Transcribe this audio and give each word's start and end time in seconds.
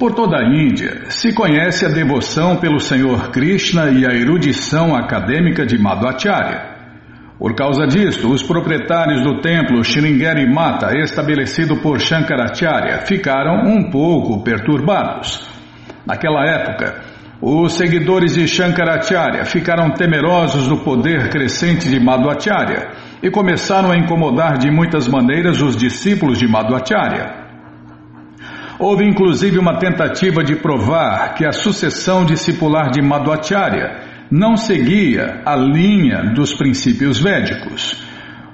Por 0.00 0.14
toda 0.14 0.38
a 0.38 0.44
Índia 0.44 1.10
se 1.10 1.34
conhece 1.34 1.84
a 1.84 1.88
devoção 1.88 2.54
pelo 2.54 2.78
Senhor 2.78 3.32
Krishna 3.32 3.90
e 3.90 4.06
a 4.06 4.14
erudição 4.14 4.94
acadêmica 4.94 5.66
de 5.66 5.76
Madhvacharya. 5.76 6.76
Por 7.36 7.56
causa 7.56 7.84
disto, 7.84 8.30
os 8.30 8.40
proprietários 8.40 9.24
do 9.24 9.40
templo 9.40 9.82
Shringeri 9.82 10.48
Mata, 10.48 10.96
estabelecido 10.96 11.78
por 11.78 11.98
Shankaracharya, 11.98 12.98
ficaram 13.06 13.68
um 13.68 13.90
pouco 13.90 14.44
perturbados. 14.44 15.44
Naquela 16.06 16.46
época, 16.46 17.02
os 17.42 17.72
seguidores 17.72 18.36
de 18.36 18.46
Shankaracharya 18.46 19.44
ficaram 19.46 19.90
temerosos 19.90 20.68
do 20.68 20.76
poder 20.76 21.28
crescente 21.28 21.88
de 21.88 21.98
Madhvacharya 21.98 22.92
e 23.20 23.28
começaram 23.32 23.90
a 23.90 23.98
incomodar 23.98 24.58
de 24.58 24.70
muitas 24.70 25.08
maneiras 25.08 25.60
os 25.60 25.76
discípulos 25.76 26.38
de 26.38 26.46
Madhvacharya. 26.46 27.37
Houve 28.78 29.04
inclusive 29.04 29.58
uma 29.58 29.76
tentativa 29.78 30.44
de 30.44 30.54
provar 30.54 31.34
que 31.34 31.44
a 31.44 31.50
sucessão 31.50 32.24
discipular 32.24 32.90
de 32.90 33.02
Madhvacharya 33.02 34.28
não 34.30 34.56
seguia 34.56 35.42
a 35.44 35.56
linha 35.56 36.32
dos 36.32 36.54
princípios 36.54 37.20
védicos. 37.20 38.00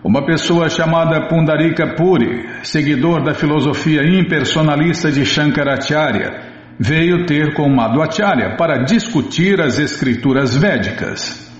Uma 0.02 0.24
pessoa 0.24 0.70
chamada 0.70 1.28
Pundarika 1.28 1.94
Puri, 1.94 2.46
seguidor 2.62 3.22
da 3.22 3.34
filosofia 3.34 4.02
impersonalista 4.02 5.12
de 5.12 5.26
Shankaracharya, 5.26 6.30
veio 6.78 7.26
ter 7.26 7.52
com 7.52 7.68
Madhvacharya 7.68 8.56
para 8.56 8.82
discutir 8.82 9.60
as 9.60 9.78
escrituras 9.78 10.56
védicas. 10.56 11.52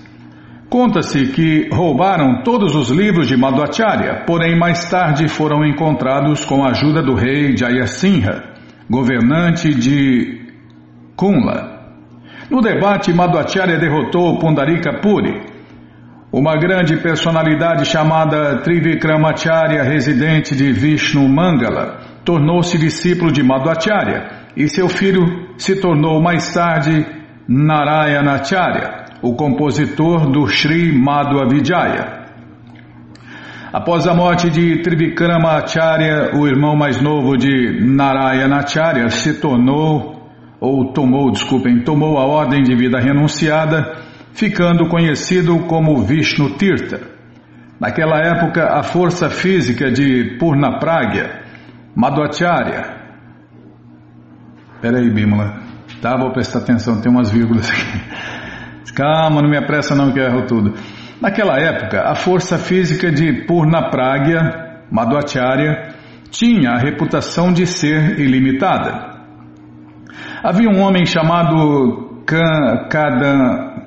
Conta-se 0.69 1.27
que 1.27 1.69
roubaram 1.71 2.41
todos 2.41 2.75
os 2.75 2.89
livros 2.89 3.27
de 3.27 3.37
Madhvacharya, 3.37 4.23
porém 4.25 4.57
mais 4.57 4.89
tarde 4.89 5.27
foram 5.27 5.63
encontrados 5.63 6.43
com 6.43 6.63
a 6.63 6.71
ajuda 6.71 7.03
do 7.03 7.13
rei 7.13 7.55
Jayasimha, 7.55 8.54
governante 8.89 9.73
de 9.73 10.41
Kunla. 11.15 11.75
No 12.49 12.61
debate, 12.61 13.13
Madhvacharya 13.13 13.77
derrotou 13.77 14.37
Pundarika 14.37 14.99
Puri, 15.01 15.41
uma 16.31 16.57
grande 16.57 16.97
personalidade 16.97 17.85
chamada 17.85 18.57
Trivikramacharya, 18.57 19.83
residente 19.83 20.55
de 20.55 20.71
Vishnu 20.71 21.27
Mangala, 21.27 21.99
tornou-se 22.23 22.77
discípulo 22.77 23.31
de 23.31 23.41
Madhvacharya 23.41 24.45
e 24.55 24.67
seu 24.67 24.89
filho 24.89 25.23
se 25.57 25.79
tornou 25.79 26.21
mais 26.21 26.53
tarde 26.53 27.05
Narayanacharya, 27.47 29.05
o 29.21 29.33
compositor 29.35 30.29
do 30.29 30.45
Sri 30.47 30.91
Madhva 30.91 31.47
Vijaya. 31.47 32.24
Após 33.77 34.07
a 34.07 34.13
morte 34.13 34.49
de 34.49 34.81
Trivikramacharya, 34.83 36.33
o 36.33 36.47
irmão 36.47 36.77
mais 36.77 37.01
novo 37.01 37.35
de 37.35 37.77
Narayanacharya 37.85 39.09
se 39.09 39.33
tornou 39.41 40.31
ou 40.61 40.93
tomou, 40.93 41.29
desculpem, 41.29 41.83
tomou 41.83 42.17
a 42.17 42.25
ordem 42.25 42.63
de 42.63 42.73
vida 42.73 42.97
renunciada, 43.01 43.97
ficando 44.31 44.87
conhecido 44.87 45.59
como 45.67 46.01
Vishnu 46.03 46.51
Tirtha. 46.51 47.01
Naquela 47.77 48.17
época, 48.19 48.79
a 48.79 48.81
força 48.81 49.29
física 49.29 49.91
de 49.91 50.37
Purnapragya, 50.39 51.41
Madhvacharya. 51.93 52.81
Peraí, 54.81 55.13
Bimala. 55.13 55.59
Tá, 56.01 56.15
vou 56.15 56.31
prestar 56.31 56.59
atenção, 56.59 57.01
tem 57.01 57.11
umas 57.11 57.29
vírgulas 57.29 57.69
aqui. 57.69 58.95
Calma, 58.95 59.41
não 59.41 59.49
me 59.49 59.57
apressa 59.57 59.93
não 59.93 60.13
que 60.13 60.19
eu 60.19 60.23
erro 60.23 60.45
tudo. 60.47 60.73
Naquela 61.21 61.57
época, 61.57 62.01
a 62.01 62.15
força 62.15 62.57
física 62.57 63.11
de 63.11 63.45
Purnapragya, 63.45 64.83
Madhvacharya, 64.91 65.95
tinha 66.29 66.71
a 66.71 66.77
reputação 66.77 67.53
de 67.53 67.65
ser 67.65 68.19
ilimitada. 68.19 69.15
Havia 70.43 70.69
um 70.69 70.81
homem 70.81 71.05
chamado 71.05 72.21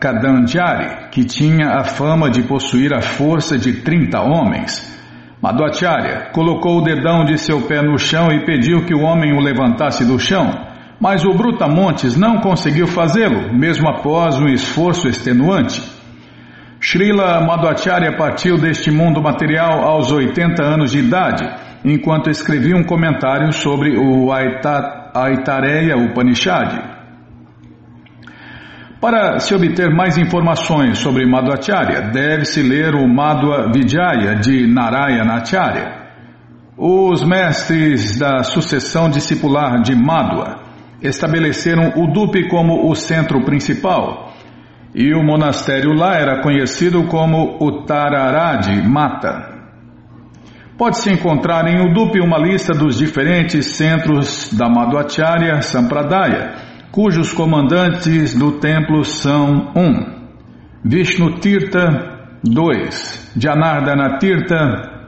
Kadanjari 0.01 1.11
que 1.11 1.25
tinha 1.25 1.75
a 1.75 1.85
fama 1.85 2.31
de 2.31 2.43
possuir 2.45 2.95
a 2.95 3.03
força 3.03 3.59
de 3.59 3.83
30 3.83 4.21
homens. 4.21 4.97
Madhvacharya 5.43 6.31
colocou 6.33 6.79
o 6.79 6.83
dedão 6.83 7.25
de 7.25 7.37
seu 7.37 7.61
pé 7.63 7.83
no 7.83 7.99
chão 7.99 8.33
e 8.33 8.45
pediu 8.47 8.87
que 8.87 8.95
o 8.95 9.03
homem 9.03 9.35
o 9.35 9.41
levantasse 9.41 10.05
do 10.05 10.19
chão, 10.19 10.51
mas 10.99 11.25
o 11.25 11.35
Brutamontes 11.35 12.17
não 12.17 12.39
conseguiu 12.39 12.87
fazê-lo, 12.87 13.53
mesmo 13.53 13.89
após 13.89 14.37
um 14.37 14.49
esforço 14.49 15.07
extenuante. 15.07 15.98
Srila 16.81 17.41
Madhvacharya 17.41 18.17
partiu 18.17 18.57
deste 18.57 18.91
mundo 18.91 19.21
material 19.21 19.81
aos 19.85 20.13
80 20.13 20.63
anos 20.63 20.93
de 20.93 21.01
idade, 21.01 21.45
enquanto 21.85 22.31
escrevia 22.31 22.77
um 22.77 22.85
comentário 22.85 23.53
sobre 23.53 23.99
o 23.99 24.31
Aitareya 24.33 25.97
Upanishad. 25.97 26.97
Para 29.01 29.39
se 29.41 29.55
obter 29.55 29.91
mais 29.91 30.17
informações 30.17 30.99
sobre 30.99 31.27
Madhvacharya, 31.27 32.01
deve-se 32.13 32.63
ler 32.63 32.95
o 32.95 33.09
Madhva 33.09 33.71
Vijaya 33.73 34.37
de 34.37 34.67
Narayanacharya. 34.67 35.99
Os 36.77 37.25
mestres 37.25 38.19
da 38.19 38.45
sucessão 38.45 39.11
discipular 39.11 39.83
de 39.83 39.97
Madhva 39.97 40.61
estabeleceram 41.03 41.93
o 41.97 42.07
Dupe 42.13 42.49
como 42.49 42.89
o 42.89 42.95
centro 42.95 43.45
principal 43.45 44.28
e 44.95 45.15
o 45.15 45.23
monastério 45.23 45.93
lá 45.93 46.15
era 46.15 46.41
conhecido 46.41 47.05
como 47.05 47.59
Uttararad 47.61 48.67
Mata. 48.87 49.59
Pode-se 50.79 51.11
encontrar 51.11 51.67
em 51.67 51.81
Udupi 51.81 52.21
uma 52.21 52.39
lista 52.39 52.73
dos 52.73 52.99
diferentes 52.99 53.77
centros 53.77 54.53
da 54.53 54.69
Madhvacharya 54.69 55.61
Sampradaya, 55.61 56.55
cujos 56.93 57.33
comandantes 57.33 58.35
do 58.39 58.53
templo 58.61 59.05
são 59.05 59.73
1. 59.75 59.81
Um, 59.81 60.19
Vishnu 60.85 61.41
Tirtha 61.41 62.39
2. 62.45 63.33
Janardana 63.37 64.19
Tirtha 64.19 64.99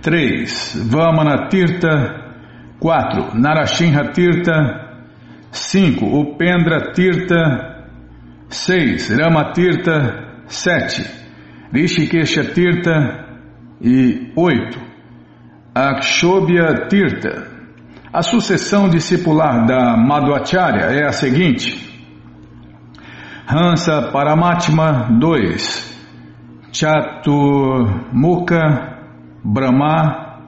3. 0.00 0.88
Vamana 0.90 1.48
Tirtha 1.48 2.24
4. 2.80 3.38
Narashinha 3.38 4.10
Tirtha 4.12 4.54
5. 5.50 6.04
Upendra 6.06 6.92
Tirtha 6.92 7.75
6. 8.48 9.10
Rama 9.10 9.52
Tirtha 9.52 10.44
7. 10.46 11.04
Rishikesha 11.72 12.44
Tirtha 12.44 13.26
e 13.80 14.32
8. 14.36 14.78
Akshobhya 15.74 16.86
Tirtha. 16.88 17.56
A 18.12 18.22
sucessão 18.22 18.88
discipular 18.88 19.66
da 19.66 19.96
Madhvacharya 19.96 20.86
é 20.86 21.06
a 21.06 21.12
seguinte: 21.12 21.86
Hansa 23.46 24.10
Paramatma 24.10 25.08
2, 25.20 25.96
Chaturmukha 26.72 28.58
Brahma 29.44 30.40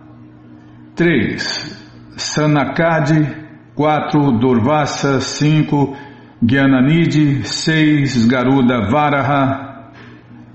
3, 0.97 2.17
Sanakadi 2.17 3.49
4, 3.75 4.39
Durvasa 4.39 5.21
5, 5.21 6.08
Gyananidhi 6.43 7.45
6, 7.45 8.27
Garuda 8.29 8.89
Varaha, 8.91 9.93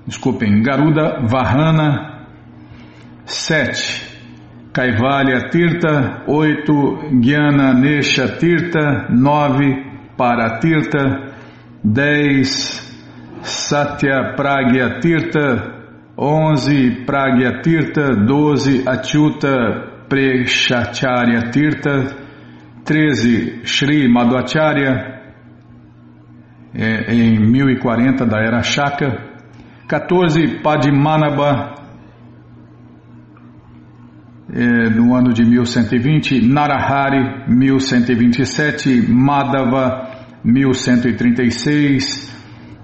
desculpem, 0.06 0.62
Garuda 0.62 1.26
Vahana 1.26 2.26
7. 3.26 4.14
Kaivalya 4.72 5.50
Tirta, 5.50 6.24
8. 6.26 7.20
Gyana 7.20 7.74
Nesha 7.74 8.36
Tirta, 8.38 9.08
9. 9.10 10.16
Paratirta, 10.16 11.32
10. 11.84 12.82
Satya 13.42 14.34
Pragya 14.36 15.00
Tirta, 15.00 16.14
11. 16.16 17.04
Pragya 17.04 17.60
Tirta, 17.62 18.16
12. 18.26 18.82
Achyuta 18.86 20.06
Preshacharya 20.08 21.50
Tirta, 21.52 22.16
13. 22.84 23.64
Sri 23.64 24.08
Madhvacharya, 24.08 25.13
é, 26.74 27.14
em 27.14 27.38
1040 27.38 28.26
da 28.26 28.38
Era 28.38 28.62
Shaka, 28.62 29.32
14. 29.88 30.60
Padmanabha 30.62 31.74
é, 34.52 34.90
no 34.90 35.14
ano 35.14 35.32
de 35.32 35.42
1120, 35.44 36.46
Narahari 36.46 37.46
1127, 37.48 39.10
Madhava 39.10 40.10
1136 40.44 42.34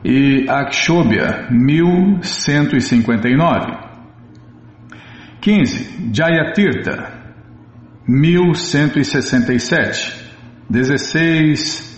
e 0.04 0.46
Akshobhya 0.48 1.48
1159. 1.50 3.90
15. 5.40 6.10
Jayatirtha 6.12 7.12
1167. 8.06 10.20
16. 10.68 11.89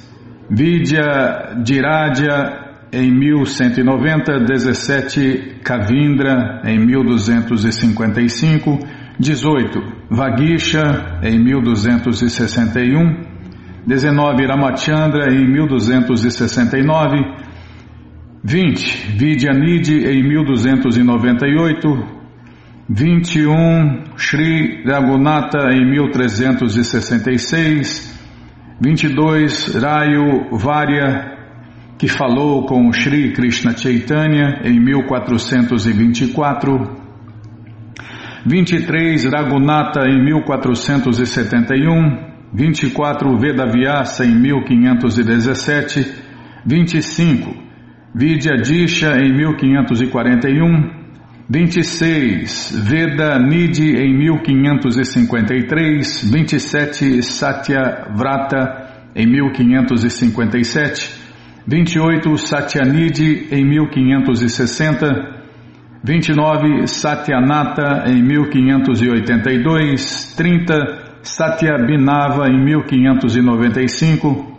Vidya 0.51 1.55
Diradya 1.65 2.61
em 2.93 3.11
1190, 3.11 4.41
17 4.41 5.61
Kavindra 5.65 6.61
em 6.65 6.79
1255 6.79 8.79
18. 9.19 9.83
Vagisha, 10.11 11.21
em 11.23 11.39
1261. 11.39 13.33
19 13.87 14.47
Ramachandra 14.47 15.33
em 15.33 15.49
1269, 15.51 17.17
20 18.45 19.17
Vidyanidhi 19.17 20.05
em 20.07 20.23
1298, 20.23 22.05
21 22.89 24.05
Sri 24.17 24.83
Raghunatha 24.85 25.73
em 25.73 25.85
1366, 25.91 28.12
22 28.85 29.77
Rayo 29.77 30.59
Varya 30.59 31.39
que 31.97 32.09
falou 32.09 32.67
com 32.67 32.93
Sri 32.93 33.33
Krishna 33.33 33.79
Chaitanya 33.79 34.63
em 34.65 34.81
1424, 34.81 36.91
23 38.45 39.25
Raghunatha 39.27 40.01
em 40.09 40.21
1471, 40.25 42.33
24 42.53 43.39
Vedavyasa 43.39 44.27
em 44.27 44.35
1517, 44.35 46.05
25 46.67 47.55
Vidyadisha 48.13 49.17
em 49.17 49.33
1541, 49.33 51.02
26 51.49 52.73
Veda 52.89 53.39
Nidhi 53.39 53.97
em 53.97 54.13
1553, 54.17 56.31
27 56.31 57.23
Satya 57.23 58.09
Vrata 58.15 58.91
em 59.15 59.27
1557, 59.27 61.11
28 61.67 62.39
Satyanidhi 62.39 63.49
em 63.51 63.63
1560, 63.65 65.43
29 66.05 66.87
Satyanata 66.87 68.05
em 68.07 68.23
1582, 68.23 70.35
30 70.37 71.03
Satyabhinava 71.23 72.49
em 72.49 72.65
1595, 72.65 74.53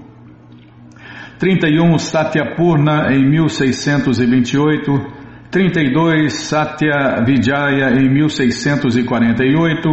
31 1.39 1.97
Satyapurna 1.97 3.11
em 3.11 3.25
1628, 3.29 5.22
32 5.53 6.33
Satya 6.33 7.23
Vijaya 7.23 7.93
em 8.01 8.09
1648, 8.09 9.87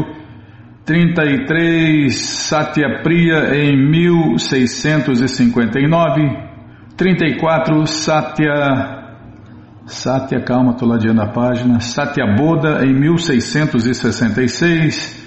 33 0.86 2.16
Satyapriya 2.16 3.54
em 3.54 3.76
1659, 3.76 6.48
34 6.96 7.86
Satya 7.86 8.96
Satya, 9.84 10.40
calma, 10.40 10.72
estou 10.72 10.88
ladeando 10.88 11.20
a 11.20 11.26
página. 11.26 11.78
Satya 11.80 12.24
Bodha 12.38 12.82
em 12.82 12.94
1666, 12.94 15.20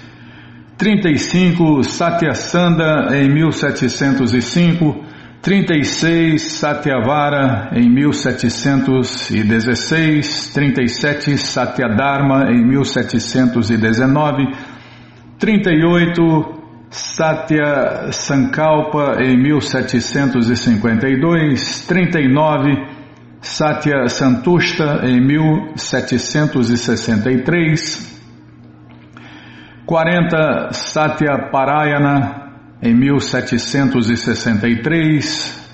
35 0.76 1.84
Satyasanda 1.84 3.16
em 3.16 3.32
1705, 3.32 5.03
36 5.44 6.58
Satyavara 6.58 7.70
em 7.74 7.88
1716, 7.90 10.50
37 10.54 11.36
Satyadharma 11.36 12.50
em 12.50 12.66
1719, 12.66 14.46
38 15.38 16.64
Satya 16.88 18.10
Sankalpa 18.10 19.22
em 19.22 19.36
1752, 19.36 21.86
39 21.86 22.86
Satya 23.42 24.08
Santusta 24.08 25.02
em 25.04 25.20
1763, 25.20 28.14
40 29.84 30.70
Satya 30.72 31.50
Parayana 31.52 32.43
em 32.84 32.94
1763, 32.94 35.64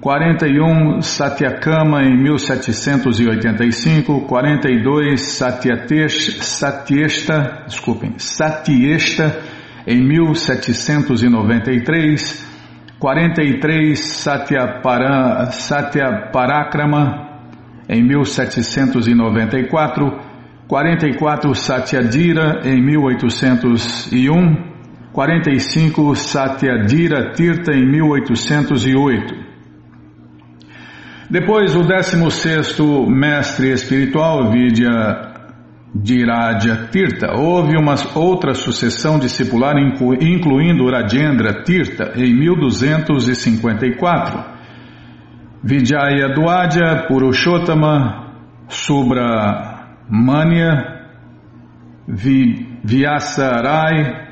41 0.00 1.00
Satyakama 1.00 2.04
em 2.04 2.16
1785, 2.22 4.20
42 4.28 5.20
Satyatesh, 5.20 6.38
Satyesta, 6.40 7.64
desculpem, 7.66 8.16
Satyesta 8.18 9.36
em 9.84 10.00
1793, 10.06 12.46
43 13.00 13.98
Satyapara, 13.98 15.50
Satyaparakrama 15.50 17.26
em 17.88 18.04
1794, 18.04 20.20
44 20.68 21.54
Satyadira 21.56 22.60
em 22.64 22.80
1801, 22.80 24.65
45 25.16 26.14
Satyadira 26.14 27.32
Tirta 27.32 27.72
em 27.72 27.90
1808. 27.90 29.34
Depois 31.30 31.74
o 31.74 31.80
16º 31.80 33.08
mestre 33.08 33.72
espiritual, 33.72 34.52
Vidya 34.52 35.32
Diraja 35.94 36.90
Tirta, 36.92 37.32
houve 37.34 37.78
uma 37.78 37.94
outra 38.14 38.52
sucessão 38.52 39.18
discipular 39.18 39.76
incluindo 39.78 40.90
Rajendra 40.90 41.62
Tirta 41.64 42.12
em 42.14 42.38
1254. 42.38 44.44
Vijaya 45.64 46.28
Dwadja 46.34 47.06
Purushottama 47.08 48.34
Subra 48.68 49.96
Mania 50.10 50.94
Vyasarai 52.84 54.25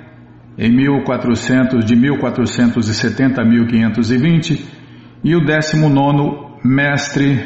em 0.56 0.70
1400, 0.70 1.84
de 1.84 1.96
1470 1.96 3.42
a 3.42 3.44
1520 3.44 4.64
e 5.24 5.34
o 5.34 5.40
19 5.40 6.58
mestre 6.64 7.44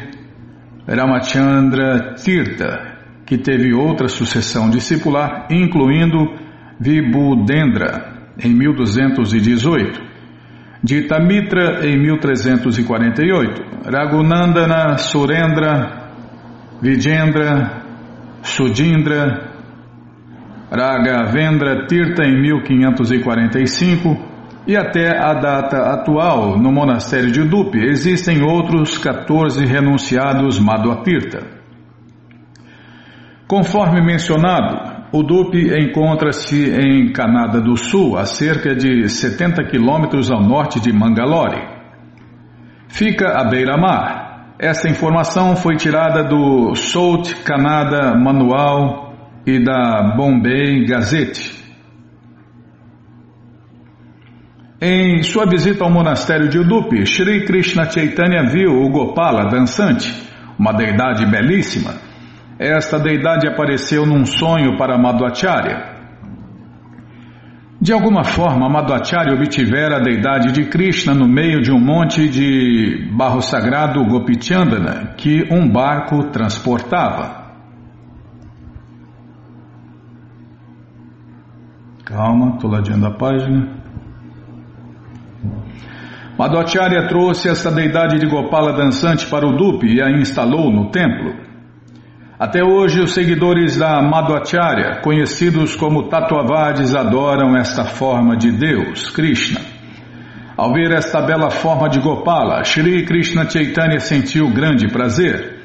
Ramachandra 0.87 2.15
Tirtha, 2.17 2.99
que 3.27 3.39
teve 3.39 3.75
outra 3.75 4.09
sucessão 4.09 4.71
discipular, 4.71 5.47
incluindo 5.51 6.19
Vibhudendra 6.81 8.33
em 8.43 8.55
1218, 8.55 10.09
Ditamitra 10.83 11.87
em 11.87 11.99
1348, 11.99 13.63
Raghunandana 13.85 14.97
Surendra 14.99 16.13
Vijendra 16.81 17.83
Sudindra 18.43 19.48
Raghavendra 20.71 21.87
Tirtha 21.87 22.25
em 22.25 22.41
1545 22.41 24.29
e 24.67 24.77
até 24.77 25.19
a 25.19 25.33
data 25.33 25.79
atual, 25.95 26.59
no 26.59 26.71
monastério 26.71 27.33
de 27.33 27.41
Udupi, 27.41 27.79
existem 27.79 28.43
outros 28.43 28.99
14 28.99 29.65
renunciados 29.65 30.59
Madhvatirtha. 30.59 31.41
Conforme 33.47 34.03
mencionado, 34.03 34.99
Udupi 35.11 35.73
encontra-se 35.75 36.71
em 36.71 37.11
Canada 37.13 37.63
do 37.63 37.79
Sul, 37.79 38.19
a 38.19 38.27
cerca 38.27 38.75
de 38.75 39.09
70 39.09 39.65
quilômetros 39.71 40.31
ao 40.31 40.43
norte 40.43 40.79
de 40.79 40.93
Mangalore. 40.93 41.67
Fica 42.89 43.41
à 43.41 43.49
beira-mar, 43.49 44.29
esta 44.59 44.87
informação 44.87 45.57
foi 45.57 45.77
tirada 45.77 46.25
do 46.25 46.75
South 46.75 47.43
Canada 47.43 48.15
Manual 48.19 49.08
e 49.49 49.59
da 49.59 50.15
Bombay 50.15 50.85
Gazette. 50.85 51.57
Em 54.79 55.23
sua 55.23 55.47
visita 55.47 55.85
ao 55.85 55.91
monastério 55.91 56.51
de 56.51 56.59
Udupi, 56.59 57.07
Sri 57.07 57.47
Krishna 57.47 57.91
Chaitanya 57.91 58.45
viu 58.45 58.83
o 58.83 58.91
Gopala 58.91 59.49
dançante, 59.49 60.13
uma 60.59 60.73
deidade 60.73 61.25
belíssima. 61.25 61.95
Esta 62.59 62.99
deidade 62.99 63.49
apareceu 63.49 64.05
num 64.05 64.27
sonho 64.27 64.77
para 64.77 64.99
Madhvacharya. 64.99 65.97
De 67.81 67.93
alguma 67.93 68.25
forma, 68.25 68.69
Madhvacharya 68.69 69.33
obtivera 69.33 69.97
a 69.97 70.01
deidade 70.01 70.53
de 70.53 70.67
Krishna 70.67 71.15
no 71.15 71.27
meio 71.27 71.63
de 71.63 71.73
um 71.73 71.81
monte 71.81 72.29
de 72.29 73.09
barro 73.17 73.41
sagrado 73.41 74.05
Gopichandana 74.05 75.15
que 75.17 75.49
um 75.51 75.67
barco 75.67 76.25
transportava. 76.25 77.38
Calma, 82.19 82.55
estou 82.57 82.69
ladeando 82.69 83.07
a 83.07 83.13
página. 83.13 83.69
Madhvacharya 86.37 87.07
trouxe 87.07 87.49
esta 87.49 87.71
deidade 87.71 88.19
de 88.19 88.27
Gopala 88.27 88.73
dançante 88.73 89.25
para 89.27 89.47
o 89.47 89.57
Dupi 89.57 89.87
e 89.87 90.03
a 90.03 90.11
instalou 90.11 90.69
no 90.69 90.91
templo. 90.91 91.33
Até 92.37 92.61
hoje, 92.65 93.01
os 93.01 93.13
seguidores 93.13 93.77
da 93.77 94.03
Madhvacharya, 94.03 95.01
conhecidos 95.01 95.77
como 95.77 96.09
Tatuavadis, 96.09 96.93
adoram 96.93 97.57
esta 97.57 97.85
forma 97.85 98.37
de 98.37 98.51
Deus, 98.51 99.11
Krishna. 99.11 99.61
Ao 100.57 100.73
ver 100.73 100.91
esta 100.91 101.23
bela 101.23 101.51
forma 101.51 101.89
de 101.89 102.01
Gopala, 102.01 102.65
Shri 102.65 103.05
Krishna 103.05 103.49
Chaitanya 103.49 104.01
sentiu 104.01 104.53
grande 104.53 104.89
prazer. 104.89 105.57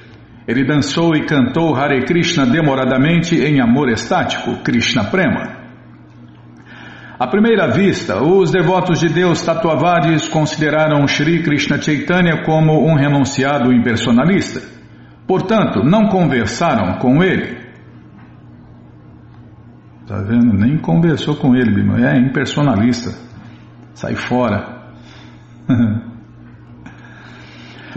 Ele 0.47 0.63
dançou 0.63 1.15
e 1.15 1.25
cantou 1.25 1.75
Hare 1.75 2.05
Krishna 2.05 2.45
demoradamente 2.45 3.35
em 3.35 3.59
amor 3.59 3.89
estático, 3.89 4.57
Krishna 4.57 5.05
Prema. 5.05 5.62
À 7.19 7.27
primeira 7.27 7.67
vista, 7.71 8.23
os 8.23 8.51
devotos 8.51 8.99
de 8.99 9.07
Deus 9.07 9.41
Tatuavadis 9.41 10.27
consideraram 10.27 11.07
Sri 11.07 11.43
Krishna 11.43 11.79
Chaitanya 11.79 12.43
como 12.43 12.87
um 12.87 12.95
renunciado 12.95 13.71
impersonalista. 13.71 14.61
Portanto, 15.27 15.83
não 15.83 16.07
conversaram 16.07 16.97
com 16.97 17.23
ele. 17.23 17.61
Tá 20.07 20.17
vendo? 20.21 20.53
Nem 20.53 20.77
conversou 20.77 21.35
com 21.35 21.55
ele, 21.55 21.71
Bima. 21.71 21.99
É 22.05 22.17
impersonalista. 22.17 23.11
Sai 23.93 24.15
fora. 24.15 24.81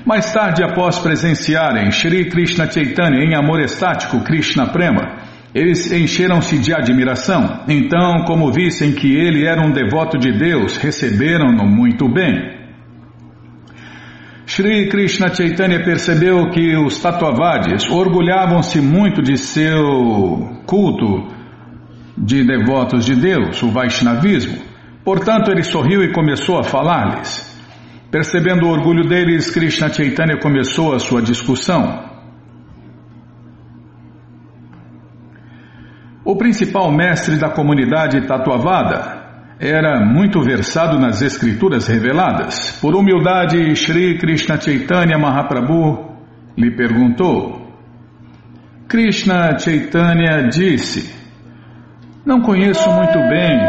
Mais 0.05 0.33
tarde, 0.33 0.63
após 0.63 0.99
presenciarem 1.01 1.91
Sri 1.91 2.29
Krishna 2.31 2.71
Chaitanya 2.71 3.25
em 3.25 3.35
amor 3.35 3.61
estático 3.61 4.23
Krishna 4.23 4.69
Prema, 4.69 5.26
eles 5.57 5.91
encheram-se 5.91 6.59
de 6.59 6.75
admiração. 6.75 7.65
Então, 7.67 8.27
como 8.27 8.53
vissem 8.53 8.93
que 8.93 9.07
ele 9.17 9.47
era 9.47 9.67
um 9.67 9.73
devoto 9.73 10.19
de 10.19 10.31
Deus, 10.31 10.77
receberam-no 10.77 11.67
muito 11.67 12.07
bem. 12.13 12.55
Sri 14.45 14.91
Krishna 14.91 15.35
Chaitanya 15.35 15.83
percebeu 15.83 16.51
que 16.51 16.77
os 16.77 17.01
tatuavadis 17.01 17.89
orgulhavam-se 17.89 18.83
muito 18.83 19.23
de 19.23 19.39
seu 19.39 19.83
culto 20.67 21.27
de 22.19 22.45
devotos 22.45 23.07
de 23.07 23.17
Deus, 23.17 23.63
o 23.63 23.71
Vaishnavismo. 23.71 24.59
Portanto, 25.03 25.51
ele 25.51 25.63
sorriu 25.63 26.03
e 26.03 26.13
começou 26.13 26.59
a 26.59 26.65
falar-lhes. 26.65 27.57
Percebendo 28.11 28.67
o 28.67 28.71
orgulho 28.71 29.09
deles, 29.09 29.51
Krishna 29.51 29.91
Chaitanya 29.91 30.39
começou 30.39 30.95
a 30.95 30.99
sua 30.99 31.23
discussão. 31.23 32.16
O 36.27 36.35
principal 36.35 36.91
mestre 36.91 37.39
da 37.39 37.49
comunidade 37.49 38.27
tatuavada 38.27 39.55
era 39.61 40.05
muito 40.05 40.43
versado 40.43 40.99
nas 40.99 41.23
escrituras 41.23 41.87
reveladas. 41.87 42.81
Por 42.81 42.97
humildade, 42.97 43.77
Sri 43.77 44.19
Krishna 44.19 44.61
Chaitanya 44.61 45.17
Mahaprabhu 45.17 46.17
lhe 46.59 46.73
perguntou. 46.73 47.71
Krishna 48.89 49.57
Chaitanya 49.57 50.49
disse: 50.49 51.15
Não 52.27 52.41
conheço 52.41 52.91
muito 52.91 53.19
bem. 53.29 53.61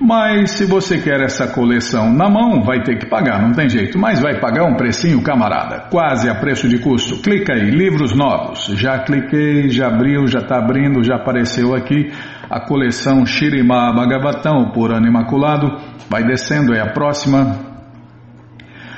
Mas 0.00 0.52
se 0.52 0.64
você 0.64 0.98
quer 0.98 1.20
essa 1.20 1.48
coleção 1.48 2.14
na 2.14 2.30
mão, 2.30 2.62
vai 2.62 2.84
ter 2.84 2.96
que 2.96 3.06
pagar, 3.06 3.42
não 3.42 3.52
tem 3.52 3.68
jeito. 3.68 3.98
Mas 3.98 4.20
vai 4.20 4.38
pagar 4.38 4.64
um 4.64 4.76
precinho, 4.76 5.20
camarada, 5.20 5.88
quase 5.90 6.30
a 6.30 6.34
preço 6.36 6.68
de 6.68 6.78
custo. 6.78 7.20
Clica 7.20 7.54
aí, 7.54 7.70
livros 7.70 8.14
novos. 8.14 8.66
Já 8.78 9.00
cliquei, 9.00 9.68
já 9.68 9.88
abriu, 9.88 10.28
já 10.28 10.38
está 10.38 10.58
abrindo, 10.58 11.02
já 11.02 11.16
apareceu 11.16 11.74
aqui 11.74 12.12
a 12.50 12.58
coleção 12.58 13.24
Shirima 13.24 13.92
Bhagavatam, 13.94 14.72
por 14.72 14.92
ano 14.92 15.06
imaculado. 15.06 15.70
Vai 16.10 16.24
descendo, 16.24 16.74
é 16.74 16.80
a 16.80 16.92
próxima. 16.92 17.70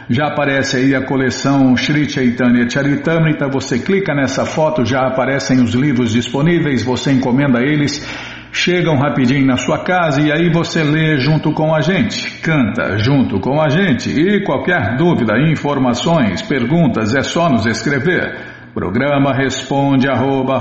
Já 0.09 0.29
aparece 0.29 0.79
aí 0.79 0.95
a 0.95 1.05
coleção 1.05 1.77
Sri 1.77 2.09
Chaitanya 2.09 2.69
Charitamrita. 2.69 3.49
Você 3.49 3.79
clica 3.79 4.15
nessa 4.15 4.47
foto, 4.47 4.85
já 4.85 5.07
aparecem 5.07 5.63
os 5.63 5.75
livros 5.75 6.13
disponíveis. 6.13 6.83
Você 6.83 7.13
encomenda 7.13 7.61
eles 7.61 8.01
chegam 8.55 8.97
rapidinho 8.97 9.47
na 9.47 9.57
sua 9.57 9.83
casa 9.83 10.21
e 10.21 10.31
aí 10.31 10.51
você 10.53 10.83
lê 10.83 11.19
junto 11.19 11.53
com 11.53 11.75
a 11.75 11.81
gente, 11.81 12.41
canta 12.41 12.99
junto 12.99 13.41
com 13.41 13.61
a 13.61 13.69
gente. 13.69 14.11
E 14.11 14.45
qualquer 14.45 14.97
dúvida, 14.97 15.39
informações, 15.51 16.43
perguntas, 16.43 17.15
é 17.15 17.23
só 17.23 17.49
nos 17.49 17.67
escrever. 17.67 18.53
Programa 18.75 19.35
responde 19.35 20.09
arroba, 20.09 20.59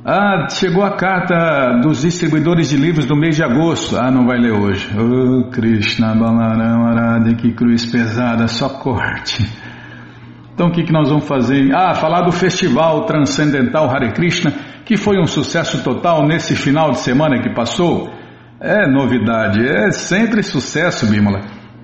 Ah, 0.04 0.46
chegou 0.50 0.84
a 0.84 0.94
carta 0.96 1.78
dos 1.82 2.02
distribuidores 2.02 2.68
de 2.68 2.76
livros 2.76 3.06
do 3.06 3.16
mês 3.16 3.36
de 3.36 3.42
agosto. 3.42 3.96
Ah, 3.96 4.10
não 4.10 4.26
vai 4.26 4.38
ler 4.38 4.52
hoje. 4.52 4.90
Oh, 4.98 5.44
Krishna 5.50 6.14
Balaram 6.14 6.86
Arade, 6.86 7.34
que 7.36 7.50
cruz 7.52 7.86
pesada, 7.86 8.46
só 8.46 8.68
corte. 8.68 9.42
Então 10.60 10.68
o 10.68 10.72
que, 10.74 10.82
que 10.82 10.92
nós 10.92 11.08
vamos 11.08 11.26
fazer? 11.26 11.74
Ah, 11.74 11.94
falar 11.94 12.20
do 12.20 12.32
Festival 12.32 13.06
Transcendental 13.06 13.88
Hare 13.88 14.12
Krishna, 14.12 14.52
que 14.84 14.94
foi 14.94 15.18
um 15.18 15.24
sucesso 15.24 15.82
total 15.82 16.26
nesse 16.26 16.54
final 16.54 16.90
de 16.90 16.98
semana 16.98 17.40
que 17.40 17.54
passou. 17.54 18.10
É 18.60 18.86
novidade, 18.86 19.66
é 19.66 19.90
sempre 19.90 20.42
sucesso, 20.42 21.10
Bímola. 21.10 21.40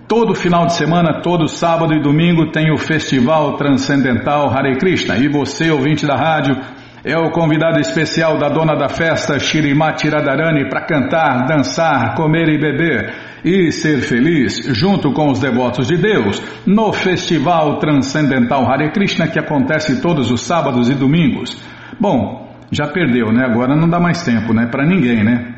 Todo 0.06 0.34
final 0.34 0.66
de 0.66 0.74
semana, 0.74 1.22
todo 1.22 1.48
sábado 1.48 1.94
e 1.94 2.02
domingo 2.02 2.50
tem 2.50 2.70
o 2.70 2.76
Festival 2.76 3.56
Transcendental 3.56 4.50
Hare 4.50 4.76
Krishna. 4.76 5.16
E 5.16 5.26
você, 5.26 5.70
ouvinte 5.70 6.06
da 6.06 6.14
rádio, 6.14 6.54
é 7.02 7.16
o 7.16 7.30
convidado 7.30 7.80
especial 7.80 8.36
da 8.36 8.50
dona 8.50 8.76
da 8.76 8.90
festa, 8.90 9.38
Shirimati 9.38 10.10
Radharani, 10.10 10.68
para 10.68 10.84
cantar, 10.84 11.46
dançar, 11.46 12.14
comer 12.14 12.50
e 12.50 12.60
beber 12.60 13.14
e 13.46 13.70
ser 13.70 14.00
feliz 14.00 14.66
junto 14.76 15.12
com 15.12 15.30
os 15.30 15.38
devotos 15.38 15.86
de 15.86 15.96
Deus 15.96 16.42
no 16.66 16.92
Festival 16.92 17.78
Transcendental 17.78 18.68
Hare 18.68 18.90
Krishna 18.90 19.28
que 19.28 19.38
acontece 19.38 20.02
todos 20.02 20.32
os 20.32 20.40
sábados 20.40 20.90
e 20.90 20.94
domingos. 20.94 21.56
Bom, 22.00 22.52
já 22.72 22.88
perdeu, 22.88 23.32
né? 23.32 23.44
Agora 23.44 23.76
não 23.76 23.88
dá 23.88 24.00
mais 24.00 24.24
tempo, 24.24 24.52
né? 24.52 24.66
Para 24.66 24.84
ninguém, 24.84 25.22
né? 25.22 25.54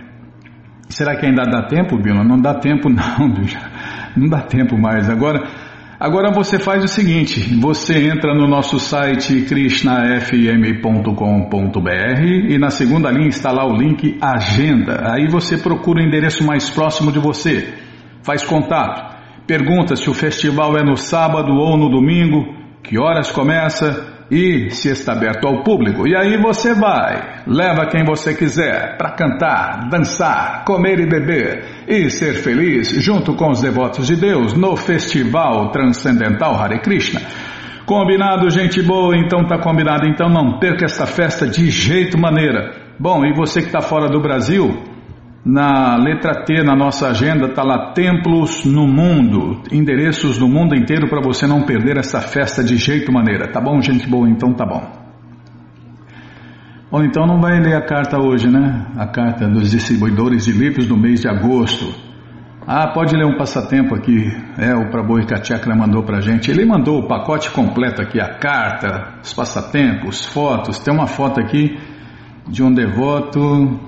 Será 0.90 1.16
que 1.16 1.24
ainda 1.24 1.44
dá 1.44 1.62
tempo, 1.62 1.96
Bila? 1.96 2.22
Não 2.22 2.38
dá 2.38 2.54
tempo, 2.54 2.88
não. 2.92 3.32
Não 4.14 4.28
dá 4.28 4.42
tempo 4.42 4.76
mais. 4.76 5.08
Agora, 5.08 5.48
agora 5.98 6.32
você 6.32 6.58
faz 6.58 6.84
o 6.84 6.88
seguinte: 6.88 7.54
você 7.56 8.08
entra 8.08 8.34
no 8.34 8.46
nosso 8.46 8.78
site 8.78 9.42
krishnafm.com.br 9.42 12.22
e 12.48 12.58
na 12.58 12.70
segunda 12.70 13.10
linha 13.10 13.28
está 13.28 13.50
lá 13.50 13.66
o 13.66 13.76
link 13.76 14.18
Agenda. 14.20 15.12
Aí 15.12 15.28
você 15.28 15.58
procura 15.58 16.02
o 16.02 16.06
endereço 16.06 16.44
mais 16.44 16.70
próximo 16.70 17.10
de 17.10 17.18
você, 17.18 17.72
faz 18.22 18.44
contato, 18.44 19.16
pergunta 19.46 19.96
se 19.96 20.10
o 20.10 20.14
festival 20.14 20.76
é 20.76 20.82
no 20.82 20.96
sábado 20.96 21.52
ou 21.52 21.76
no 21.76 21.88
domingo, 21.88 22.54
que 22.82 22.98
horas 22.98 23.30
começa 23.30 24.17
e 24.30 24.70
se 24.70 24.90
está 24.90 25.12
aberto 25.12 25.46
ao 25.46 25.62
público. 25.62 26.06
E 26.06 26.14
aí 26.14 26.36
você 26.36 26.74
vai, 26.74 27.42
leva 27.46 27.86
quem 27.86 28.04
você 28.04 28.34
quiser 28.34 28.96
para 28.96 29.12
cantar, 29.12 29.88
dançar, 29.90 30.64
comer 30.64 31.00
e 31.00 31.06
beber 31.06 31.64
e 31.88 32.10
ser 32.10 32.34
feliz 32.34 32.90
junto 33.02 33.34
com 33.34 33.50
os 33.50 33.60
devotos 33.60 34.06
de 34.06 34.16
Deus 34.16 34.54
no 34.54 34.76
Festival 34.76 35.70
Transcendental 35.70 36.54
Hare 36.54 36.80
Krishna. 36.80 37.20
Combinado, 37.86 38.50
gente 38.50 38.82
boa? 38.82 39.16
Então 39.16 39.46
tá 39.46 39.58
combinado. 39.58 40.06
Então 40.06 40.28
não 40.28 40.58
perca 40.58 40.84
esta 40.84 41.06
festa 41.06 41.46
de 41.46 41.70
jeito 41.70 42.18
maneira. 42.18 42.74
Bom, 42.98 43.24
e 43.24 43.32
você 43.32 43.60
que 43.60 43.68
está 43.68 43.80
fora 43.80 44.08
do 44.08 44.20
Brasil, 44.20 44.97
na 45.48 45.96
letra 45.96 46.44
T 46.44 46.62
na 46.62 46.76
nossa 46.76 47.08
agenda 47.08 47.46
está 47.46 47.62
lá 47.62 47.92
Templos 47.94 48.66
no 48.66 48.86
Mundo, 48.86 49.62
endereços 49.72 50.38
no 50.38 50.46
mundo 50.46 50.74
inteiro 50.74 51.08
para 51.08 51.22
você 51.22 51.46
não 51.46 51.62
perder 51.62 51.96
essa 51.96 52.20
festa 52.20 52.62
de 52.62 52.76
jeito 52.76 53.10
maneira. 53.10 53.50
Tá 53.50 53.58
bom, 53.58 53.80
gente 53.80 54.06
boa? 54.06 54.28
Então 54.28 54.52
tá 54.52 54.66
bom. 54.66 54.82
Bom, 56.90 57.02
então 57.02 57.26
não 57.26 57.40
vai 57.40 57.58
ler 57.60 57.74
a 57.76 57.80
carta 57.80 58.20
hoje, 58.20 58.46
né? 58.46 58.88
A 58.98 59.06
carta 59.06 59.48
dos 59.48 59.70
distribuidores 59.70 60.44
de 60.44 60.52
livros 60.52 60.86
do 60.86 60.98
mês 60.98 61.22
de 61.22 61.28
agosto. 61.28 61.94
Ah, 62.66 62.92
pode 62.92 63.16
ler 63.16 63.24
um 63.24 63.38
passatempo 63.38 63.94
aqui. 63.94 64.30
É, 64.58 64.74
o 64.74 64.90
Prabhu 64.90 65.18
Ikachakra 65.18 65.74
mandou 65.74 66.02
pra 66.02 66.20
gente. 66.20 66.50
Ele 66.50 66.66
mandou 66.66 66.98
o 66.98 67.08
pacote 67.08 67.50
completo 67.50 68.02
aqui, 68.02 68.20
a 68.20 68.34
carta, 68.34 69.14
os 69.22 69.32
passatempos, 69.32 70.26
fotos. 70.26 70.78
Tem 70.78 70.92
uma 70.92 71.06
foto 71.06 71.40
aqui 71.40 71.78
de 72.46 72.62
um 72.62 72.70
devoto. 72.70 73.87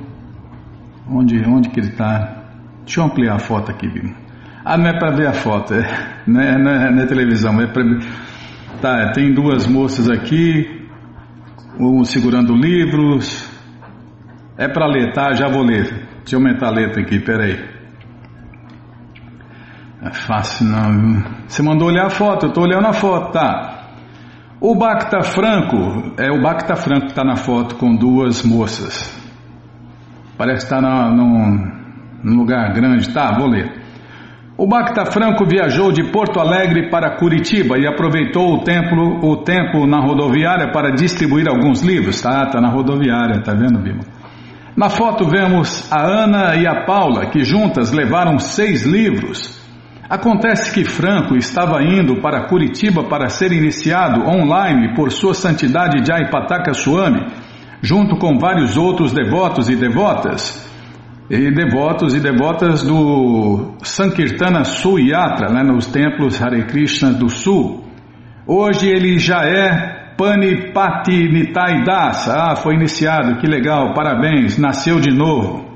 Onde, 1.11 1.43
onde 1.45 1.69
que 1.71 1.81
ele 1.81 1.88
está? 1.88 2.45
Deixa 2.85 3.00
eu 3.00 3.05
ampliar 3.05 3.35
a 3.35 3.38
foto 3.38 3.71
aqui, 3.71 3.88
Bima. 3.88 4.14
Ah, 4.64 4.76
não 4.76 4.87
é 4.87 4.99
para 4.99 5.11
ver 5.17 5.26
a 5.26 5.33
foto, 5.33 5.75
é, 5.75 6.23
não, 6.26 6.40
é, 6.40 6.59
não, 6.59 6.71
é, 6.71 6.90
não 6.93 7.02
é 7.02 7.07
televisão, 7.07 7.61
é 7.61 7.67
para. 7.67 7.83
Tá, 8.81 9.12
tem 9.12 9.35
duas 9.35 9.67
moças 9.67 10.09
aqui, 10.09 10.88
um 11.79 12.05
segurando 12.05 12.55
livros. 12.55 13.49
É 14.57 14.69
para 14.69 14.87
ler, 14.87 15.12
tá? 15.12 15.33
Já 15.33 15.49
vou 15.49 15.62
ler. 15.62 15.85
Deixa 16.19 16.37
eu 16.37 16.38
aumentar 16.38 16.69
a 16.69 16.71
letra 16.71 17.02
aqui, 17.02 17.19
peraí. 17.19 17.59
É 20.02 20.12
fácil 20.12 20.67
não. 20.67 21.25
Você 21.47 21.62
mandou 21.62 21.88
olhar 21.88 22.07
a 22.07 22.11
foto, 22.11 22.47
eu 22.47 22.49
estou 22.50 22.64
olhando 22.64 22.87
a 22.87 22.93
foto, 22.93 23.33
tá? 23.33 23.88
O 24.61 24.75
Bacta 24.75 25.23
Franco, 25.23 26.14
é 26.19 26.31
o 26.31 26.40
Bacta 26.40 26.76
Franco 26.76 27.07
que 27.07 27.12
está 27.12 27.25
na 27.25 27.37
foto 27.37 27.76
com 27.76 27.97
duas 27.97 28.45
moças. 28.45 29.20
Parece 30.40 30.66
que 30.66 30.73
está 30.75 30.80
num, 30.80 31.70
num 32.25 32.35
lugar 32.35 32.73
grande, 32.73 33.12
tá? 33.12 33.37
Vou 33.38 33.47
ler. 33.47 33.70
O 34.56 34.66
Bacta 34.66 35.04
Franco 35.04 35.44
viajou 35.44 35.92
de 35.92 36.02
Porto 36.04 36.40
Alegre 36.40 36.88
para 36.88 37.18
Curitiba 37.18 37.78
e 37.78 37.87
aproveitou 37.87 38.54
o 38.54 38.64
tempo, 38.64 38.97
o 39.23 39.37
tempo 39.44 39.87
na 39.87 40.00
rodoviária 40.00 40.73
para 40.73 40.92
distribuir 40.92 41.47
alguns 41.47 41.82
livros. 41.82 42.23
Tá, 42.23 42.47
tá 42.47 42.59
na 42.59 42.70
rodoviária, 42.70 43.42
tá 43.42 43.52
vendo, 43.52 43.80
Bima? 43.80 44.00
Na 44.75 44.88
foto 44.88 45.28
vemos 45.28 45.87
a 45.92 46.00
Ana 46.06 46.56
e 46.56 46.66
a 46.66 46.87
Paula, 46.87 47.26
que 47.26 47.44
juntas 47.44 47.92
levaram 47.92 48.38
seis 48.38 48.87
livros. 48.87 49.61
Acontece 50.09 50.73
que 50.73 50.87
Franco 50.87 51.37
estava 51.37 51.82
indo 51.82 52.23
para 52.23 52.49
Curitiba 52.49 53.04
para 53.04 53.28
ser 53.28 53.52
iniciado 53.52 54.26
online 54.26 54.94
por 54.94 55.12
Sua 55.12 55.35
Santidade 55.35 56.02
Jaipataka 56.02 56.73
Swami, 56.73 57.26
junto 57.83 58.17
com 58.17 58.39
vários 58.39 58.77
outros 58.77 59.13
devotos 59.13 59.69
e 59.69 59.77
devotas, 59.77 60.69
e 61.29 61.51
devotos 61.51 62.15
e 62.15 62.21
devotas 62.21 62.83
do 62.83 63.77
Sankirtana 63.83 64.65
Suyatra, 64.65 65.53
né, 65.53 65.63
nos 65.63 65.87
templos 65.87 66.43
Hare 66.43 66.65
Krishna 66.65 67.13
do 67.13 67.29
Sul. 67.29 67.85
Hoje 68.47 68.89
ele 68.89 69.19
já 69.19 69.45
é 69.45 70.15
Panipati 70.17 71.29
Nitai 71.29 71.85
Das. 71.85 72.29
Ah, 72.29 72.57
foi 72.57 72.75
iniciado, 72.75 73.39
que 73.39 73.47
legal, 73.47 73.95
parabéns, 73.95 74.59
nasceu 74.59 74.99
de 75.01 75.11
novo. 75.11 75.71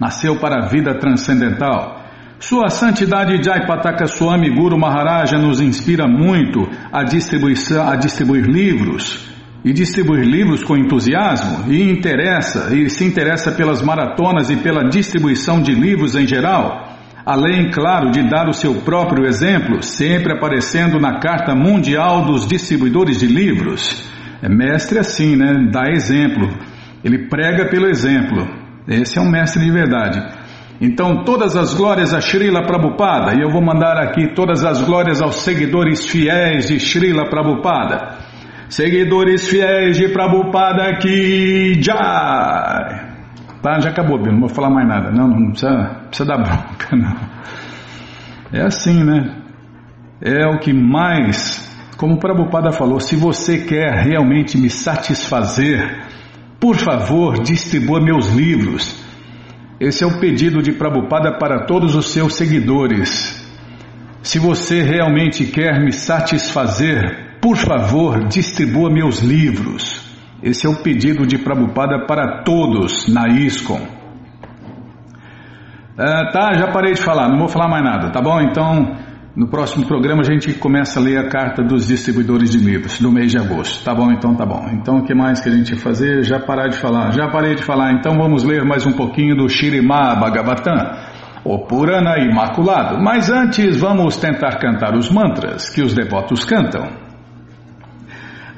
Nasceu 0.00 0.36
para 0.36 0.64
a 0.64 0.68
vida 0.68 0.94
transcendental. 0.94 1.96
Sua 2.38 2.68
Santidade 2.68 3.42
Jaipataka 3.42 4.06
Swami 4.06 4.48
Guru 4.48 4.78
Maharaja 4.78 5.36
nos 5.36 5.60
inspira 5.60 6.06
muito 6.06 6.68
a, 6.92 7.00
a 7.00 7.96
distribuir 7.96 8.46
livros 8.46 9.37
e 9.68 9.72
distribuir 9.74 10.24
livros 10.24 10.64
com 10.64 10.78
entusiasmo 10.78 11.70
e 11.70 11.90
interessa 11.90 12.74
e 12.74 12.88
se 12.88 13.04
interessa 13.04 13.52
pelas 13.52 13.82
maratonas 13.82 14.48
e 14.48 14.56
pela 14.56 14.88
distribuição 14.88 15.60
de 15.60 15.74
livros 15.74 16.16
em 16.16 16.26
geral, 16.26 16.88
além, 17.26 17.70
claro, 17.70 18.10
de 18.10 18.22
dar 18.22 18.48
o 18.48 18.54
seu 18.54 18.76
próprio 18.76 19.26
exemplo, 19.26 19.82
sempre 19.82 20.32
aparecendo 20.32 20.98
na 20.98 21.20
Carta 21.20 21.54
Mundial 21.54 22.24
dos 22.24 22.46
Distribuidores 22.46 23.20
de 23.20 23.26
Livros. 23.26 24.10
É 24.40 24.48
mestre 24.48 25.00
assim, 25.00 25.36
né? 25.36 25.52
Dá 25.70 25.90
exemplo. 25.90 26.48
Ele 27.04 27.28
prega 27.28 27.68
pelo 27.68 27.88
exemplo. 27.88 28.48
Esse 28.88 29.18
é 29.18 29.20
um 29.20 29.28
mestre 29.28 29.62
de 29.62 29.70
verdade. 29.70 30.18
Então, 30.80 31.24
todas 31.24 31.54
as 31.54 31.74
glórias 31.74 32.14
a 32.14 32.22
Srila 32.22 32.62
Prabhupada, 32.62 33.34
e 33.34 33.42
eu 33.42 33.50
vou 33.50 33.60
mandar 33.60 33.98
aqui 33.98 34.32
todas 34.34 34.64
as 34.64 34.80
glórias 34.80 35.20
aos 35.20 35.42
seguidores 35.42 36.06
fiéis 36.06 36.68
de 36.68 36.80
Srila 36.80 37.28
Prabhupada. 37.28 38.27
Seguidores 38.68 39.48
fiéis 39.48 39.96
de 39.96 40.08
Prabhupada 40.08 40.84
aqui, 40.84 41.80
Jai! 41.82 43.08
Tá, 43.62 43.80
já 43.80 43.90
acabou, 43.90 44.18
Bino, 44.18 44.32
não 44.32 44.40
vou 44.40 44.48
falar 44.48 44.70
mais 44.70 44.86
nada. 44.86 45.10
Não, 45.10 45.26
não 45.26 45.50
precisa, 45.50 46.02
precisa 46.06 46.28
dar 46.28 46.38
bronca, 46.38 46.96
não. 46.96 47.16
É 48.52 48.62
assim, 48.62 49.02
né? 49.02 49.36
É 50.20 50.46
o 50.46 50.58
que 50.58 50.72
mais, 50.72 51.66
como 51.96 52.14
o 52.14 52.18
Prabhupada 52.18 52.70
falou, 52.70 53.00
se 53.00 53.16
você 53.16 53.58
quer 53.58 54.04
realmente 54.04 54.58
me 54.58 54.68
satisfazer, 54.68 56.04
por 56.60 56.76
favor, 56.76 57.42
distribua 57.42 58.00
meus 58.00 58.30
livros. 58.32 59.04
Esse 59.80 60.04
é 60.04 60.06
o 60.06 60.20
pedido 60.20 60.60
de 60.60 60.72
Prabhupada 60.72 61.38
para 61.38 61.66
todos 61.66 61.94
os 61.94 62.12
seus 62.12 62.34
seguidores. 62.34 63.46
Se 64.22 64.38
você 64.38 64.82
realmente 64.82 65.44
quer 65.46 65.80
me 65.80 65.92
satisfazer, 65.92 67.27
por 67.40 67.56
favor, 67.56 68.26
distribua 68.26 68.90
meus 68.90 69.20
livros. 69.20 70.06
Esse 70.42 70.66
é 70.66 70.70
o 70.70 70.82
pedido 70.82 71.26
de 71.26 71.38
Prabhupada 71.38 72.06
para 72.06 72.42
todos 72.42 73.08
na 73.08 73.28
ISKCON. 73.28 73.80
Ah, 75.98 76.30
tá, 76.32 76.54
já 76.54 76.68
parei 76.70 76.92
de 76.92 77.02
falar, 77.02 77.28
não 77.28 77.38
vou 77.38 77.48
falar 77.48 77.68
mais 77.68 77.82
nada, 77.82 78.10
tá 78.10 78.22
bom? 78.22 78.40
Então, 78.40 78.96
no 79.34 79.48
próximo 79.48 79.84
programa 79.86 80.22
a 80.22 80.24
gente 80.24 80.52
começa 80.54 81.00
a 81.00 81.02
ler 81.02 81.18
a 81.18 81.28
carta 81.28 81.62
dos 81.62 81.88
distribuidores 81.88 82.50
de 82.50 82.58
livros 82.58 83.00
do 83.00 83.10
mês 83.10 83.32
de 83.32 83.38
agosto. 83.38 83.84
Tá 83.84 83.94
bom, 83.94 84.12
então 84.12 84.34
tá 84.34 84.46
bom. 84.46 84.68
Então 84.72 84.98
o 84.98 85.04
que 85.04 85.14
mais 85.14 85.40
que 85.40 85.48
a 85.48 85.52
gente 85.52 85.76
fazer? 85.76 86.22
Já 86.22 86.38
parar 86.38 86.68
de 86.68 86.76
falar. 86.76 87.12
Já 87.12 87.28
parei 87.28 87.54
de 87.54 87.62
falar. 87.62 87.92
Então 87.92 88.16
vamos 88.16 88.44
ler 88.44 88.64
mais 88.64 88.86
um 88.86 88.92
pouquinho 88.92 89.36
do 89.36 89.48
Shirimá 89.48 90.14
Bhagavatam, 90.14 90.92
o 91.44 91.66
Purana 91.66 92.18
Imaculado. 92.18 93.02
Mas 93.02 93.30
antes 93.30 93.76
vamos 93.76 94.16
tentar 94.16 94.58
cantar 94.58 94.96
os 94.96 95.10
mantras 95.10 95.68
que 95.70 95.82
os 95.82 95.94
devotos 95.94 96.44
cantam. 96.44 97.07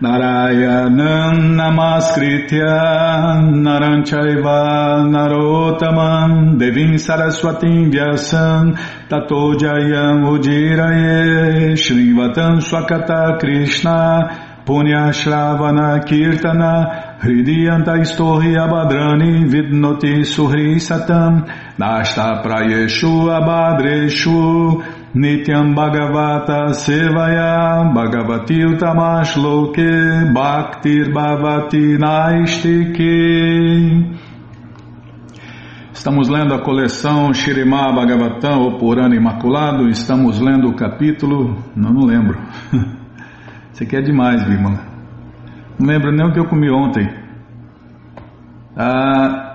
Narayanam 0.00 1.60
Namaskritya 1.60 3.36
Naranchaiva 3.52 5.04
Narotaman 5.04 6.58
Devim 6.58 6.96
Saraswatim 6.96 7.92
Vyasam 7.92 8.78
Tato 9.10 9.52
Jayam 9.60 10.24
Ujiraye 10.24 11.76
Shrivatam 11.76 12.62
Swakata 12.62 13.38
Krishna 13.38 14.62
Punya 14.64 15.12
Shravana 15.12 16.02
Kirtana 16.02 17.18
Hridiyanta 17.20 18.00
Istohi 18.00 18.56
Abadrani 18.56 19.44
Vidnoti 19.52 20.24
Suhri 20.24 20.76
Satam 20.80 21.44
Nashta 21.78 22.42
Prayeshu 22.42 23.28
Abadreshu 23.28 24.82
Nityam 25.14 25.74
Bhagavata 25.74 26.72
Sevaya 26.72 27.82
Bhagavati 27.92 28.64
Utamash 28.64 29.36
Loke 29.36 30.32
Bhaktir 30.32 31.12
Bhavati 31.12 31.98
Naistike 31.98 33.10
Estamos 35.92 36.28
lendo 36.28 36.54
a 36.54 36.62
coleção 36.62 37.34
Shirimá 37.34 37.92
Bhagavatam, 37.92 38.62
o 38.62 38.78
Purana 38.78 39.14
Imaculado. 39.14 39.86
Estamos 39.88 40.40
lendo 40.40 40.68
o 40.68 40.74
capítulo. 40.74 41.62
Não, 41.76 41.92
não 41.92 42.06
lembro. 42.06 42.38
Isso 43.70 43.82
aqui 43.82 43.96
é 43.96 44.00
demais, 44.00 44.42
Bimala. 44.44 44.80
Não 45.78 45.86
lembro 45.86 46.10
nem 46.10 46.26
o 46.26 46.32
que 46.32 46.40
eu 46.40 46.46
comi 46.46 46.70
ontem. 46.70 47.06
Ah, 48.74 49.49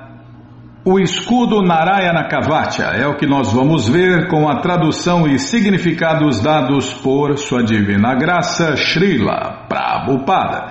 o 0.85 0.99
escudo 0.99 1.63
Narayana 1.63 2.27
Kavatya 2.29 2.91
é 2.93 3.07
o 3.07 3.15
que 3.15 3.25
nós 3.25 3.51
vamos 3.51 3.89
ver 3.89 4.27
com 4.27 4.47
a 4.47 4.59
tradução 4.61 5.27
e 5.27 5.39
significados 5.39 6.39
dados 6.39 6.93
por 6.93 7.39
Sua 7.39 7.63
Divina 7.63 8.13
Graça 8.13 8.77
Srila 8.77 9.65
Prabhupada. 9.67 10.67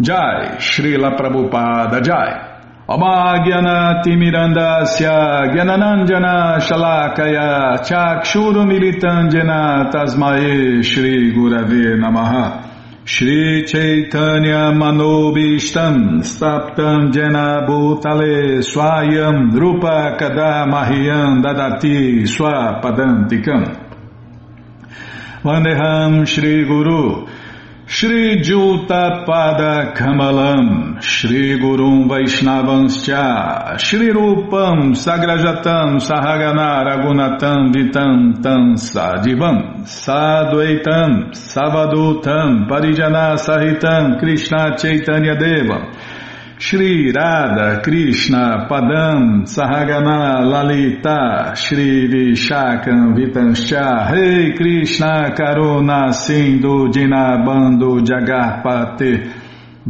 Jai, 0.00 0.60
Srila 0.60 1.16
Prabhupada 1.16 2.00
Jai. 2.00 2.54
Shalakaya 6.60 7.82
Chakshuru 7.82 8.64
Militandjana 8.64 9.90
Tasmae 9.90 10.80
Shri 10.84 11.32
Gurave 11.32 11.96
Namaha 11.98 12.73
Shri 13.06 13.66
Chaitanya 13.66 14.72
Manobishtam 14.72 16.22
Staptam 16.24 17.12
Jena 17.12 17.66
Bhutale 17.68 18.62
Swayam 18.64 19.52
Rupa 19.52 20.16
Kadamahyam 20.18 21.42
Dadati 21.44 22.22
Swapadantikam. 22.24 23.76
Vandeham 25.42 26.26
Shri 26.26 26.64
Guru 26.64 27.26
Shri 27.86 28.40
Juta 28.40 29.24
Pada 29.26 29.92
Kamalam 29.94 31.02
Shri 31.02 31.58
Gurum 31.60 32.08
Vaishnavanscha 32.08 33.78
Shri 33.78 34.08
Rupam 34.08 34.94
Sagrajatam 34.96 36.00
Sahagana 36.00 36.82
Ragunatam 36.82 37.74
Vitam 37.74 38.42
Tam 38.42 38.76
Sadivam 38.76 39.84
Sadvaitam 39.84 41.32
Savadutam 41.34 42.66
Parijana 42.66 43.36
Sahitam 43.36 44.18
Krishna 44.18 44.78
Chaitanya 44.78 45.36
Deva 45.38 45.92
Shri 46.56 47.10
Radha 47.12 47.80
Krishna 47.82 48.68
Padam 48.70 49.42
Sahagana 49.44 50.40
Lalita 50.48 51.52
Shri 51.56 52.06
Vishakam 52.08 53.14
Vitanscha 53.16 54.08
Rei 54.12 54.52
Krishna 54.56 55.34
Karuna 55.36 56.12
Sindhu 56.14 56.88
Dinabando 56.90 57.98
Jagarpate 58.06 59.32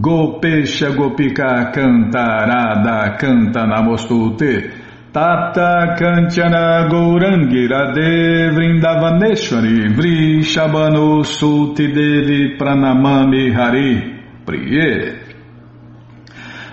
Gopesha 0.01 0.91
Gopika 0.97 1.71
Canta 1.73 2.47
Radha 2.49 3.17
Canta 3.19 3.67
Namostute 3.67 4.71
Tata 5.13 5.95
Kanchana 5.99 6.89
Gourangira 6.89 7.93
Vrindavaneshwari 7.95 9.95
Vrishabhanu 9.95 11.25
Suti 11.25 11.93
Devi 11.93 12.57
Pranamami 12.57 13.53
Hari 13.55 14.13
Priye 14.47 15.24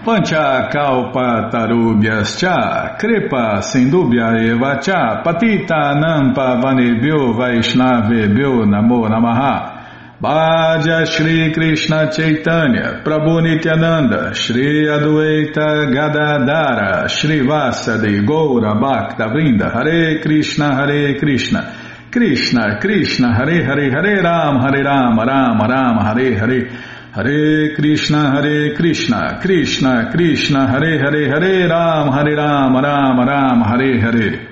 Pancha 0.03 0.67
kalpa 0.71 1.49
tarubhyas 1.51 2.39
cha, 2.39 2.97
kripa 2.97 3.61
sindubhya 3.61 4.33
eva 4.49 4.79
cha, 4.81 5.21
patita 5.23 5.93
nampa 5.93 6.59
vanebhyo 6.59 7.33
vaishnavebhyo 7.37 8.65
namo 8.65 9.07
namaha. 9.07 9.77
Bhaja 10.19 11.05
Shri 11.05 11.51
Krishna 11.53 12.11
Chaitanya, 12.11 13.01
Prabhu 13.03 13.41
Nityananda, 13.41 14.33
Shri 14.33 14.87
Adwaita 14.87 15.91
Gadadara, 15.93 17.07
Shri 17.07 17.41
Vasadi 17.41 18.25
Goura 18.25 18.73
Bhakta 18.79 19.29
Vrinda, 19.29 19.71
Hare 19.71 20.19
Krishna, 20.19 20.75
Hare 20.75 21.19
Krishna, 21.19 21.75
Krishna 22.11 22.79
Krishna, 22.79 23.35
Hare 23.35 23.63
Hare, 23.63 23.91
Hare 23.91 24.21
Ram, 24.23 24.59
Hare 24.61 24.83
Ram, 24.83 25.17
Ram 25.19 25.59
Ram, 25.59 25.97
Hare 26.05 26.37
Hare, 26.37 26.69
Hare 27.13 27.73
Krishna, 27.75 28.31
Hare 28.31 28.73
Krishna, 28.73 29.37
Krishna 29.41 30.09
Krishna, 30.09 30.65
Hare 30.65 30.97
Hare, 30.97 31.27
Hare 31.29 31.67
Ram, 31.67 32.09
Hare 32.09 32.35
Ram, 32.35 32.73
Ram 32.73 33.19
Ram, 33.19 33.63
Hare 33.63 33.99
Hare. 33.99 34.49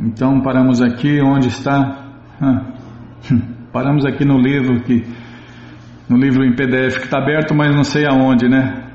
Então 0.00 0.40
paramos 0.40 0.82
aqui 0.82 1.20
onde 1.22 1.46
está. 1.46 2.16
Paramos 3.72 4.04
aqui 4.04 4.24
no 4.24 4.38
livro 4.38 4.82
que 4.82 5.04
no 6.08 6.16
livro 6.16 6.44
em 6.44 6.56
PDF 6.56 6.98
que 6.98 7.04
está 7.04 7.18
aberto, 7.18 7.54
mas 7.54 7.72
não 7.72 7.84
sei 7.84 8.06
aonde, 8.06 8.48
né? 8.48 8.88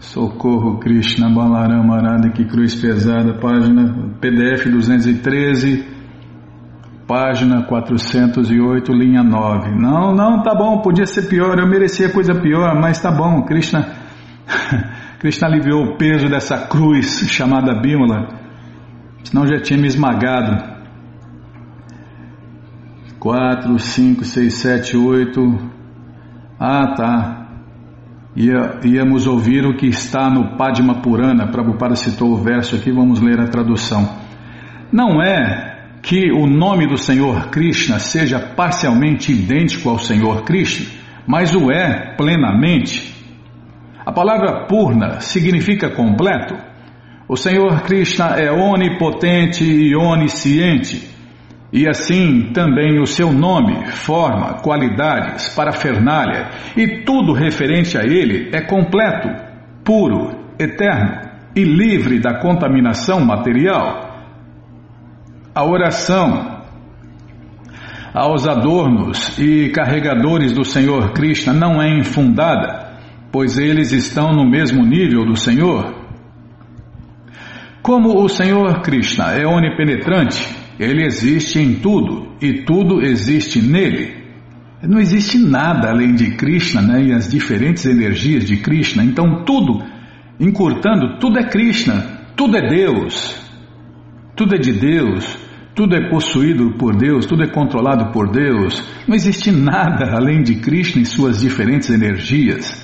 Socorro 0.00 0.80
Krishna 0.80 1.30
Balaram 1.30 1.92
Arada, 1.92 2.30
que 2.30 2.44
cruz 2.46 2.74
pesada, 2.74 3.34
página 3.34 4.12
PDF 4.20 4.68
213 4.68 5.95
página 7.06 7.62
408, 7.62 8.92
linha 8.92 9.22
9. 9.22 9.70
Não, 9.70 10.12
não, 10.12 10.42
tá 10.42 10.54
bom, 10.54 10.80
podia 10.80 11.06
ser 11.06 11.28
pior, 11.28 11.58
eu 11.58 11.66
merecia 11.66 12.10
coisa 12.10 12.34
pior, 12.34 12.74
mas 12.80 13.00
tá 13.00 13.10
bom, 13.10 13.42
Krishna, 13.42 13.94
Krishna 15.20 15.48
aliviou 15.48 15.84
o 15.84 15.96
peso 15.96 16.28
dessa 16.28 16.66
cruz 16.66 17.26
chamada 17.28 17.80
Bímola, 17.80 18.28
senão 19.22 19.46
já 19.46 19.60
tinha 19.60 19.78
me 19.78 19.86
esmagado. 19.86 20.76
4, 23.18 23.78
5, 23.78 24.24
6, 24.24 24.54
7, 24.54 24.96
8. 24.96 25.58
Ah, 26.60 26.94
tá. 26.94 27.46
Ia, 28.36 28.80
íamos 28.84 29.26
ouvir 29.26 29.64
o 29.64 29.76
que 29.76 29.86
está 29.86 30.30
no 30.30 30.56
Padma 30.56 31.00
Purana. 31.00 31.50
Prabhupada 31.50 31.96
citou 31.96 32.32
o 32.32 32.36
verso 32.36 32.76
aqui, 32.76 32.92
vamos 32.92 33.20
ler 33.20 33.40
a 33.40 33.48
tradução. 33.48 34.08
Não 34.92 35.20
é 35.20 35.65
que 36.06 36.30
o 36.30 36.46
nome 36.46 36.86
do 36.86 36.96
Senhor 36.96 37.48
Krishna 37.50 37.98
seja 37.98 38.38
parcialmente 38.38 39.32
idêntico 39.32 39.90
ao 39.90 39.98
Senhor 39.98 40.44
Krishna, 40.44 40.86
mas 41.26 41.52
o 41.52 41.68
é 41.68 42.14
plenamente. 42.16 43.12
A 44.06 44.12
palavra 44.12 44.66
purna 44.68 45.18
significa 45.18 45.90
completo. 45.90 46.54
O 47.28 47.36
Senhor 47.36 47.82
Krishna 47.82 48.36
é 48.38 48.52
onipotente 48.52 49.64
e 49.64 49.96
onisciente, 49.96 51.10
e 51.72 51.88
assim 51.88 52.52
também 52.54 53.00
o 53.00 53.06
seu 53.06 53.32
nome, 53.32 53.86
forma, 53.88 54.60
qualidades, 54.62 55.48
parafernália 55.56 56.50
e 56.76 57.02
tudo 57.02 57.32
referente 57.32 57.98
a 57.98 58.02
ele 58.04 58.50
é 58.54 58.60
completo, 58.60 59.28
puro, 59.84 60.30
eterno 60.56 61.22
e 61.56 61.64
livre 61.64 62.20
da 62.20 62.38
contaminação 62.38 63.24
material 63.24 64.05
a 65.56 65.64
oração 65.64 66.64
aos 68.12 68.46
adornos 68.46 69.38
e 69.38 69.70
carregadores 69.70 70.52
do 70.52 70.62
Senhor 70.62 71.14
Krishna 71.14 71.54
não 71.54 71.80
é 71.80 71.98
infundada, 71.98 72.98
pois 73.32 73.56
eles 73.56 73.90
estão 73.90 74.34
no 74.34 74.44
mesmo 74.44 74.84
nível 74.84 75.24
do 75.24 75.34
Senhor. 75.34 75.94
Como 77.80 78.22
o 78.22 78.28
Senhor 78.28 78.82
Krishna 78.82 79.32
é 79.32 79.46
onipenetrante, 79.46 80.46
ele 80.78 81.06
existe 81.06 81.58
em 81.58 81.76
tudo 81.76 82.36
e 82.38 82.64
tudo 82.64 83.00
existe 83.00 83.62
nele. 83.62 84.26
Não 84.82 84.98
existe 84.98 85.38
nada 85.38 85.88
além 85.88 86.14
de 86.14 86.32
Krishna 86.36 86.82
né, 86.82 87.02
e 87.02 87.12
as 87.14 87.30
diferentes 87.30 87.86
energias 87.86 88.44
de 88.44 88.58
Krishna, 88.58 89.02
então 89.02 89.42
tudo, 89.42 89.82
encurtando, 90.38 91.18
tudo 91.18 91.38
é 91.38 91.44
Krishna, 91.44 92.26
tudo 92.36 92.58
é 92.58 92.68
Deus, 92.68 93.40
tudo 94.36 94.54
é 94.54 94.58
de 94.58 94.72
Deus, 94.72 95.45
tudo 95.76 95.94
é 95.94 96.08
possuído 96.08 96.70
por 96.78 96.96
Deus, 96.96 97.26
tudo 97.26 97.44
é 97.44 97.46
controlado 97.46 98.10
por 98.10 98.30
Deus. 98.30 98.82
Não 99.06 99.14
existe 99.14 99.52
nada 99.52 100.16
além 100.16 100.42
de 100.42 100.54
Krishna 100.54 101.02
e 101.02 101.04
suas 101.04 101.42
diferentes 101.42 101.90
energias. 101.90 102.82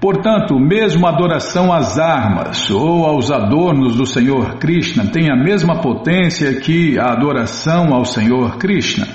Portanto, 0.00 0.58
mesmo 0.58 1.06
a 1.06 1.10
adoração 1.10 1.72
às 1.72 2.00
armas 2.00 2.68
ou 2.72 3.06
aos 3.06 3.30
adornos 3.30 3.94
do 3.94 4.04
Senhor 4.04 4.56
Krishna 4.58 5.06
tem 5.12 5.30
a 5.30 5.36
mesma 5.36 5.80
potência 5.80 6.52
que 6.60 6.98
a 6.98 7.12
adoração 7.12 7.94
ao 7.94 8.04
Senhor 8.04 8.58
Krishna. 8.58 9.06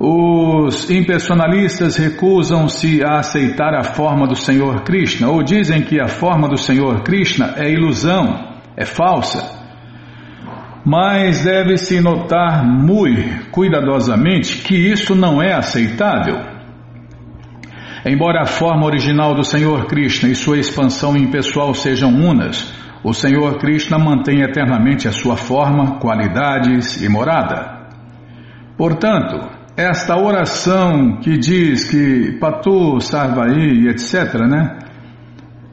Os 0.00 0.90
impersonalistas 0.90 1.96
recusam-se 1.96 3.04
a 3.04 3.18
aceitar 3.18 3.74
a 3.74 3.84
forma 3.84 4.26
do 4.26 4.34
Senhor 4.34 4.80
Krishna 4.82 5.28
ou 5.28 5.42
dizem 5.42 5.82
que 5.82 6.00
a 6.00 6.08
forma 6.08 6.48
do 6.48 6.56
Senhor 6.56 7.02
Krishna 7.02 7.52
é 7.58 7.70
ilusão, 7.70 8.56
é 8.74 8.86
falsa. 8.86 9.57
Mas 10.90 11.44
deve-se 11.44 12.00
notar 12.00 12.64
muito 12.64 13.50
cuidadosamente 13.50 14.62
que 14.62 14.74
isso 14.74 15.14
não 15.14 15.42
é 15.42 15.52
aceitável. 15.52 16.38
Embora 18.06 18.40
a 18.40 18.46
forma 18.46 18.86
original 18.86 19.34
do 19.34 19.44
Senhor 19.44 19.84
Krishna 19.84 20.30
e 20.30 20.34
sua 20.34 20.56
expansão 20.56 21.14
impessoal 21.14 21.74
sejam 21.74 22.08
unas, 22.08 22.72
o 23.04 23.12
Senhor 23.12 23.58
Krishna 23.58 23.98
mantém 23.98 24.40
eternamente 24.40 25.06
a 25.06 25.12
sua 25.12 25.36
forma, 25.36 25.98
qualidades 25.98 27.02
e 27.02 27.08
morada. 27.10 27.90
Portanto, 28.78 29.46
esta 29.76 30.18
oração 30.18 31.18
que 31.20 31.36
diz 31.36 31.84
que 31.84 32.38
Patu, 32.40 32.98
Sarvai, 33.02 33.88
etc., 33.90 34.40
né? 34.48 34.87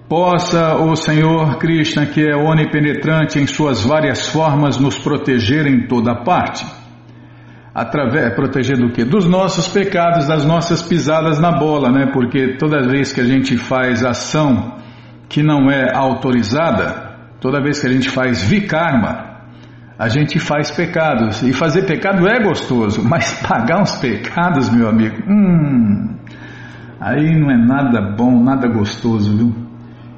Possa 0.08 0.76
o 0.76 0.96
Senhor 0.96 1.58
Krishna, 1.58 2.06
que 2.06 2.22
é 2.22 2.36
onipenetrante 2.36 3.40
em 3.40 3.48
suas 3.48 3.84
várias 3.84 4.28
formas, 4.28 4.78
nos 4.78 5.00
proteger 5.00 5.66
em 5.66 5.88
toda 5.88 6.24
parte. 6.24 6.64
Através, 7.74 8.36
proteger 8.36 8.78
do 8.78 8.92
que? 8.92 9.04
Dos 9.04 9.28
nossos 9.28 9.68
pecados, 9.68 10.28
das 10.28 10.46
nossas 10.46 10.84
pisadas 10.84 11.40
na 11.40 11.52
bola, 11.52 11.90
né? 11.90 12.12
Porque 12.14 12.56
toda 12.56 12.88
vez 12.88 13.12
que 13.12 13.20
a 13.20 13.26
gente 13.26 13.58
faz 13.58 14.06
ação 14.06 14.76
que 15.28 15.42
não 15.42 15.72
é 15.72 15.92
autorizada, 15.92 17.18
toda 17.42 17.60
vez 17.60 17.80
que 17.80 17.88
a 17.88 17.92
gente 17.92 18.10
faz 18.10 18.44
vikarma, 18.44 19.42
a 19.98 20.08
gente 20.08 20.40
faz 20.40 20.70
pecados. 20.70 21.42
E 21.42 21.52
fazer 21.52 21.88
pecado 21.88 22.28
é 22.28 22.44
gostoso, 22.44 23.02
mas 23.10 23.42
pagar 23.42 23.82
uns 23.82 23.96
pecados, 23.96 24.70
meu 24.70 24.88
amigo, 24.88 25.18
hum, 25.28 26.16
aí 27.02 27.36
não 27.40 27.50
é 27.50 27.58
nada 27.58 28.14
bom, 28.16 28.44
nada 28.44 28.68
gostoso, 28.68 29.36
viu? 29.36 29.65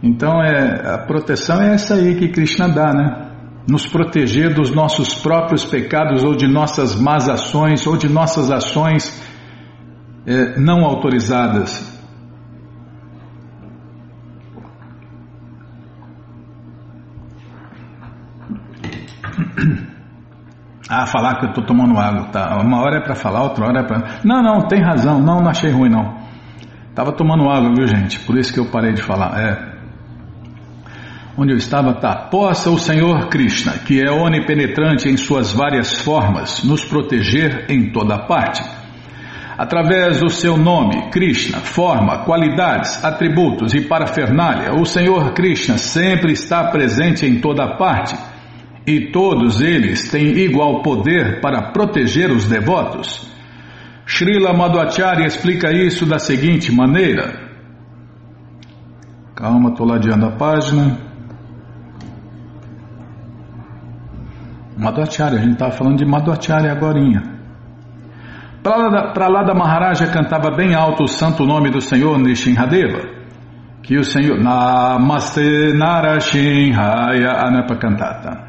Então 0.02 0.42
é, 0.42 0.94
a 0.94 0.98
proteção 1.00 1.62
é 1.62 1.74
essa 1.74 1.96
aí 1.96 2.16
que 2.16 2.30
Krishna 2.30 2.70
dá, 2.70 2.94
né? 2.94 3.32
Nos 3.68 3.88
proteger 3.88 4.54
dos 4.54 4.74
nossos 4.74 5.14
próprios 5.16 5.66
pecados 5.66 6.24
ou 6.24 6.36
de 6.36 6.48
nossas 6.48 6.96
más 6.96 7.28
ações 7.28 7.86
ou 7.86 7.98
de 7.98 8.08
nossas 8.08 8.50
ações 8.52 9.22
é, 10.26 10.60
não 10.60 10.86
autorizadas. 10.86 11.96
Ah, 20.90 21.06
falar 21.06 21.36
que 21.38 21.44
eu 21.48 21.50
estou 21.50 21.66
tomando 21.66 22.00
água, 22.00 22.30
tá? 22.32 22.62
Uma 22.62 22.80
hora 22.80 23.00
é 23.00 23.02
para 23.02 23.14
falar, 23.14 23.44
outra 23.44 23.66
hora 23.66 23.82
é 23.82 23.84
para. 23.84 24.22
Não, 24.24 24.42
não, 24.42 24.70
tem 24.70 24.82
razão, 24.82 25.20
não, 25.20 25.42
não 25.42 25.50
achei 25.50 25.70
ruim 25.70 25.90
não. 25.90 26.16
Tava 26.96 27.12
tomando 27.12 27.50
água, 27.50 27.74
viu 27.76 27.86
gente? 27.86 28.22
Por 28.22 28.38
isso 28.38 28.54
que 28.54 28.60
eu 28.62 28.72
parei 28.72 28.94
de 28.94 29.02
falar. 29.04 29.38
É. 29.38 29.77
Onde 31.38 31.54
eu 31.54 31.58
estava, 31.58 31.94
tá. 31.94 32.16
Possa 32.32 32.72
o 32.72 32.80
Senhor 32.80 33.28
Krishna, 33.28 33.74
que 33.74 34.02
é 34.02 34.12
onipenetrante 34.12 35.08
em 35.08 35.16
suas 35.16 35.54
várias 35.54 36.02
formas, 36.02 36.64
nos 36.64 36.84
proteger 36.84 37.66
em 37.70 37.92
toda 37.92 38.18
parte. 38.18 38.64
Através 39.56 40.20
do 40.20 40.30
seu 40.30 40.58
nome, 40.58 41.12
Krishna, 41.12 41.60
forma, 41.60 42.24
qualidades, 42.24 43.04
atributos 43.04 43.74
e 43.76 43.82
parafernália, 43.82 44.74
o 44.74 44.86
Senhor 44.86 45.34
Krishna 45.34 45.78
sempre 45.78 46.32
está 46.32 46.72
presente 46.72 47.26
em 47.26 47.40
toda 47.40 47.76
parte 47.76 48.16
e 48.86 49.12
todos 49.12 49.62
eles 49.62 50.10
têm 50.10 50.38
igual 50.40 50.82
poder 50.82 51.40
para 51.40 51.72
proteger 51.72 52.32
os 52.32 52.48
devotos. 52.48 53.32
Srila 54.08 54.54
Madhvacharya 54.54 55.28
explica 55.28 55.72
isso 55.72 56.06
da 56.06 56.18
seguinte 56.18 56.72
maneira. 56.72 57.48
Calma, 59.36 59.70
estou 59.72 59.86
ladeando 59.86 60.28
a 60.28 60.32
página. 60.32 61.07
Madhvacharya, 64.88 65.40
a 65.40 65.42
gente 65.42 65.54
estava 65.54 65.72
falando 65.72 65.98
de 65.98 66.06
Madhvacharya 66.06 66.72
agora. 66.72 67.00
Para 68.64 69.28
lá 69.28 69.44
da 69.44 69.54
Maharaja 69.54 70.08
cantava 70.08 70.56
bem 70.56 70.74
alto 70.74 71.04
o 71.04 71.08
santo 71.08 71.46
nome 71.46 71.70
do 71.70 71.82
Senhor 71.82 72.18
Nishinradeva. 72.18 73.02
Que 73.84 73.98
o 73.98 74.04
Senhor. 74.04 74.40
Namaste 74.40 75.74
Narashinhaya. 75.74 77.32
Ah, 77.32 77.52
não 77.52 77.60
é 77.60 77.66
para 77.66 77.78
cantar, 77.78 78.22
tá? 78.22 78.48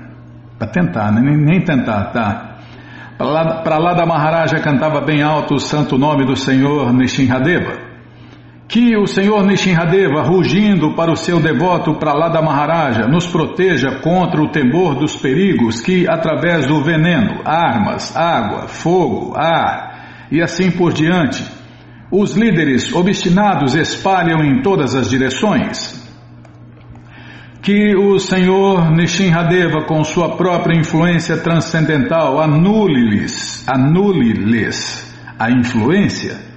Para 0.59 0.69
tentar, 0.69 1.13
né? 1.13 1.21
nem, 1.21 1.37
nem 1.37 1.61
tentar, 1.61 2.11
tá? 2.13 2.57
Para 3.17 3.27
lá, 3.27 3.79
lá 3.79 3.95
da 3.95 4.07
Maharaja 4.07 4.61
cantava 4.61 5.01
bem 5.01 5.23
alto 5.23 5.55
o 5.55 5.61
santo 5.61 5.99
nome 5.99 6.25
do 6.25 6.37
Senhor 6.37 6.93
Nishinradeva. 6.93 7.88
Que 8.69 8.95
o 8.99 9.07
Senhor 9.07 9.47
Nishinradeva, 9.47 10.23
rugindo 10.23 10.95
para 10.95 11.11
o 11.11 11.17
seu 11.17 11.41
devoto 11.41 11.95
para 11.95 12.13
lá 12.13 12.29
da 12.29 12.43
Maharaja, 12.43 13.09
nos 13.09 13.27
proteja 13.27 14.01
contra 14.03 14.43
o 14.43 14.51
temor 14.51 14.95
dos 14.95 15.17
perigos 15.17 15.81
que, 15.81 16.07
através 16.07 16.67
do 16.67 16.83
veneno, 16.83 17.41
armas, 17.47 18.15
água, 18.15 18.69
fogo, 18.69 19.33
ar 19.35 20.29
e 20.31 20.43
assim 20.43 20.71
por 20.71 20.93
diante, 20.93 21.43
os 22.11 22.37
líderes 22.37 22.95
obstinados 22.95 23.75
espalham 23.75 24.45
em 24.45 24.61
todas 24.61 24.95
as 24.95 25.09
direções, 25.09 25.99
que 27.63 27.97
o 27.97 28.19
Senhor 28.19 28.91
Nishinradeva, 28.91 29.85
com 29.87 30.05
sua 30.05 30.37
própria 30.37 30.79
influência 30.79 31.39
transcendental, 31.39 32.41
anule-lhes, 32.41 33.67
anule-lhes 33.67 35.15
a 35.39 35.51
influência. 35.51 36.48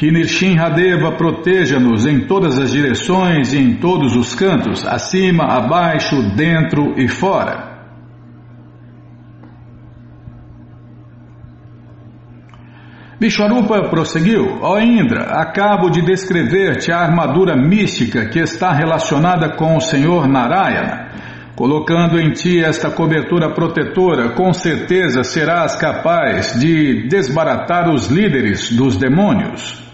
Que 0.00 0.10
Nishinradeva 0.10 1.12
proteja-nos 1.12 2.06
em 2.06 2.20
todas 2.20 2.58
as 2.58 2.72
direções 2.72 3.52
e 3.52 3.58
em 3.58 3.74
todos 3.74 4.16
os 4.16 4.34
cantos, 4.34 4.86
acima, 4.86 5.44
abaixo, 5.44 6.22
dentro 6.34 6.98
e 6.98 7.06
fora. 7.06 7.82
Vishwarupa 13.20 13.90
prosseguiu: 13.90 14.60
Ó 14.62 14.72
oh 14.72 14.80
Indra, 14.80 15.38
acabo 15.38 15.90
de 15.90 16.00
descrever-te 16.00 16.90
a 16.90 17.00
armadura 17.00 17.54
mística 17.54 18.24
que 18.30 18.38
está 18.38 18.72
relacionada 18.72 19.54
com 19.54 19.76
o 19.76 19.82
Senhor 19.82 20.26
Narayana. 20.26 21.10
Colocando 21.54 22.18
em 22.18 22.30
ti 22.32 22.58
esta 22.58 22.90
cobertura 22.90 23.52
protetora, 23.52 24.30
com 24.30 24.50
certeza 24.54 25.22
serás 25.22 25.76
capaz 25.76 26.58
de 26.58 27.06
desbaratar 27.06 27.90
os 27.90 28.06
líderes 28.06 28.72
dos 28.74 28.96
demônios. 28.96 29.89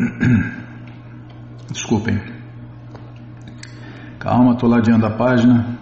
Desculpem. 1.70 2.20
Calma, 4.18 4.52
estou 4.52 4.68
ladeando 4.68 5.06
a 5.06 5.10
página. 5.10 5.78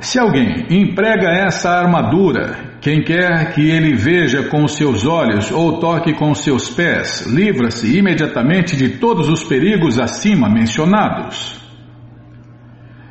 Se 0.00 0.18
alguém 0.18 0.66
emprega 0.70 1.28
essa 1.28 1.70
armadura 1.70 2.68
quem 2.80 3.02
quer 3.02 3.52
que 3.52 3.68
ele 3.68 3.94
veja 3.94 4.44
com 4.44 4.68
seus 4.68 5.04
olhos 5.04 5.50
ou 5.50 5.80
toque 5.80 6.14
com 6.14 6.32
seus 6.34 6.70
pés, 6.70 7.26
livra-se 7.26 7.98
imediatamente 7.98 8.76
de 8.76 8.98
todos 8.98 9.28
os 9.28 9.42
perigos 9.42 9.98
acima 9.98 10.48
mencionados. 10.48 11.58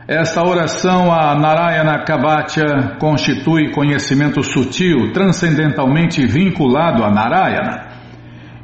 Esta 0.08 0.42
oração 0.42 1.12
a 1.12 1.36
Narayana 1.36 2.06
Kavatya 2.06 2.96
constitui 2.98 3.72
conhecimento 3.74 4.42
sutil, 4.42 5.12
transcendentalmente 5.12 6.26
vinculado 6.26 7.04
a 7.04 7.12
Narayana. 7.12 7.87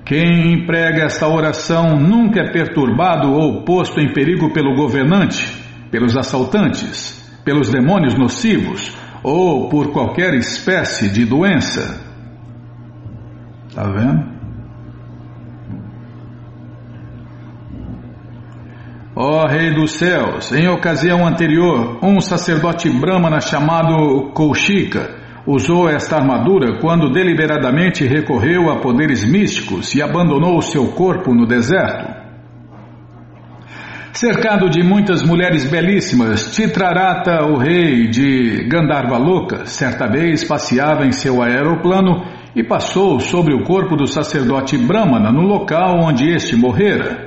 Quem 0.06 0.54
emprega 0.54 1.06
esta 1.06 1.28
oração 1.28 1.98
nunca 1.98 2.42
é 2.42 2.52
perturbado 2.52 3.32
ou 3.32 3.64
posto 3.64 4.02
em 4.02 4.12
perigo 4.12 4.52
pelo 4.52 4.76
governante, 4.76 5.64
pelos 5.90 6.18
assaltantes, 6.18 7.42
pelos 7.46 7.70
demônios 7.70 8.14
nocivos 8.16 8.94
ou 9.24 9.70
por 9.70 9.94
qualquer 9.94 10.34
espécie 10.34 11.10
de 11.10 11.26
doença. 11.26 12.02
Está 13.70 13.84
vendo? 13.84 14.34
Ó 19.16 19.44
oh, 19.44 19.48
Rei 19.48 19.74
dos 19.74 19.92
Céus, 19.92 20.52
em 20.52 20.68
ocasião 20.68 21.26
anterior, 21.26 22.00
um 22.04 22.20
sacerdote 22.20 22.90
brahmana 22.90 23.40
chamado 23.40 24.32
Koushika 24.34 25.23
usou 25.46 25.90
esta 25.90 26.18
armadura 26.18 26.80
quando 26.80 27.12
deliberadamente 27.12 28.06
recorreu 28.06 28.72
a 28.72 28.80
poderes 28.80 29.24
místicos 29.24 29.94
e 29.96 30.02
abandonou 30.02 30.62
seu 30.62 30.88
corpo 30.94 31.34
no 31.34 31.46
deserto. 31.46 32.24
Cercado 34.14 34.70
de 34.70 34.84
muitas 34.84 35.24
mulheres 35.24 35.66
belíssimas, 35.66 36.56
Titrarata, 36.56 37.46
o 37.46 37.58
rei 37.58 38.08
de 38.08 38.64
Gandharvaloka, 38.70 39.66
certa 39.66 40.08
vez 40.08 40.44
passeava 40.44 41.06
em 41.06 41.12
seu 41.12 41.42
aeroplano 41.42 42.24
e 42.56 42.64
passou 42.64 43.20
sobre 43.20 43.56
o 43.56 43.64
corpo 43.64 43.96
do 43.96 44.06
sacerdote 44.06 44.78
Brahmana 44.78 45.32
no 45.32 45.42
local 45.42 46.00
onde 46.04 46.30
este 46.32 46.56
morrera. 46.56 47.23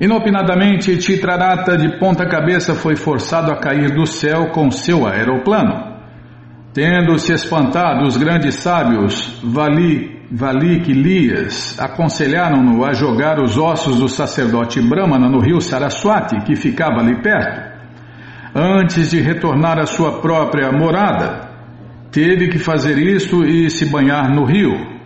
Inopinadamente, 0.00 0.96
Titrarata 0.96 1.76
de 1.76 1.98
ponta 1.98 2.24
cabeça 2.24 2.74
foi 2.74 2.94
forçado 2.94 3.50
a 3.50 3.56
cair 3.56 3.90
do 3.94 4.06
céu 4.06 4.50
com 4.52 4.70
seu 4.70 5.06
aeroplano. 5.06 5.98
Tendo 6.72 7.18
se 7.18 7.32
espantado, 7.32 8.06
os 8.06 8.16
grandes 8.16 8.54
sábios 8.54 9.40
Vali, 9.42 10.22
Valik 10.30 10.88
e 10.90 10.94
Lias 10.94 11.76
aconselharam-no 11.80 12.84
a 12.84 12.92
jogar 12.92 13.40
os 13.40 13.58
ossos 13.58 13.98
do 13.98 14.08
sacerdote 14.08 14.80
Brahmana 14.80 15.28
no 15.28 15.40
rio 15.40 15.60
Saraswati, 15.60 16.42
que 16.44 16.54
ficava 16.54 17.00
ali 17.00 17.20
perto. 17.20 17.68
Antes 18.54 19.10
de 19.10 19.20
retornar 19.20 19.78
à 19.78 19.86
sua 19.86 20.20
própria 20.20 20.70
morada, 20.70 21.48
teve 22.12 22.48
que 22.48 22.58
fazer 22.58 22.98
isso 22.98 23.44
e 23.44 23.68
se 23.68 23.86
banhar 23.86 24.30
no 24.30 24.44
rio. 24.44 24.97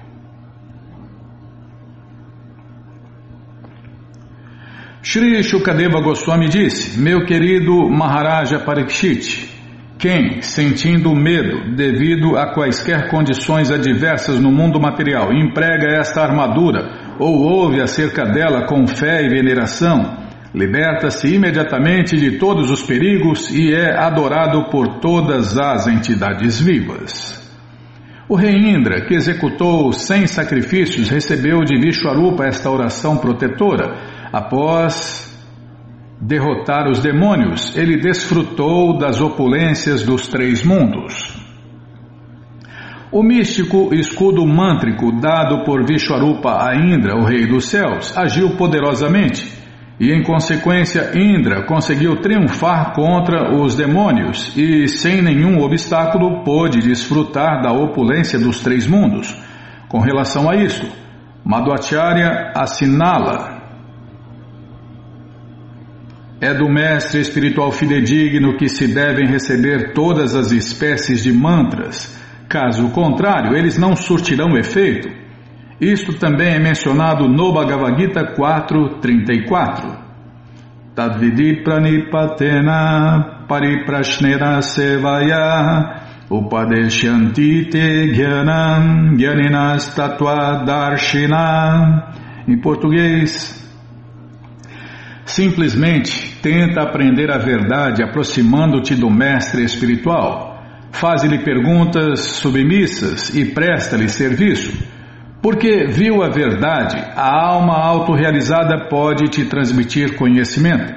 Shri 5.04 5.42
Shukadeva 5.42 6.00
Goswami 6.00 6.48
disse: 6.48 6.96
Meu 7.00 7.24
querido 7.24 7.90
Maharaja 7.90 8.60
Parikshit, 8.60 9.50
quem, 9.98 10.40
sentindo 10.40 11.12
medo 11.12 11.74
devido 11.74 12.36
a 12.36 12.54
quaisquer 12.54 13.10
condições 13.10 13.72
adversas 13.72 14.38
no 14.38 14.52
mundo 14.52 14.80
material, 14.80 15.32
emprega 15.32 15.98
esta 15.98 16.22
armadura 16.22 17.16
ou 17.18 17.36
ouve 17.36 17.80
acerca 17.80 18.24
dela 18.24 18.64
com 18.68 18.86
fé 18.86 19.24
e 19.24 19.28
veneração, 19.28 20.18
liberta-se 20.54 21.34
imediatamente 21.34 22.16
de 22.16 22.38
todos 22.38 22.70
os 22.70 22.84
perigos 22.84 23.50
e 23.50 23.74
é 23.74 23.98
adorado 23.98 24.70
por 24.70 25.00
todas 25.00 25.58
as 25.58 25.88
entidades 25.88 26.60
vivas. 26.60 27.42
O 28.28 28.36
rei 28.36 28.54
Indra, 28.54 29.04
que 29.04 29.14
executou 29.14 29.92
cem 29.92 30.28
sacrifícios, 30.28 31.10
recebeu 31.10 31.64
de 31.64 31.76
Vishwarupa 31.76 32.44
esta 32.46 32.70
oração 32.70 33.16
protetora 33.16 34.11
após 34.32 35.30
derrotar 36.20 36.88
os 36.88 37.00
demônios, 37.00 37.76
ele 37.76 38.00
desfrutou 38.00 38.96
das 38.96 39.20
opulências 39.20 40.04
dos 40.04 40.28
três 40.28 40.64
mundos. 40.64 41.36
O 43.10 43.22
místico 43.22 43.92
escudo 43.92 44.46
mântrico 44.46 45.12
dado 45.20 45.64
por 45.64 45.84
Vishwarupa 45.84 46.64
a 46.64 46.74
Indra, 46.74 47.14
o 47.14 47.24
rei 47.24 47.46
dos 47.46 47.66
céus, 47.66 48.16
agiu 48.16 48.56
poderosamente 48.56 49.60
e, 50.00 50.10
em 50.10 50.22
consequência, 50.22 51.12
Indra 51.14 51.66
conseguiu 51.66 52.16
triunfar 52.22 52.94
contra 52.94 53.54
os 53.54 53.74
demônios 53.76 54.56
e, 54.56 54.88
sem 54.88 55.20
nenhum 55.20 55.62
obstáculo, 55.62 56.42
pôde 56.42 56.80
desfrutar 56.80 57.60
da 57.62 57.72
opulência 57.72 58.38
dos 58.38 58.60
três 58.60 58.86
mundos. 58.86 59.36
Com 59.88 59.98
relação 60.00 60.50
a 60.50 60.56
isto, 60.56 60.86
Madhvacharya 61.44 62.52
assinala 62.56 63.51
é 66.42 66.52
do 66.52 66.68
mestre 66.68 67.20
espiritual 67.20 67.70
fidedigno 67.70 68.56
que 68.56 68.68
se 68.68 68.92
devem 68.92 69.28
receber 69.28 69.92
todas 69.92 70.34
as 70.34 70.50
espécies 70.50 71.22
de 71.22 71.32
mantras. 71.32 72.20
Caso 72.48 72.90
contrário, 72.90 73.56
eles 73.56 73.78
não 73.78 73.94
surtirão 73.94 74.58
efeito. 74.58 75.08
Isto 75.80 76.14
também 76.14 76.48
é 76.54 76.58
mencionado 76.58 77.28
no 77.28 77.52
Bhagavad 77.52 77.96
Gita 77.96 78.34
4.34. 78.34 79.98
Tadvidi 80.96 81.62
pranipatena 81.62 83.38
sevaya 84.62 86.02
upadeshyanti 86.28 87.66
te 87.70 88.12
jnanam 88.12 89.16
jnaninas 89.16 89.94
tatua 89.94 90.64
darshina. 90.64 92.08
Em 92.48 92.58
português, 92.58 93.62
simplesmente 95.32 96.38
tenta 96.42 96.82
aprender 96.82 97.30
a 97.30 97.38
verdade 97.38 98.02
aproximando-te 98.02 98.94
do 98.94 99.10
mestre 99.10 99.64
espiritual. 99.64 100.62
Faze-lhe 100.90 101.38
perguntas 101.38 102.20
submissas 102.20 103.34
e 103.34 103.46
presta-lhe 103.46 104.10
serviço. 104.10 104.72
Porque 105.40 105.86
viu 105.88 106.22
a 106.22 106.28
verdade, 106.28 106.96
a 107.16 107.46
alma 107.46 107.74
autorrealizada 107.74 108.88
pode 108.88 109.28
te 109.28 109.46
transmitir 109.46 110.16
conhecimento. 110.16 110.92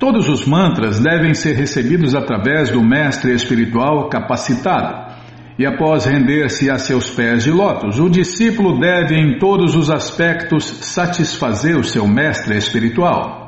Todos 0.00 0.28
os 0.28 0.44
mantras 0.44 0.98
devem 0.98 1.32
ser 1.32 1.54
recebidos 1.54 2.14
através 2.14 2.70
do 2.70 2.82
mestre 2.82 3.32
espiritual 3.32 4.08
capacitado. 4.08 5.14
E 5.56 5.64
após 5.64 6.04
render-se 6.04 6.68
a 6.68 6.76
seus 6.76 7.08
pés 7.08 7.44
de 7.44 7.52
lótus, 7.52 8.00
o 8.00 8.10
discípulo 8.10 8.80
deve, 8.80 9.14
em 9.14 9.38
todos 9.38 9.76
os 9.76 9.88
aspectos, 9.88 10.64
satisfazer 10.64 11.78
o 11.78 11.84
seu 11.84 12.08
mestre 12.08 12.56
espiritual. 12.56 13.43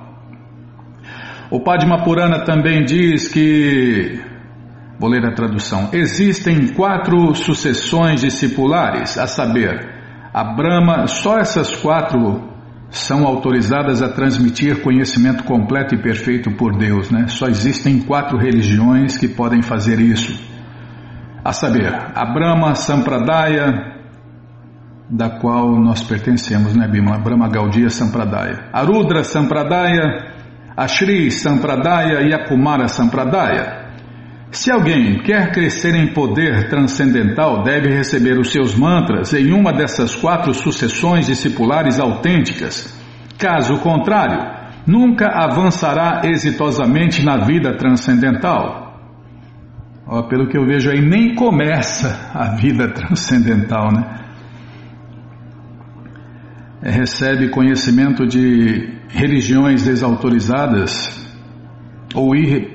O 1.50 1.60
Padma 1.60 2.02
Purana 2.02 2.44
também 2.44 2.84
diz 2.84 3.28
que 3.28 4.20
Vou 4.98 5.10
ler 5.10 5.26
a 5.26 5.32
tradução. 5.32 5.90
Existem 5.92 6.68
quatro 6.68 7.34
sucessões 7.34 8.22
discipulares, 8.22 9.18
a 9.18 9.26
saber, 9.26 9.94
a 10.32 10.42
Brahma, 10.54 11.06
só 11.06 11.38
essas 11.38 11.76
quatro 11.76 12.50
são 12.88 13.26
autorizadas 13.26 14.00
a 14.00 14.08
transmitir 14.08 14.82
conhecimento 14.82 15.44
completo 15.44 15.94
e 15.94 16.00
perfeito 16.00 16.50
por 16.52 16.76
Deus, 16.78 17.10
né? 17.10 17.26
Só 17.28 17.46
existem 17.46 18.00
quatro 18.00 18.38
religiões 18.38 19.18
que 19.18 19.28
podem 19.28 19.60
fazer 19.60 20.00
isso. 20.00 20.42
A 21.44 21.52
saber, 21.52 21.92
a 21.92 22.24
Brahma 22.32 22.74
Sampradaya, 22.74 23.96
da 25.10 25.28
qual 25.38 25.78
nós 25.78 26.02
pertencemos, 26.02 26.74
né, 26.74 26.88
Bima? 26.88 27.18
Brahma 27.18 27.48
Gaudiya 27.48 27.90
Sampradaya. 27.90 28.68
A 28.72 28.82
Rudra 28.82 29.22
Sampradaya, 29.22 30.35
a 30.76 30.86
Shri 30.86 31.30
Sampradaya 31.30 32.20
e 32.28 32.34
a 32.34 32.46
Kumara 32.46 32.86
Sampradaya. 32.86 33.86
Se 34.50 34.70
alguém 34.70 35.22
quer 35.22 35.50
crescer 35.50 35.94
em 35.94 36.12
poder 36.12 36.68
transcendental, 36.68 37.62
deve 37.62 37.88
receber 37.88 38.38
os 38.38 38.52
seus 38.52 38.76
mantras 38.76 39.32
em 39.32 39.52
uma 39.52 39.72
dessas 39.72 40.14
quatro 40.14 40.52
sucessões 40.52 41.26
discipulares 41.26 41.98
autênticas. 41.98 42.94
Caso 43.38 43.78
contrário, 43.78 44.38
nunca 44.86 45.26
avançará 45.28 46.22
exitosamente 46.24 47.24
na 47.24 47.38
vida 47.38 47.76
transcendental. 47.76 48.86
Ó, 50.06 50.22
pelo 50.22 50.46
que 50.48 50.56
eu 50.56 50.64
vejo 50.64 50.90
aí, 50.90 51.00
nem 51.00 51.34
começa 51.34 52.30
a 52.32 52.54
vida 52.54 52.88
transcendental, 52.94 53.90
né? 53.92 54.25
É, 56.82 56.90
recebe 56.90 57.48
conhecimento 57.48 58.26
de 58.26 58.98
religiões 59.08 59.84
desautorizadas 59.84 61.24
ou 62.14 62.32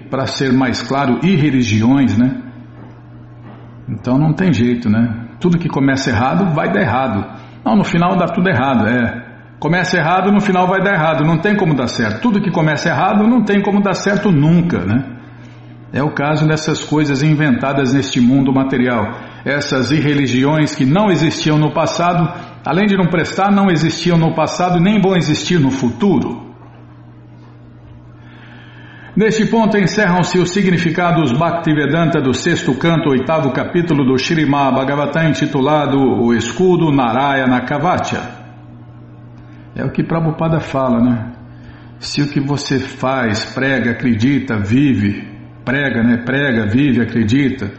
para 0.10 0.28
ser 0.28 0.52
mais 0.54 0.82
claro, 0.82 1.20
irreligiões, 1.24 2.18
né? 2.18 2.42
Então 3.90 4.18
não 4.18 4.34
tem 4.34 4.54
jeito, 4.54 4.90
né? 4.90 5.30
Tudo 5.40 5.58
que 5.58 5.68
começa 5.68 6.10
errado 6.10 6.54
vai 6.54 6.72
dar 6.72 6.82
errado. 6.82 7.26
Não, 7.66 7.76
no 7.76 7.84
final 7.84 8.16
dá 8.16 8.28
tudo 8.28 8.50
errado, 8.50 8.88
é. 8.88 9.32
Começa 9.60 9.98
errado, 9.98 10.32
no 10.32 10.40
final 10.40 10.68
vai 10.68 10.82
dar 10.82 10.94
errado, 10.94 11.24
não 11.24 11.38
tem 11.38 11.56
como 11.56 11.76
dar 11.76 11.88
certo. 11.88 12.22
Tudo 12.22 12.42
que 12.42 12.52
começa 12.52 12.90
errado 12.90 13.28
não 13.28 13.44
tem 13.44 13.62
como 13.62 13.82
dar 13.82 13.94
certo 13.94 14.32
nunca, 14.32 14.80
né? 14.80 15.18
É 15.94 16.02
o 16.02 16.14
caso 16.14 16.48
dessas 16.48 16.84
coisas 16.84 17.22
inventadas 17.22 17.94
neste 17.94 18.22
mundo 18.22 18.54
material. 18.54 19.20
Essas 19.44 19.92
irreligiões 19.92 20.74
que 20.74 20.86
não 20.86 21.12
existiam 21.12 21.58
no 21.58 21.72
passado, 21.72 22.32
além 22.65 22.86
de 22.86 22.95
não 22.95 23.08
prestar, 23.08 23.52
não 23.52 23.69
existiam 23.69 24.17
no 24.17 24.34
passado 24.34 24.80
nem 24.80 25.02
vão 25.02 25.15
existir 25.15 25.60
no 25.60 25.71
futuro. 25.71 26.52
Neste 29.15 29.45
ponto 29.45 29.78
encerram-se 29.78 30.39
os 30.39 30.52
significados 30.52 31.34
Bhaktivedanta 31.34 32.21
do 32.21 32.34
sexto 32.34 32.74
canto, 32.76 33.10
oitavo 33.10 33.52
capítulo 33.52 34.06
do 34.06 34.15
Srimad 34.17 34.74
Bhagavatam 34.74 35.30
intitulado 35.30 35.97
O 36.00 36.34
Escudo 36.34 36.91
Narayana 36.91 37.60
Kavacha. 37.65 38.21
É 39.76 39.84
o 39.84 39.91
que 39.91 40.02
Prabhupada 40.02 40.62
fala, 40.62 41.00
né? 41.02 41.32
Se 42.00 42.21
o 42.21 42.28
que 42.28 42.39
você 42.39 42.80
faz, 42.80 43.43
prega, 43.54 43.91
acredita, 43.91 44.58
vive, 44.58 45.28
prega, 45.65 46.02
né? 46.02 46.17
Prega, 46.26 46.67
vive, 46.67 47.02
acredita, 47.02 47.69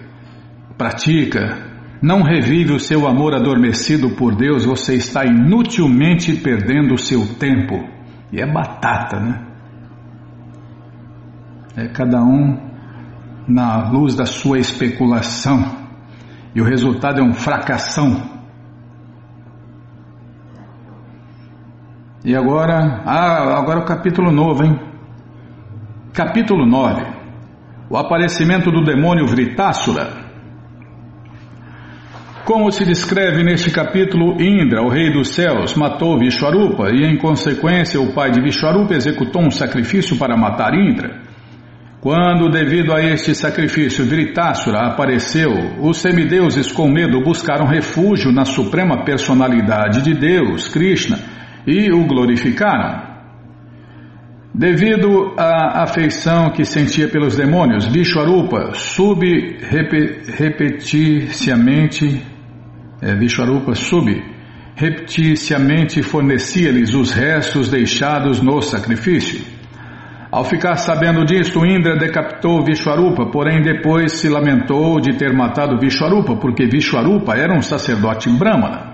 pratica, 0.77 1.72
não 2.03 2.23
revive 2.23 2.73
o 2.73 2.81
seu 2.81 3.07
amor 3.07 3.35
adormecido 3.35 4.11
por 4.17 4.35
Deus, 4.35 4.65
você 4.65 4.97
está 4.97 5.25
inutilmente 5.25 6.35
perdendo 6.37 6.95
o 6.95 6.99
seu 6.99 7.27
tempo. 7.37 7.89
E 8.33 8.41
é 8.41 8.47
batata, 8.47 9.21
né? 9.21 9.53
é 11.77 11.89
cada 11.89 12.23
um 12.23 12.71
na 13.49 13.91
luz 13.91 14.15
da 14.15 14.27
sua 14.27 14.59
especulação 14.59 15.65
e 16.55 16.61
o 16.61 16.65
resultado 16.65 17.21
é 17.21 17.23
um 17.23 17.33
fracassão. 17.33 18.31
E 22.25 22.37
agora, 22.37 23.03
ah, 23.05 23.59
agora 23.59 23.81
o 23.81 23.85
capítulo 23.85 24.31
novo, 24.31 24.63
hein? 24.63 24.79
Capítulo 26.13 26.67
9. 26.67 27.03
O 27.91 27.97
aparecimento 27.97 28.71
do 28.71 28.85
demônio 28.85 29.27
Vritássura. 29.27 30.22
Como 32.45 32.73
se 32.73 32.85
descreve 32.85 33.45
neste 33.45 33.71
capítulo, 33.71 34.43
Indra, 34.43 34.83
o 34.83 34.89
rei 34.89 35.13
dos 35.13 35.29
céus, 35.29 35.77
matou 35.77 36.19
Vishwarupa 36.19 36.91
e, 36.91 37.05
em 37.05 37.17
consequência, 37.17 38.01
o 38.01 38.13
pai 38.13 38.33
de 38.33 38.41
Vishwarupa 38.41 38.95
executou 38.95 39.43
um 39.43 39.51
sacrifício 39.51 40.19
para 40.19 40.37
matar 40.37 40.75
Indra. 40.75 41.21
Quando, 42.01 42.51
devido 42.51 42.93
a 42.93 43.01
este 43.01 43.33
sacrifício, 43.33 44.05
Vritássura 44.05 44.89
apareceu, 44.89 45.53
os 45.81 45.99
semideuses 45.99 46.73
com 46.73 46.91
medo 46.91 47.23
buscaram 47.23 47.65
refúgio 47.65 48.33
na 48.33 48.45
suprema 48.45 49.05
personalidade 49.05 50.03
de 50.03 50.13
Deus, 50.13 50.67
Krishna, 50.67 51.21
e 51.65 51.93
o 51.93 52.05
glorificaram. 52.09 53.13
Devido 54.53 55.33
à 55.39 55.85
afeição 55.85 56.51
que 56.51 56.65
sentia 56.65 57.07
pelos 57.07 57.37
demônios, 57.37 57.87
Vishwarupa 57.87 58.75
sub 58.75 59.25
rep, 59.61 60.23
repeticiamente 60.37 62.32
é, 63.03 63.17
Vishwarupa 63.17 63.75
sub 63.75 64.23
repeticiamente 64.75 66.03
fornecia-lhes 66.03 66.95
os 66.95 67.13
restos 67.13 67.69
deixados 67.69 68.41
no 68.41 68.63
sacrifício. 68.63 69.45
Ao 70.31 70.45
ficar 70.45 70.77
sabendo 70.77 71.27
disto, 71.27 71.67
Indra 71.67 71.99
decapitou 71.99 72.65
Vishwarupa, 72.65 73.27
porém 73.27 73.61
depois 73.61 74.13
se 74.13 74.31
lamentou 74.31 74.99
de 74.99 75.19
ter 75.19 75.35
matado 75.35 75.79
Vishwarupa, 75.79 76.37
porque 76.37 76.67
Vishwarupa 76.67 77.37
era 77.37 77.53
um 77.53 77.61
sacerdote 77.61 78.31
brahmana. 78.31 78.93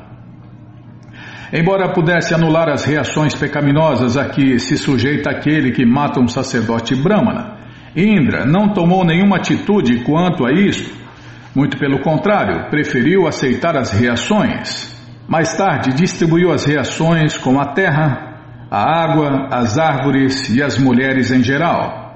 Embora 1.53 1.93
pudesse 1.93 2.35
anular 2.35 2.69
as 2.69 2.85
reações 2.85 3.35
pecaminosas 3.35 4.17
a 4.17 4.29
que 4.29 4.59
se 4.59 4.77
sujeita 4.77 5.31
aquele 5.31 5.71
que 5.71 5.87
mata 5.87 6.21
um 6.21 6.27
sacerdote 6.27 6.97
brahmana, 6.97 7.57
Indra 7.97 8.45
não 8.45 8.73
tomou 8.73 9.05
nenhuma 9.05 9.37
atitude 9.37 10.03
quanto 10.03 10.45
a 10.45 10.53
isto. 10.53 11.08
Muito 11.59 11.77
pelo 11.77 11.99
contrário, 12.03 12.71
preferiu 12.71 13.27
aceitar 13.27 13.77
as 13.77 13.91
reações. 13.91 14.97
Mais 15.27 15.57
tarde, 15.57 15.93
distribuiu 15.93 16.53
as 16.53 16.65
reações 16.65 17.37
com 17.37 17.59
a 17.59 17.73
terra, 17.73 18.69
a 18.71 19.03
água, 19.03 19.49
as 19.51 19.77
árvores 19.77 20.49
e 20.51 20.63
as 20.63 20.79
mulheres 20.79 21.33
em 21.33 21.43
geral. 21.43 22.15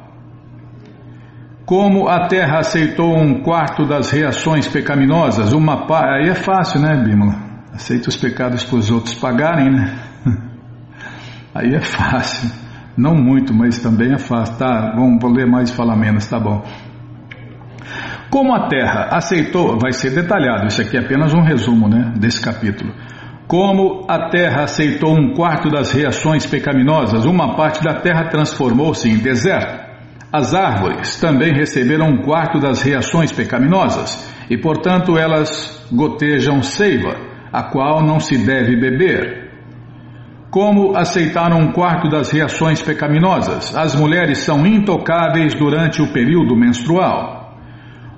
Como 1.66 2.08
a 2.08 2.28
Terra 2.28 2.60
aceitou 2.60 3.16
um 3.16 3.42
quarto 3.42 3.84
das 3.84 4.12
reações 4.12 4.68
pecaminosas, 4.68 5.52
uma 5.52 5.88
pa... 5.88 6.18
aí 6.18 6.28
é 6.28 6.34
fácil, 6.36 6.80
né, 6.80 6.94
Bímola? 7.02 7.34
Aceita 7.72 8.10
os 8.10 8.16
pecados 8.16 8.62
para 8.62 8.78
os 8.78 8.92
outros 8.92 9.16
pagarem, 9.16 9.72
né? 9.72 9.98
Aí 11.52 11.74
é 11.74 11.80
fácil. 11.80 12.48
Não 12.96 13.16
muito, 13.16 13.52
mas 13.52 13.82
também 13.82 14.12
é 14.12 14.18
fácil. 14.18 14.56
Tá, 14.56 14.92
vamos 14.94 15.20
ler 15.36 15.46
mais 15.46 15.68
e 15.68 15.74
falar 15.74 15.96
menos, 15.96 16.26
tá 16.26 16.38
bom. 16.38 16.62
Como 18.32 18.54
a 18.54 18.66
Terra 18.66 19.10
aceitou, 19.10 19.78
vai 19.78 19.92
ser 19.92 20.08
detalhado, 20.14 20.66
isso 20.66 20.80
aqui 20.80 20.96
é 20.96 21.00
apenas 21.00 21.34
um 21.34 21.42
resumo 21.42 21.86
né, 21.86 22.14
desse 22.16 22.40
capítulo. 22.40 22.90
Como 23.46 24.06
a 24.08 24.30
Terra 24.30 24.62
aceitou 24.62 25.14
um 25.14 25.34
quarto 25.34 25.68
das 25.68 25.92
reações 25.92 26.46
pecaminosas, 26.46 27.26
uma 27.26 27.54
parte 27.54 27.84
da 27.84 28.00
Terra 28.00 28.30
transformou-se 28.30 29.06
em 29.06 29.18
deserto. 29.18 29.84
As 30.32 30.54
árvores 30.54 31.20
também 31.20 31.52
receberam 31.52 32.06
um 32.06 32.22
quarto 32.22 32.58
das 32.58 32.80
reações 32.80 33.30
pecaminosas 33.30 34.26
e, 34.48 34.56
portanto, 34.56 35.18
elas 35.18 35.86
gotejam 35.92 36.62
seiva, 36.62 37.14
a 37.52 37.64
qual 37.64 38.02
não 38.02 38.18
se 38.18 38.38
deve 38.38 38.80
beber. 38.80 39.50
Como 40.50 40.96
aceitaram 40.96 41.58
um 41.58 41.72
quarto 41.72 42.08
das 42.08 42.30
reações 42.30 42.80
pecaminosas, 42.80 43.76
as 43.76 43.94
mulheres 43.94 44.38
são 44.38 44.66
intocáveis 44.66 45.54
durante 45.54 46.00
o 46.00 46.10
período 46.14 46.56
menstrual. 46.56 47.41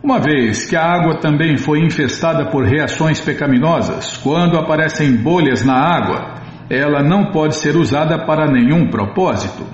Uma 0.04 0.20
vez 0.20 0.66
que 0.66 0.76
a 0.76 0.84
água 0.84 1.18
também 1.18 1.56
foi 1.56 1.80
infestada 1.80 2.50
por 2.50 2.66
reações 2.66 3.22
pecaminosas, 3.22 4.18
quando 4.18 4.58
aparecem 4.58 5.16
bolhas 5.16 5.64
na 5.64 5.72
água, 5.72 6.34
ela 6.68 7.02
não 7.02 7.32
pode 7.32 7.56
ser 7.56 7.74
usada 7.74 8.26
para 8.26 8.46
nenhum 8.46 8.90
propósito. 8.90 9.64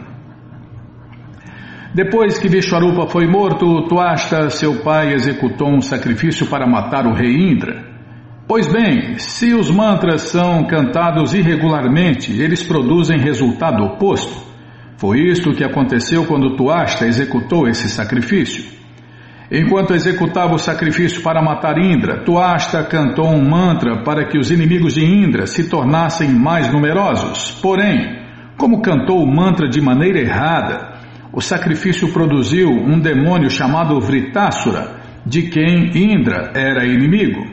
Depois 1.92 2.38
que 2.38 2.46
Vishwarupa 2.46 3.08
foi 3.08 3.26
morto, 3.26 3.88
Tuasta, 3.88 4.50
seu 4.50 4.76
pai, 4.84 5.14
executou 5.14 5.68
um 5.68 5.80
sacrifício 5.80 6.46
para 6.46 6.64
matar 6.64 7.08
o 7.08 7.12
rei 7.12 7.50
Indra. 7.50 7.82
Pois 8.46 8.68
bem, 8.72 9.18
se 9.18 9.52
os 9.52 9.68
mantras 9.68 10.28
são 10.28 10.64
cantados 10.64 11.34
irregularmente, 11.34 12.40
eles 12.40 12.62
produzem 12.62 13.18
resultado 13.18 13.82
oposto. 13.82 14.48
Foi 14.96 15.18
isto 15.18 15.50
que 15.56 15.64
aconteceu 15.64 16.24
quando 16.24 16.54
Tuasta 16.54 17.04
executou 17.04 17.66
esse 17.66 17.88
sacrifício. 17.88 18.78
Enquanto 19.50 19.94
executava 19.94 20.54
o 20.54 20.58
sacrifício 20.58 21.22
para 21.22 21.42
matar 21.42 21.76
Indra, 21.76 22.22
Tuasta 22.22 22.84
cantou 22.84 23.26
um 23.26 23.42
mantra 23.42 24.04
para 24.04 24.24
que 24.28 24.38
os 24.38 24.48
inimigos 24.48 24.94
de 24.94 25.04
Indra 25.04 25.44
se 25.44 25.68
tornassem 25.68 26.28
mais 26.30 26.72
numerosos. 26.72 27.50
Porém, 27.60 28.20
como 28.56 28.80
cantou 28.80 29.20
o 29.20 29.26
mantra 29.26 29.68
de 29.68 29.80
maneira 29.80 30.20
errada, 30.20 30.92
o 31.32 31.40
sacrifício 31.40 32.12
produziu 32.12 32.68
um 32.68 33.00
demônio 33.00 33.50
chamado 33.50 34.00
Vritasura, 34.00 35.00
de 35.26 35.42
quem 35.48 35.90
Indra 35.96 36.52
era 36.54 36.86
inimigo. 36.86 37.44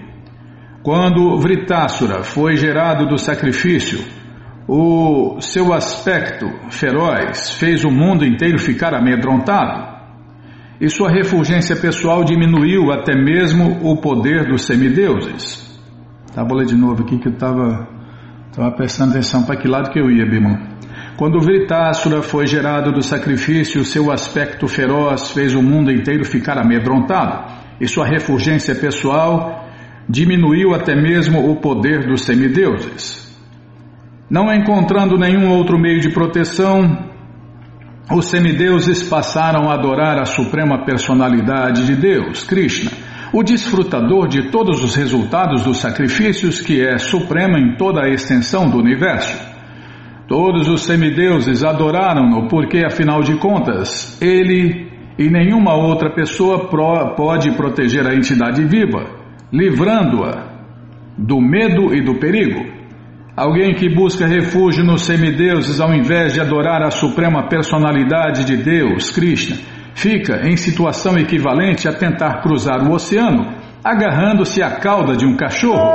Quando 0.84 1.36
Vritasura 1.40 2.22
foi 2.22 2.58
gerado 2.58 3.08
do 3.08 3.18
sacrifício, 3.18 4.06
o 4.68 5.42
seu 5.42 5.74
aspecto 5.74 6.46
feroz 6.70 7.54
fez 7.54 7.84
o 7.84 7.90
mundo 7.90 8.24
inteiro 8.24 8.60
ficar 8.60 8.94
amedrontado 8.94 9.97
e 10.80 10.90
sua 10.90 11.10
refulgência 11.10 11.76
pessoal 11.76 12.24
diminuiu 12.24 12.92
até 12.92 13.16
mesmo 13.16 13.80
o 13.82 13.98
poder 13.98 14.48
dos 14.48 14.66
semideuses. 14.66 15.66
Tá, 16.34 16.44
vou 16.44 16.58
ler 16.58 16.68
de 16.68 16.76
novo 16.76 17.04
aqui 17.04 17.18
que 17.18 17.28
eu 17.28 17.34
estava 17.34 17.88
tava 18.56 18.72
prestando 18.72 19.12
atenção 19.12 19.44
para 19.44 19.56
que 19.56 19.68
lado 19.68 19.92
que 19.92 20.00
eu 20.00 20.10
ia, 20.10 20.26
Bimon. 20.26 20.58
Quando 21.16 21.40
Vritássura 21.40 22.22
foi 22.22 22.46
gerado 22.46 22.92
do 22.92 23.02
sacrifício, 23.02 23.84
seu 23.84 24.12
aspecto 24.12 24.68
feroz 24.68 25.32
fez 25.32 25.56
o 25.56 25.64
mundo 25.64 25.92
inteiro 25.92 26.24
ficar 26.26 26.60
amedrontado, 26.60 27.52
e 27.82 27.88
sua 27.88 28.06
refulgência 28.06 28.76
pessoal 28.76 29.68
diminuiu 30.08 30.74
até 30.74 30.96
mesmo 30.96 31.52
o 31.52 31.56
poder 31.56 32.08
dos 32.08 32.22
semideuses. 32.22 33.28
Não 34.30 34.52
encontrando 34.54 35.18
nenhum 35.18 35.50
outro 35.50 35.80
meio 35.80 36.00
de 36.00 36.12
proteção, 36.12 37.16
os 38.10 38.26
semideuses 38.26 39.04
passaram 39.04 39.70
a 39.70 39.74
adorar 39.74 40.18
a 40.18 40.26
suprema 40.26 40.86
personalidade 40.86 41.86
de 41.86 41.96
Deus, 41.96 42.44
Krishna, 42.46 42.92
o 43.34 43.44
desfrutador 43.44 44.28
de 44.30 44.50
todos 44.50 44.82
os 44.82 44.96
resultados 44.96 45.64
dos 45.64 45.80
sacrifícios 45.80 46.62
que 46.62 46.82
é 46.82 46.98
supremo 46.98 47.58
em 47.58 47.76
toda 47.76 48.04
a 48.04 48.10
extensão 48.10 48.70
do 48.70 48.78
universo. 48.78 49.38
Todos 50.28 50.70
os 50.70 50.84
semideuses 50.84 51.64
adoraram-no 51.64 52.48
porque, 52.48 52.86
afinal 52.86 53.22
de 53.22 53.38
contas, 53.38 54.18
ele 54.22 54.88
e 55.18 55.30
nenhuma 55.30 55.74
outra 55.74 56.14
pessoa 56.14 56.70
pode 56.70 57.52
proteger 57.52 58.08
a 58.08 58.16
entidade 58.16 58.64
viva, 58.66 59.06
livrando-a 59.52 60.48
do 61.18 61.42
medo 61.42 61.94
e 61.94 62.02
do 62.02 62.16
perigo. 62.16 62.77
Alguém 63.38 63.76
que 63.76 63.88
busca 63.88 64.26
refúgio 64.26 64.84
nos 64.84 65.06
semideuses 65.06 65.80
ao 65.80 65.94
invés 65.94 66.34
de 66.34 66.42
adorar 66.42 66.82
a 66.82 66.90
suprema 66.90 67.48
personalidade 67.48 68.44
de 68.44 68.58
Deus, 68.58 69.12
Krishna, 69.12 69.58
fica 69.94 70.42
em 70.50 70.58
situação 70.58 71.16
equivalente 71.20 71.88
a 71.88 71.94
tentar 71.94 72.42
cruzar 72.42 72.82
o 72.82 72.92
oceano 72.92 73.54
agarrando-se 73.84 74.64
à 74.64 74.80
cauda 74.80 75.16
de 75.16 75.28
um 75.28 75.38
cachorro. 75.38 75.92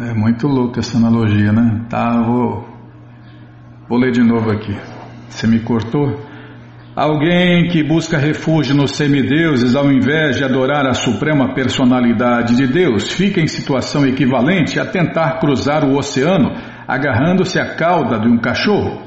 É 0.00 0.14
muito 0.14 0.48
louca 0.48 0.80
essa 0.80 0.96
analogia, 0.96 1.52
né? 1.52 1.84
Tá, 1.90 2.22
vou, 2.22 2.66
vou 3.86 3.98
ler 3.98 4.12
de 4.12 4.22
novo 4.22 4.50
aqui. 4.50 4.74
Você 5.28 5.46
me 5.46 5.60
cortou? 5.60 6.27
Alguém 7.00 7.68
que 7.68 7.80
busca 7.80 8.18
refúgio 8.18 8.74
nos 8.74 8.96
semideuses 8.96 9.76
ao 9.76 9.88
invés 9.88 10.36
de 10.36 10.42
adorar 10.42 10.84
a 10.84 10.94
suprema 10.94 11.54
personalidade 11.54 12.56
de 12.56 12.66
Deus 12.66 13.12
fica 13.12 13.40
em 13.40 13.46
situação 13.46 14.04
equivalente 14.04 14.80
a 14.80 14.84
tentar 14.84 15.38
cruzar 15.38 15.84
o 15.84 15.96
oceano 15.96 16.50
agarrando-se 16.88 17.56
à 17.60 17.76
cauda 17.76 18.18
de 18.18 18.26
um 18.26 18.36
cachorro. 18.36 19.00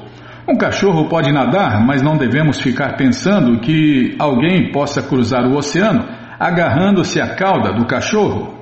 Um 0.48 0.56
cachorro 0.56 1.06
pode 1.06 1.30
nadar, 1.30 1.84
mas 1.84 2.00
não 2.00 2.16
devemos 2.16 2.58
ficar 2.58 2.96
pensando 2.96 3.60
que 3.60 4.16
alguém 4.18 4.72
possa 4.72 5.02
cruzar 5.02 5.44
o 5.44 5.54
oceano 5.54 6.02
agarrando-se 6.40 7.20
à 7.20 7.34
cauda 7.34 7.74
do 7.74 7.84
cachorro. 7.84 8.61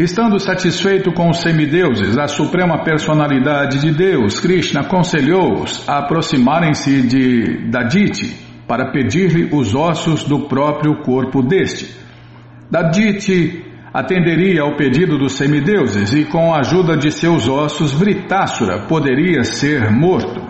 Estando 0.00 0.38
satisfeito 0.38 1.12
com 1.12 1.28
os 1.28 1.42
semideuses, 1.42 2.16
a 2.16 2.26
suprema 2.26 2.82
personalidade 2.82 3.78
de 3.80 3.92
Deus, 3.92 4.40
Krishna, 4.40 4.80
aconselhou-os 4.80 5.86
a 5.86 5.98
aproximarem-se 5.98 7.06
de 7.06 7.68
Daditi 7.70 8.34
para 8.66 8.90
pedir-lhe 8.92 9.54
os 9.54 9.74
ossos 9.74 10.24
do 10.24 10.48
próprio 10.48 11.02
corpo 11.02 11.42
deste. 11.42 11.94
Daditi 12.70 13.62
atenderia 13.92 14.62
ao 14.62 14.74
pedido 14.74 15.18
dos 15.18 15.34
semideuses 15.34 16.14
e, 16.14 16.24
com 16.24 16.54
a 16.54 16.60
ajuda 16.60 16.96
de 16.96 17.12
seus 17.12 17.46
ossos, 17.46 17.92
Vritássura 17.92 18.86
poderia 18.86 19.44
ser 19.44 19.92
morto. 19.92 20.40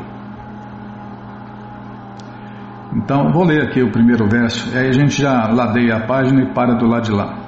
Então, 2.94 3.32
vou 3.32 3.44
ler 3.44 3.62
aqui 3.62 3.82
o 3.82 3.90
primeiro 3.90 4.28
verso, 4.28 4.70
aí 4.78 4.90
a 4.90 4.92
gente 4.92 5.20
já 5.20 5.48
ladeia 5.48 5.96
a 5.96 6.06
página 6.06 6.40
e 6.40 6.54
para 6.54 6.76
do 6.76 6.86
lado 6.86 7.02
de 7.02 7.10
lá. 7.10 7.39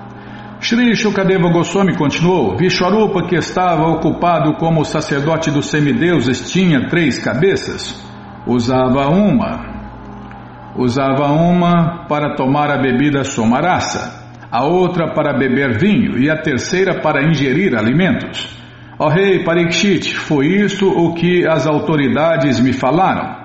Shri 0.63 0.95
Shukadeva 0.95 1.51
Goswami 1.51 1.97
continuou: 1.97 2.57
Vishwarupa, 2.57 3.27
que 3.27 3.35
estava 3.35 3.89
ocupado 3.89 4.55
como 4.55 4.85
sacerdote 4.85 5.51
dos 5.51 5.69
semideuses, 5.69 6.53
tinha 6.53 6.89
três 6.89 7.19
cabeças. 7.19 8.01
Usava 8.47 9.09
uma. 9.09 10.73
Usava 10.77 11.33
uma 11.33 12.07
para 12.07 12.37
tomar 12.37 12.71
a 12.71 12.79
bebida 12.79 13.25
somarasa, 13.25 14.23
a 14.53 14.65
outra 14.65 15.13
para 15.13 15.37
beber 15.37 15.77
vinho 15.79 16.17
e 16.17 16.31
a 16.31 16.41
terceira 16.41 17.01
para 17.01 17.29
ingerir 17.29 17.77
alimentos. 17.77 18.57
Ó 19.01 19.07
oh, 19.07 19.09
rei 19.09 19.43
Parikshit, 19.43 20.17
foi 20.17 20.47
isto 20.47 20.87
o 20.87 21.13
que 21.13 21.45
as 21.45 21.67
autoridades 21.67 22.61
me 22.61 22.73
falaram. 22.73 23.37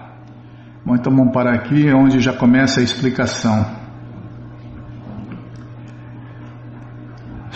Bom, 0.86 0.96
então 0.96 1.12
vamos 1.14 1.34
parar 1.34 1.56
aqui, 1.56 1.92
onde 1.92 2.20
já 2.20 2.34
começa 2.34 2.80
a 2.80 2.84
explicação. 2.84 3.77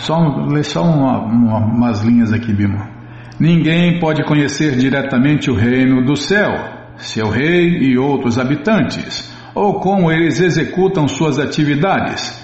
Só, 0.02 0.16
só 0.64 0.82
uma, 0.82 1.20
uma, 1.20 1.58
umas 1.58 2.02
linhas 2.02 2.32
aqui, 2.32 2.52
Bima. 2.52 2.90
Ninguém 3.38 4.00
pode 4.00 4.24
conhecer 4.24 4.76
diretamente 4.76 5.48
o 5.48 5.54
reino 5.54 6.04
do 6.04 6.16
céu, 6.16 6.50
seu 6.96 7.28
rei 7.28 7.78
e 7.82 7.96
outros 7.96 8.36
habitantes, 8.36 9.32
ou 9.54 9.78
como 9.78 10.10
eles 10.10 10.40
executam 10.40 11.06
suas 11.06 11.38
atividades, 11.38 12.36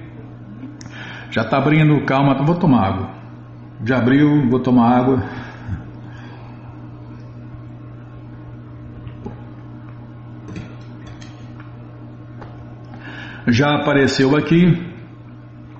Já 1.32 1.42
está 1.42 1.58
abrindo, 1.58 2.06
calma, 2.06 2.36
vou 2.46 2.56
tomar 2.56 2.88
água. 2.88 3.10
Já 3.84 3.98
abriu, 3.98 4.48
vou 4.48 4.60
tomar 4.60 5.00
água. 5.00 5.24
Já 13.50 13.76
apareceu 13.76 14.36
aqui 14.36 14.88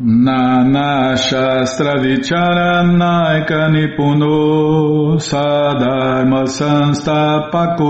Nana 0.00 1.16
Shastra 1.16 1.98
Vicharanaika 1.98 3.66
Nipuno 3.68 5.18
Sadharma 5.18 6.46
Sanstapako 6.46 7.88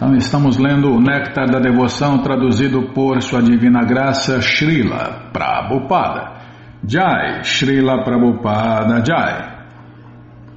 então 0.00 0.16
estamos 0.16 0.56
lendo 0.56 0.94
o 0.94 0.98
Néctar 0.98 1.50
da 1.50 1.58
Devoção 1.58 2.22
traduzido 2.22 2.84
por 2.94 3.20
Sua 3.20 3.42
Divina 3.42 3.84
Graça 3.84 4.40
Srila 4.40 5.28
Prabhupada. 5.30 6.40
Jai, 6.88 7.44
Srila 7.44 8.02
Prabhupada 8.02 9.04
Jai. 9.04 9.60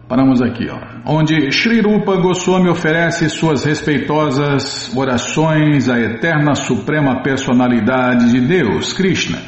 Paramos 0.08 0.42
aqui, 0.42 0.70
ó. 0.70 0.80
Onde 1.06 1.52
Sri 1.52 1.82
Rupa 1.82 2.16
Goswami 2.22 2.70
oferece 2.70 3.28
suas 3.28 3.66
respeitosas 3.66 4.96
orações 4.96 5.90
à 5.90 6.00
eterna 6.00 6.56
suprema 6.56 7.22
personalidade 7.22 8.32
de 8.32 8.40
Deus, 8.40 8.94
Krishna, 8.94 9.40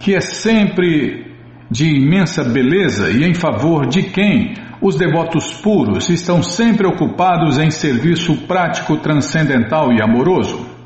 que 0.00 0.16
é 0.16 0.20
sempre 0.20 1.25
de 1.70 1.96
imensa 1.96 2.44
beleza 2.44 3.10
e 3.10 3.24
em 3.24 3.34
favor 3.34 3.86
de 3.86 4.02
quem 4.04 4.54
os 4.80 4.96
devotos 4.96 5.52
puros 5.54 6.08
estão 6.08 6.42
sempre 6.42 6.86
ocupados 6.86 7.58
em 7.58 7.70
serviço 7.70 8.36
prático, 8.46 8.96
transcendental 8.98 9.92
e 9.92 10.02
amoroso. 10.02 10.76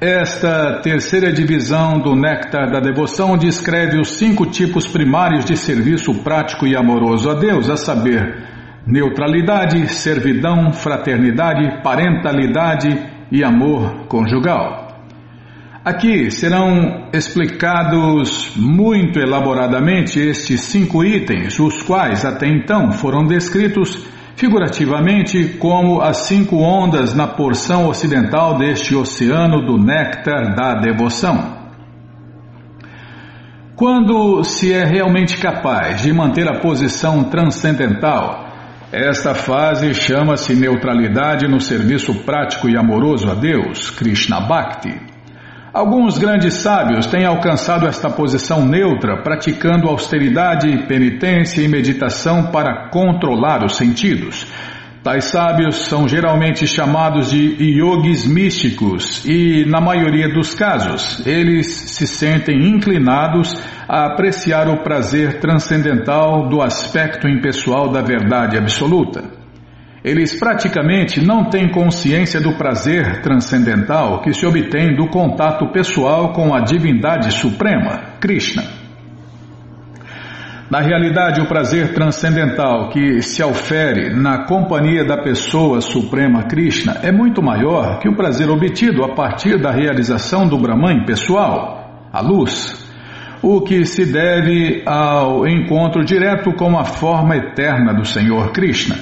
Esta 0.00 0.80
terceira 0.82 1.32
divisão 1.32 1.98
do 1.98 2.14
néctar 2.14 2.70
da 2.70 2.80
devoção 2.80 3.38
descreve 3.38 3.98
os 3.98 4.18
cinco 4.18 4.44
tipos 4.44 4.86
primários 4.86 5.44
de 5.44 5.56
serviço 5.56 6.12
prático 6.22 6.66
e 6.66 6.76
amoroso 6.76 7.30
a 7.30 7.34
Deus, 7.34 7.70
a 7.70 7.76
saber, 7.76 8.44
neutralidade, 8.86 9.88
servidão, 9.94 10.72
fraternidade, 10.72 11.82
parentalidade 11.82 13.00
e 13.32 13.42
amor 13.42 14.06
conjugal. 14.06 14.83
Aqui 15.84 16.30
serão 16.30 17.10
explicados 17.12 18.56
muito 18.56 19.18
elaboradamente 19.18 20.18
estes 20.18 20.62
cinco 20.62 21.04
itens, 21.04 21.58
os 21.58 21.82
quais 21.82 22.24
até 22.24 22.48
então 22.48 22.90
foram 22.92 23.26
descritos 23.26 24.02
figurativamente 24.34 25.58
como 25.58 26.00
as 26.00 26.26
cinco 26.26 26.56
ondas 26.56 27.12
na 27.12 27.26
porção 27.26 27.86
ocidental 27.86 28.56
deste 28.56 28.96
oceano 28.96 29.66
do 29.66 29.76
néctar 29.76 30.54
da 30.54 30.74
devoção. 30.80 31.64
Quando 33.76 34.42
se 34.42 34.72
é 34.72 34.86
realmente 34.86 35.36
capaz 35.36 36.00
de 36.00 36.10
manter 36.14 36.48
a 36.48 36.60
posição 36.60 37.24
transcendental, 37.24 38.48
esta 38.90 39.34
fase 39.34 39.92
chama-se 39.92 40.54
neutralidade 40.54 41.46
no 41.46 41.60
serviço 41.60 42.14
prático 42.24 42.70
e 42.70 42.78
amoroso 42.78 43.30
a 43.30 43.34
Deus, 43.34 43.90
Krishna 43.90 44.40
Bhakti. 44.40 45.13
Alguns 45.74 46.18
grandes 46.18 46.54
sábios 46.54 47.04
têm 47.08 47.24
alcançado 47.24 47.88
esta 47.88 48.08
posição 48.08 48.64
neutra 48.64 49.24
praticando 49.24 49.88
austeridade, 49.88 50.86
penitência 50.86 51.62
e 51.62 51.66
meditação 51.66 52.52
para 52.52 52.90
controlar 52.90 53.64
os 53.64 53.74
sentidos. 53.74 54.46
Tais 55.02 55.24
sábios 55.24 55.74
são 55.88 56.06
geralmente 56.06 56.64
chamados 56.64 57.32
de 57.32 57.56
yogis 57.60 58.24
místicos 58.24 59.24
e, 59.24 59.64
na 59.66 59.80
maioria 59.80 60.28
dos 60.28 60.54
casos, 60.54 61.26
eles 61.26 61.66
se 61.66 62.06
sentem 62.06 62.68
inclinados 62.68 63.60
a 63.88 64.06
apreciar 64.06 64.68
o 64.68 64.84
prazer 64.84 65.40
transcendental 65.40 66.48
do 66.48 66.62
aspecto 66.62 67.26
impessoal 67.26 67.90
da 67.90 68.00
verdade 68.00 68.56
absoluta. 68.56 69.43
Eles 70.04 70.38
praticamente 70.38 71.24
não 71.24 71.48
têm 71.48 71.70
consciência 71.70 72.38
do 72.38 72.52
prazer 72.58 73.22
transcendental 73.22 74.20
que 74.20 74.34
se 74.34 74.44
obtém 74.44 74.94
do 74.94 75.08
contato 75.08 75.66
pessoal 75.72 76.34
com 76.34 76.54
a 76.54 76.60
divindade 76.60 77.32
suprema, 77.32 78.18
Krishna. 78.20 78.64
Na 80.70 80.80
realidade, 80.80 81.40
o 81.40 81.46
prazer 81.46 81.94
transcendental 81.94 82.90
que 82.90 83.22
se 83.22 83.42
ofere 83.42 84.14
na 84.14 84.44
companhia 84.44 85.06
da 85.06 85.16
pessoa 85.16 85.80
suprema 85.80 86.42
Krishna 86.42 86.98
é 87.02 87.10
muito 87.10 87.42
maior 87.42 87.98
que 87.98 88.08
o 88.08 88.14
prazer 88.14 88.50
obtido 88.50 89.04
a 89.04 89.14
partir 89.14 89.58
da 89.58 89.70
realização 89.70 90.46
do 90.46 90.58
Brahman 90.58 91.06
pessoal, 91.06 92.08
a 92.12 92.20
luz, 92.20 92.84
o 93.40 93.62
que 93.62 93.86
se 93.86 94.10
deve 94.10 94.82
ao 94.84 95.46
encontro 95.46 96.04
direto 96.04 96.52
com 96.54 96.78
a 96.78 96.84
forma 96.84 97.36
eterna 97.36 97.94
do 97.94 98.04
Senhor 98.04 98.52
Krishna. 98.52 98.96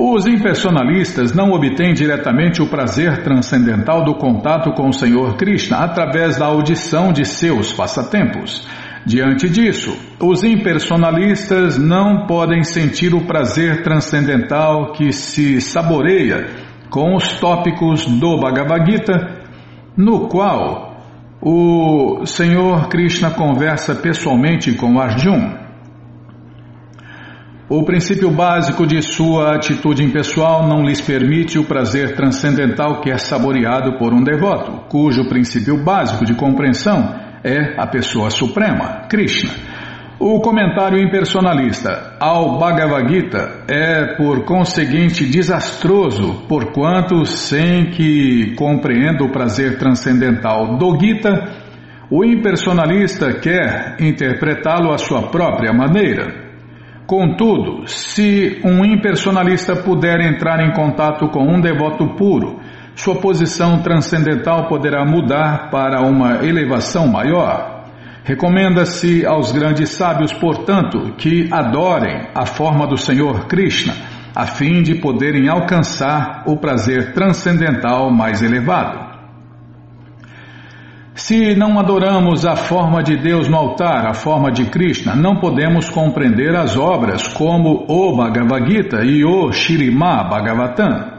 Os 0.00 0.28
impersonalistas 0.28 1.34
não 1.34 1.50
obtêm 1.50 1.92
diretamente 1.92 2.62
o 2.62 2.70
prazer 2.70 3.24
transcendental 3.24 4.04
do 4.04 4.14
contato 4.14 4.70
com 4.70 4.90
o 4.90 4.92
Senhor 4.92 5.36
Krishna 5.36 5.78
através 5.78 6.38
da 6.38 6.46
audição 6.46 7.12
de 7.12 7.24
seus 7.24 7.72
passatempos. 7.72 8.64
Diante 9.04 9.48
disso, 9.48 9.98
os 10.20 10.44
impersonalistas 10.44 11.76
não 11.76 12.28
podem 12.28 12.62
sentir 12.62 13.12
o 13.12 13.26
prazer 13.26 13.82
transcendental 13.82 14.92
que 14.92 15.10
se 15.10 15.60
saboreia 15.60 16.46
com 16.90 17.16
os 17.16 17.40
tópicos 17.40 18.06
do 18.06 18.38
Bhagavad 18.38 18.88
Gita, 18.88 19.40
no 19.96 20.28
qual 20.28 20.96
o 21.42 22.24
Senhor 22.24 22.88
Krishna 22.88 23.32
conversa 23.32 23.96
pessoalmente 23.96 24.72
com 24.74 25.00
Arjuna. 25.00 25.67
O 27.70 27.84
princípio 27.84 28.30
básico 28.30 28.86
de 28.86 29.02
sua 29.02 29.54
atitude 29.54 30.02
impessoal 30.02 30.66
não 30.66 30.86
lhes 30.86 31.02
permite 31.02 31.58
o 31.58 31.64
prazer 31.64 32.16
transcendental 32.16 33.02
que 33.02 33.10
é 33.10 33.18
saboreado 33.18 33.98
por 33.98 34.14
um 34.14 34.24
devoto, 34.24 34.86
cujo 34.88 35.28
princípio 35.28 35.84
básico 35.84 36.24
de 36.24 36.34
compreensão 36.34 37.14
é 37.44 37.74
a 37.78 37.86
pessoa 37.86 38.30
suprema, 38.30 39.06
Krishna. 39.10 39.50
O 40.18 40.40
comentário 40.40 40.98
impersonalista 40.98 42.16
ao 42.18 42.58
Bhagavad 42.58 43.06
Gita 43.06 43.64
é, 43.68 44.16
por 44.16 44.46
conseguinte, 44.46 45.26
desastroso, 45.26 46.46
porquanto, 46.48 47.26
sem 47.26 47.90
que 47.90 48.54
compreenda 48.56 49.22
o 49.22 49.30
prazer 49.30 49.76
transcendental 49.76 50.78
do 50.78 50.98
Gita, 50.98 51.52
o 52.10 52.24
impersonalista 52.24 53.30
quer 53.34 53.96
interpretá-lo 54.00 54.90
à 54.90 54.96
sua 54.96 55.28
própria 55.28 55.70
maneira. 55.74 56.47
Contudo, 57.08 57.88
se 57.88 58.60
um 58.62 58.84
impersonalista 58.84 59.74
puder 59.74 60.20
entrar 60.20 60.60
em 60.60 60.74
contato 60.74 61.26
com 61.28 61.42
um 61.42 61.58
devoto 61.58 62.06
puro, 62.16 62.60
sua 62.94 63.18
posição 63.18 63.80
transcendental 63.80 64.68
poderá 64.68 65.06
mudar 65.06 65.70
para 65.70 66.02
uma 66.02 66.44
elevação 66.44 67.08
maior. 67.08 67.84
Recomenda-se 68.24 69.24
aos 69.24 69.52
grandes 69.52 69.88
sábios, 69.88 70.34
portanto, 70.34 71.14
que 71.16 71.48
adorem 71.50 72.28
a 72.34 72.44
forma 72.44 72.86
do 72.86 72.98
Senhor 72.98 73.46
Krishna, 73.46 73.94
a 74.36 74.44
fim 74.44 74.82
de 74.82 74.96
poderem 74.96 75.48
alcançar 75.48 76.42
o 76.44 76.58
prazer 76.58 77.14
transcendental 77.14 78.10
mais 78.10 78.42
elevado. 78.42 79.07
Se 81.18 81.56
não 81.56 81.80
adoramos 81.80 82.46
a 82.46 82.54
forma 82.54 83.02
de 83.02 83.16
Deus 83.16 83.48
no 83.48 83.56
altar, 83.56 84.06
a 84.06 84.14
forma 84.14 84.52
de 84.52 84.66
Krishna, 84.66 85.16
não 85.16 85.40
podemos 85.40 85.90
compreender 85.90 86.54
as 86.54 86.76
obras 86.76 87.26
como 87.26 87.84
o 87.88 88.16
Bhagavad 88.16 88.64
Gita 88.72 89.04
e 89.04 89.24
o 89.24 89.50
Shirima 89.50 90.22
Bhagavatam. 90.30 91.18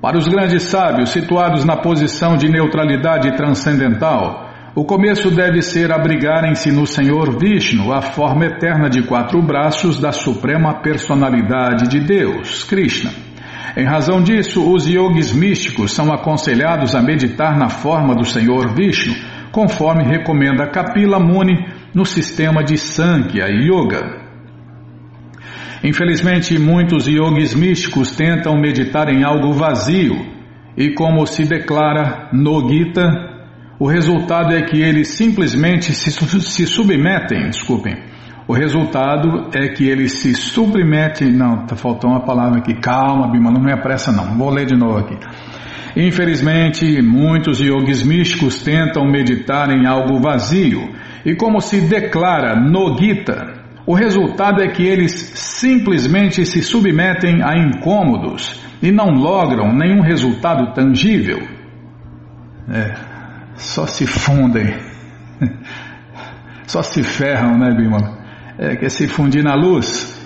Para 0.00 0.16
os 0.16 0.28
grandes 0.28 0.62
sábios 0.62 1.10
situados 1.10 1.64
na 1.64 1.76
posição 1.76 2.36
de 2.36 2.48
neutralidade 2.48 3.36
transcendental, 3.36 4.48
o 4.72 4.84
começo 4.84 5.32
deve 5.32 5.62
ser 5.62 5.90
abrigarem-se 5.90 6.70
no 6.70 6.86
Senhor 6.86 7.36
Vishnu, 7.40 7.92
a 7.92 8.02
forma 8.02 8.44
eterna 8.44 8.88
de 8.88 9.02
quatro 9.02 9.42
braços 9.42 9.98
da 9.98 10.12
suprema 10.12 10.80
personalidade 10.80 11.88
de 11.88 11.98
Deus, 11.98 12.62
Krishna. 12.62 13.31
Em 13.76 13.84
razão 13.84 14.22
disso, 14.22 14.72
os 14.72 14.86
yogis 14.86 15.32
místicos 15.32 15.92
são 15.92 16.12
aconselhados 16.12 16.94
a 16.94 17.02
meditar 17.02 17.56
na 17.56 17.68
forma 17.68 18.14
do 18.14 18.24
Senhor 18.24 18.74
Vishnu, 18.74 19.14
conforme 19.50 20.04
recomenda 20.04 20.66
Kapila 20.66 21.18
Muni 21.18 21.66
no 21.94 22.04
sistema 22.04 22.62
de 22.62 22.76
Sankhya 22.76 23.46
Yoga. 23.48 24.22
Infelizmente, 25.84 26.58
muitos 26.58 27.06
yogis 27.06 27.54
místicos 27.54 28.14
tentam 28.14 28.56
meditar 28.56 29.08
em 29.08 29.24
algo 29.24 29.52
vazio 29.52 30.14
e, 30.76 30.94
como 30.94 31.26
se 31.26 31.44
declara 31.44 32.28
no 32.32 32.68
Gita, 32.68 33.32
o 33.78 33.88
resultado 33.88 34.54
é 34.54 34.62
que 34.62 34.80
eles 34.80 35.08
simplesmente 35.08 35.92
se, 35.92 36.10
se 36.12 36.66
submetem, 36.66 37.48
desculpem, 37.48 37.96
o 38.46 38.52
resultado 38.52 39.50
é 39.54 39.68
que 39.68 39.88
ele 39.88 40.08
se 40.08 40.34
submete. 40.34 41.24
Não, 41.24 41.66
tá 41.66 41.76
faltando 41.76 42.14
uma 42.14 42.24
palavra 42.24 42.58
aqui. 42.58 42.74
Calma, 42.74 43.30
Bima, 43.30 43.50
não 43.50 43.62
me 43.62 43.72
apressa 43.72 44.10
não. 44.10 44.36
Vou 44.36 44.50
ler 44.50 44.66
de 44.66 44.76
novo 44.76 44.98
aqui. 44.98 45.16
Infelizmente, 45.96 47.02
muitos 47.02 47.60
yogis 47.60 48.02
místicos 48.02 48.62
tentam 48.62 49.04
meditar 49.04 49.70
em 49.70 49.86
algo 49.86 50.20
vazio 50.20 50.90
e, 51.24 51.34
como 51.34 51.60
se 51.60 51.82
declara 51.82 52.58
no 52.58 52.96
Gita, 52.98 53.62
o 53.86 53.94
resultado 53.94 54.62
é 54.62 54.68
que 54.68 54.84
eles 54.84 55.12
simplesmente 55.34 56.46
se 56.46 56.62
submetem 56.62 57.42
a 57.42 57.56
incômodos 57.56 58.64
e 58.82 58.90
não 58.90 59.10
logram 59.10 59.72
nenhum 59.72 60.00
resultado 60.00 60.72
tangível. 60.72 61.40
É, 62.70 62.94
só 63.54 63.86
se 63.86 64.06
fundem, 64.06 64.74
só 66.66 66.82
se 66.82 67.02
ferram, 67.02 67.58
né, 67.58 67.74
Bima? 67.74 68.21
É, 68.58 68.76
quer 68.76 68.90
se 68.90 69.06
fundir 69.08 69.42
na 69.42 69.54
luz, 69.54 70.20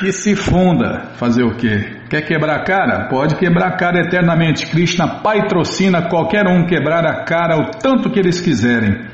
que 0.00 0.12
se 0.12 0.34
funda. 0.34 1.10
Fazer 1.16 1.44
o 1.44 1.54
quê? 1.54 2.00
Quer 2.08 2.22
quebrar 2.22 2.56
a 2.56 2.64
cara? 2.64 3.08
Pode 3.08 3.36
quebrar 3.36 3.68
a 3.68 3.76
cara 3.76 4.00
eternamente. 4.00 4.66
Krishna 4.66 5.20
patrocina 5.20 6.08
qualquer 6.08 6.46
um 6.48 6.66
quebrar 6.66 7.04
a 7.04 7.24
cara 7.24 7.58
o 7.58 7.70
tanto 7.70 8.10
que 8.10 8.18
eles 8.18 8.40
quiserem. 8.40 9.08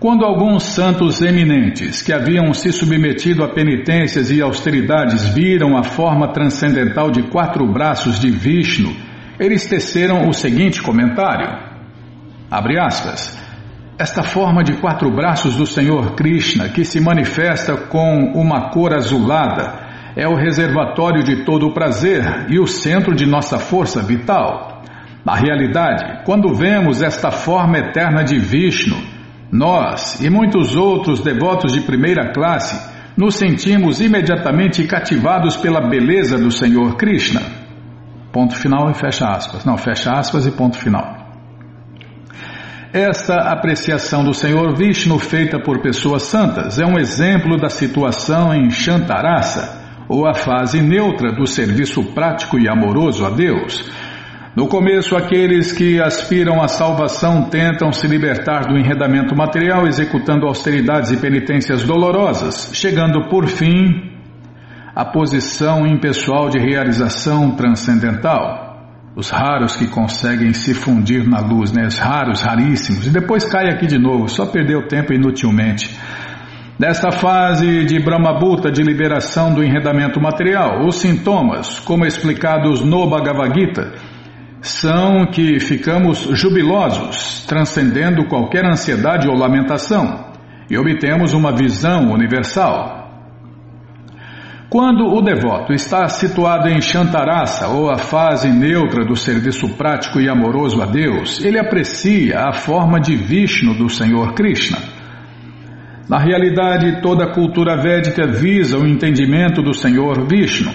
Quando 0.00 0.24
alguns 0.24 0.64
santos 0.64 1.22
eminentes 1.22 2.02
que 2.02 2.12
haviam 2.12 2.52
se 2.52 2.72
submetido 2.72 3.44
a 3.44 3.54
penitências 3.54 4.32
e 4.32 4.42
austeridades 4.42 5.28
viram 5.28 5.76
a 5.76 5.84
forma 5.84 6.32
transcendental 6.32 7.08
de 7.08 7.22
quatro 7.22 7.64
braços 7.72 8.18
de 8.18 8.28
Vishnu, 8.28 8.92
eles 9.38 9.64
teceram 9.68 10.28
o 10.28 10.32
seguinte 10.32 10.82
comentário: 10.82 11.56
abre 12.50 12.80
aspas. 12.80 13.40
Esta 13.98 14.22
forma 14.22 14.64
de 14.64 14.80
quatro 14.80 15.10
braços 15.10 15.56
do 15.56 15.66
Senhor 15.66 16.14
Krishna, 16.14 16.68
que 16.70 16.84
se 16.84 16.98
manifesta 16.98 17.76
com 17.76 18.32
uma 18.34 18.70
cor 18.70 18.94
azulada, 18.94 19.80
é 20.16 20.26
o 20.26 20.34
reservatório 20.34 21.22
de 21.22 21.44
todo 21.44 21.66
o 21.66 21.74
prazer 21.74 22.46
e 22.50 22.58
o 22.58 22.66
centro 22.66 23.14
de 23.14 23.26
nossa 23.26 23.58
força 23.58 24.02
vital. 24.02 24.82
Na 25.24 25.34
realidade, 25.34 26.24
quando 26.24 26.54
vemos 26.54 27.02
esta 27.02 27.30
forma 27.30 27.78
eterna 27.78 28.24
de 28.24 28.38
Vishnu, 28.38 28.96
nós 29.52 30.20
e 30.20 30.30
muitos 30.30 30.74
outros 30.74 31.20
devotos 31.20 31.74
de 31.74 31.82
primeira 31.82 32.32
classe 32.32 32.90
nos 33.16 33.36
sentimos 33.36 34.00
imediatamente 34.00 34.84
cativados 34.86 35.56
pela 35.56 35.88
beleza 35.88 36.38
do 36.38 36.50
Senhor 36.50 36.96
Krishna. 36.96 37.42
Ponto 38.32 38.56
final 38.56 38.90
e 38.90 38.94
fecha 38.94 39.26
aspas. 39.28 39.66
Não, 39.66 39.76
fecha 39.76 40.10
aspas 40.12 40.46
e 40.46 40.50
ponto 40.50 40.78
final. 40.78 41.21
Esta 42.92 43.50
apreciação 43.50 44.22
do 44.22 44.34
Senhor 44.34 44.76
Vishnu 44.76 45.18
feita 45.18 45.58
por 45.58 45.80
pessoas 45.80 46.24
santas 46.24 46.78
é 46.78 46.84
um 46.84 46.98
exemplo 46.98 47.56
da 47.56 47.70
situação 47.70 48.52
em 48.52 48.68
Shantarasa, 48.68 49.80
ou 50.06 50.28
a 50.28 50.34
fase 50.34 50.82
neutra 50.82 51.32
do 51.32 51.46
serviço 51.46 52.04
prático 52.12 52.58
e 52.58 52.68
amoroso 52.68 53.24
a 53.24 53.30
Deus. 53.30 53.90
No 54.54 54.68
começo, 54.68 55.16
aqueles 55.16 55.72
que 55.72 56.02
aspiram 56.02 56.62
à 56.62 56.68
salvação 56.68 57.48
tentam 57.48 57.90
se 57.92 58.06
libertar 58.06 58.66
do 58.66 58.76
enredamento 58.76 59.34
material, 59.34 59.86
executando 59.86 60.46
austeridades 60.46 61.10
e 61.10 61.16
penitências 61.16 61.82
dolorosas, 61.84 62.72
chegando 62.74 63.26
por 63.30 63.48
fim 63.48 64.12
à 64.94 65.02
posição 65.02 65.86
impessoal 65.86 66.50
de 66.50 66.58
realização 66.58 67.52
transcendental 67.52 68.71
os 69.14 69.30
raros 69.30 69.76
que 69.76 69.86
conseguem 69.86 70.52
se 70.52 70.72
fundir 70.72 71.28
na 71.28 71.40
luz, 71.40 71.72
né? 71.72 71.86
Os 71.86 71.98
raros, 71.98 72.40
raríssimos, 72.40 73.06
e 73.06 73.10
depois 73.10 73.44
cai 73.44 73.68
aqui 73.68 73.86
de 73.86 73.98
novo, 73.98 74.28
só 74.28 74.46
perdeu 74.46 74.86
tempo 74.88 75.12
inutilmente. 75.12 75.94
Desta 76.78 77.12
fase 77.12 77.84
de 77.84 78.00
Brahmabhuta 78.00 78.70
de 78.70 78.82
liberação 78.82 79.54
do 79.54 79.62
enredamento 79.62 80.20
material, 80.20 80.86
os 80.86 80.96
sintomas, 80.96 81.78
como 81.80 82.06
explicados 82.06 82.82
no 82.82 83.08
Bhagavad 83.08 83.52
Gita, 83.54 83.92
são 84.62 85.26
que 85.26 85.60
ficamos 85.60 86.28
jubilosos, 86.32 87.44
transcendendo 87.46 88.26
qualquer 88.26 88.64
ansiedade 88.64 89.28
ou 89.28 89.36
lamentação, 89.36 90.32
e 90.70 90.78
obtemos 90.78 91.34
uma 91.34 91.54
visão 91.54 92.10
universal, 92.10 93.01
quando 94.72 95.04
o 95.04 95.20
devoto 95.20 95.74
está 95.74 96.08
situado 96.08 96.66
em 96.66 96.80
Shantarasa, 96.80 97.68
ou 97.68 97.90
a 97.90 97.98
fase 97.98 98.48
neutra 98.48 99.04
do 99.04 99.14
serviço 99.14 99.68
prático 99.76 100.18
e 100.18 100.30
amoroso 100.30 100.80
a 100.80 100.86
Deus, 100.86 101.44
ele 101.44 101.58
aprecia 101.58 102.48
a 102.48 102.54
forma 102.54 102.98
de 102.98 103.14
Vishnu 103.14 103.74
do 103.74 103.90
Senhor 103.90 104.32
Krishna. 104.32 104.78
Na 106.08 106.18
realidade, 106.18 107.02
toda 107.02 107.24
a 107.24 107.34
cultura 107.34 107.82
védica 107.82 108.26
visa 108.26 108.78
o 108.78 108.86
entendimento 108.86 109.60
do 109.60 109.74
Senhor 109.74 110.26
Vishnu. 110.26 110.72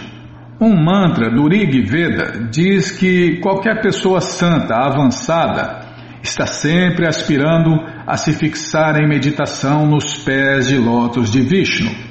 Um 0.61 0.75
mantra 0.75 1.31
do 1.31 1.47
Rig 1.47 1.81
Veda 1.81 2.47
diz 2.51 2.91
que 2.91 3.39
qualquer 3.39 3.81
pessoa 3.81 4.21
santa, 4.21 4.75
avançada, 4.75 5.79
está 6.21 6.45
sempre 6.45 7.07
aspirando 7.07 7.71
a 8.05 8.15
se 8.15 8.31
fixar 8.31 9.01
em 9.01 9.09
meditação 9.09 9.87
nos 9.87 10.23
pés 10.23 10.67
de 10.67 10.77
lótus 10.77 11.31
de 11.31 11.41
Vishnu. 11.41 12.06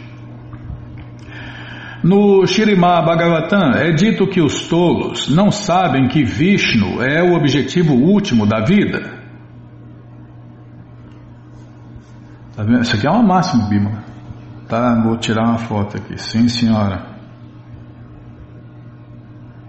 No 2.07 2.47
Shirimá 2.47 3.03
Bhagavatam 3.03 3.73
é 3.73 3.91
dito 3.91 4.29
que 4.29 4.41
os 4.41 4.69
tolos 4.69 5.29
não 5.29 5.51
sabem 5.51 6.07
que 6.07 6.23
Vishnu 6.23 7.03
é 7.03 7.21
o 7.21 7.35
objetivo 7.35 7.95
último 7.95 8.47
da 8.47 8.65
vida. 8.65 9.01
Tá 12.55 12.63
vendo? 12.63 12.83
Isso 12.83 12.95
aqui 12.95 13.09
é 13.09 13.11
uma 13.11 13.25
máxima, 13.25 13.69
Bima. 13.69 14.05
Tá, 14.69 15.03
vou 15.03 15.17
tirar 15.17 15.49
uma 15.49 15.59
foto 15.59 15.97
aqui. 15.97 16.17
Sim, 16.17 16.49
senhora. 16.49 17.05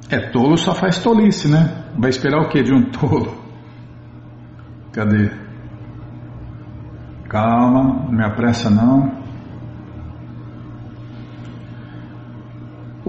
É, 0.08 0.20
tolo 0.30 0.58
só 0.58 0.76
faz 0.76 1.00
tolice, 1.00 1.48
né? 1.48 1.86
Vai 1.98 2.12
esperar 2.12 2.40
o 2.44 2.50
que 2.50 2.62
de 2.62 2.72
um 2.72 2.84
tolo? 2.92 3.36
Cadê? 4.94 5.32
Calma, 7.28 8.06
não 8.06 8.12
me 8.12 8.24
apressa 8.24 8.70
não. 8.70 9.27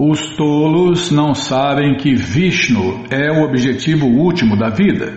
Os 0.01 0.29
tolos 0.37 1.11
não 1.11 1.35
sabem 1.35 1.97
que 1.97 2.15
Vishnu 2.15 3.03
é 3.09 3.29
o 3.33 3.43
objetivo 3.43 4.05
último 4.05 4.55
da 4.57 4.69
vida. 4.69 5.11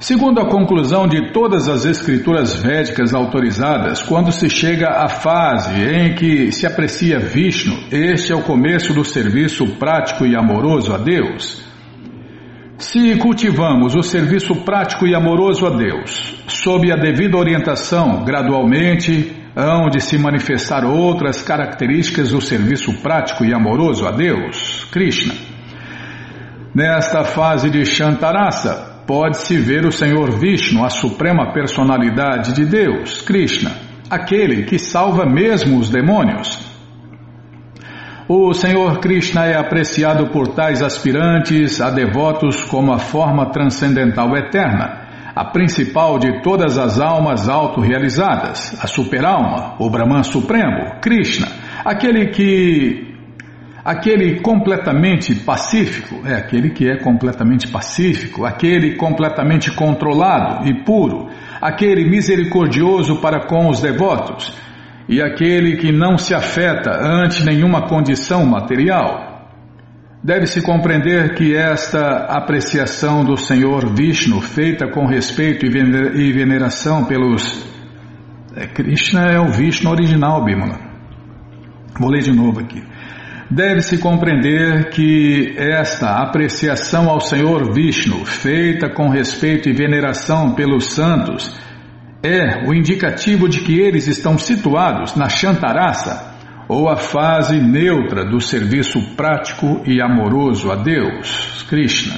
Segundo 0.00 0.40
a 0.40 0.50
conclusão 0.50 1.06
de 1.06 1.30
todas 1.32 1.68
as 1.68 1.84
escrituras 1.84 2.56
védicas 2.56 3.14
autorizadas, 3.14 4.02
quando 4.02 4.32
se 4.32 4.50
chega 4.50 4.88
à 4.88 5.08
fase 5.08 5.80
em 5.80 6.16
que 6.16 6.50
se 6.50 6.66
aprecia 6.66 7.20
Vishnu, 7.20 7.84
este 7.92 8.32
é 8.32 8.34
o 8.34 8.42
começo 8.42 8.92
do 8.92 9.04
serviço 9.04 9.64
prático 9.78 10.26
e 10.26 10.34
amoroso 10.34 10.92
a 10.92 10.98
Deus. 10.98 11.64
Se 12.78 13.14
cultivamos 13.16 13.94
o 13.94 14.02
serviço 14.02 14.56
prático 14.64 15.06
e 15.06 15.14
amoroso 15.14 15.68
a 15.68 15.70
Deus, 15.70 16.34
sob 16.48 16.90
a 16.90 16.96
devida 16.96 17.38
orientação, 17.38 18.24
gradualmente 18.24 19.39
hão 19.56 19.88
de 19.88 20.00
se 20.00 20.16
manifestar 20.18 20.84
outras 20.84 21.42
características 21.42 22.30
do 22.30 22.40
serviço 22.40 22.92
prático 23.02 23.44
e 23.44 23.52
amoroso 23.52 24.06
a 24.06 24.10
Deus, 24.10 24.84
Krishna. 24.92 25.34
Nesta 26.74 27.24
fase 27.24 27.68
de 27.68 27.84
Shantarasa, 27.84 29.02
pode-se 29.06 29.56
ver 29.58 29.84
o 29.84 29.92
Senhor 29.92 30.30
Vishnu, 30.38 30.84
a 30.84 30.88
suprema 30.88 31.52
personalidade 31.52 32.52
de 32.52 32.64
Deus, 32.64 33.22
Krishna, 33.22 33.72
aquele 34.08 34.64
que 34.64 34.78
salva 34.78 35.26
mesmo 35.26 35.78
os 35.78 35.90
demônios. 35.90 36.70
O 38.28 38.54
Senhor 38.54 39.00
Krishna 39.00 39.46
é 39.46 39.56
apreciado 39.56 40.28
por 40.28 40.54
tais 40.54 40.80
aspirantes 40.80 41.80
a 41.80 41.90
devotos 41.90 42.62
como 42.62 42.92
a 42.92 42.98
forma 43.00 43.50
transcendental 43.50 44.36
eterna, 44.36 44.99
a 45.34 45.44
principal 45.44 46.18
de 46.18 46.42
todas 46.42 46.78
as 46.78 47.00
almas 47.00 47.48
autorrealizadas, 47.48 48.76
a 48.82 48.86
superalma, 48.86 49.76
o 49.78 49.88
Brahman 49.88 50.22
Supremo, 50.22 51.00
Krishna, 51.00 51.48
aquele 51.84 52.28
que 52.28 53.10
aquele 53.84 54.40
completamente 54.40 55.34
pacífico, 55.34 56.26
é 56.26 56.34
aquele 56.34 56.70
que 56.70 56.88
é 56.88 56.98
completamente 56.98 57.68
pacífico, 57.68 58.44
aquele 58.44 58.96
completamente 58.96 59.70
controlado 59.70 60.68
e 60.68 60.84
puro, 60.84 61.28
aquele 61.60 62.08
misericordioso 62.08 63.20
para 63.20 63.46
com 63.46 63.68
os 63.68 63.80
devotos 63.80 64.56
e 65.08 65.20
aquele 65.20 65.76
que 65.76 65.90
não 65.90 66.16
se 66.16 66.34
afeta 66.34 66.90
ante 66.90 67.44
nenhuma 67.44 67.88
condição 67.88 68.46
material. 68.46 69.29
Deve-se 70.22 70.60
compreender 70.60 71.34
que 71.34 71.56
esta 71.56 72.26
apreciação 72.28 73.24
do 73.24 73.38
Senhor 73.38 73.94
Vishnu, 73.94 74.38
feita 74.42 74.86
com 74.90 75.06
respeito 75.06 75.64
e 75.64 76.32
veneração 76.32 77.06
pelos. 77.06 77.64
É, 78.54 78.66
Krishna 78.66 79.30
é 79.30 79.40
o 79.40 79.50
Vishnu 79.50 79.90
original, 79.90 80.44
Bimala. 80.44 80.78
Vou 81.98 82.10
ler 82.10 82.20
de 82.20 82.32
novo 82.32 82.60
aqui. 82.60 82.82
Deve-se 83.50 83.96
compreender 83.96 84.90
que 84.90 85.54
esta 85.56 86.22
apreciação 86.22 87.08
ao 87.08 87.20
Senhor 87.20 87.72
Vishnu, 87.72 88.22
feita 88.26 88.90
com 88.90 89.08
respeito 89.08 89.70
e 89.70 89.72
veneração 89.72 90.54
pelos 90.54 90.92
santos, 90.92 91.58
é 92.22 92.68
o 92.68 92.74
indicativo 92.74 93.48
de 93.48 93.60
que 93.60 93.80
eles 93.80 94.06
estão 94.06 94.36
situados 94.36 95.16
na 95.16 95.30
Shantarasa, 95.30 96.29
ou 96.70 96.88
a 96.88 96.94
fase 96.96 97.58
neutra 97.58 98.24
do 98.24 98.40
serviço 98.40 99.16
prático 99.16 99.82
e 99.84 100.00
amoroso 100.00 100.70
a 100.70 100.76
Deus, 100.76 101.66
Krishna. 101.68 102.14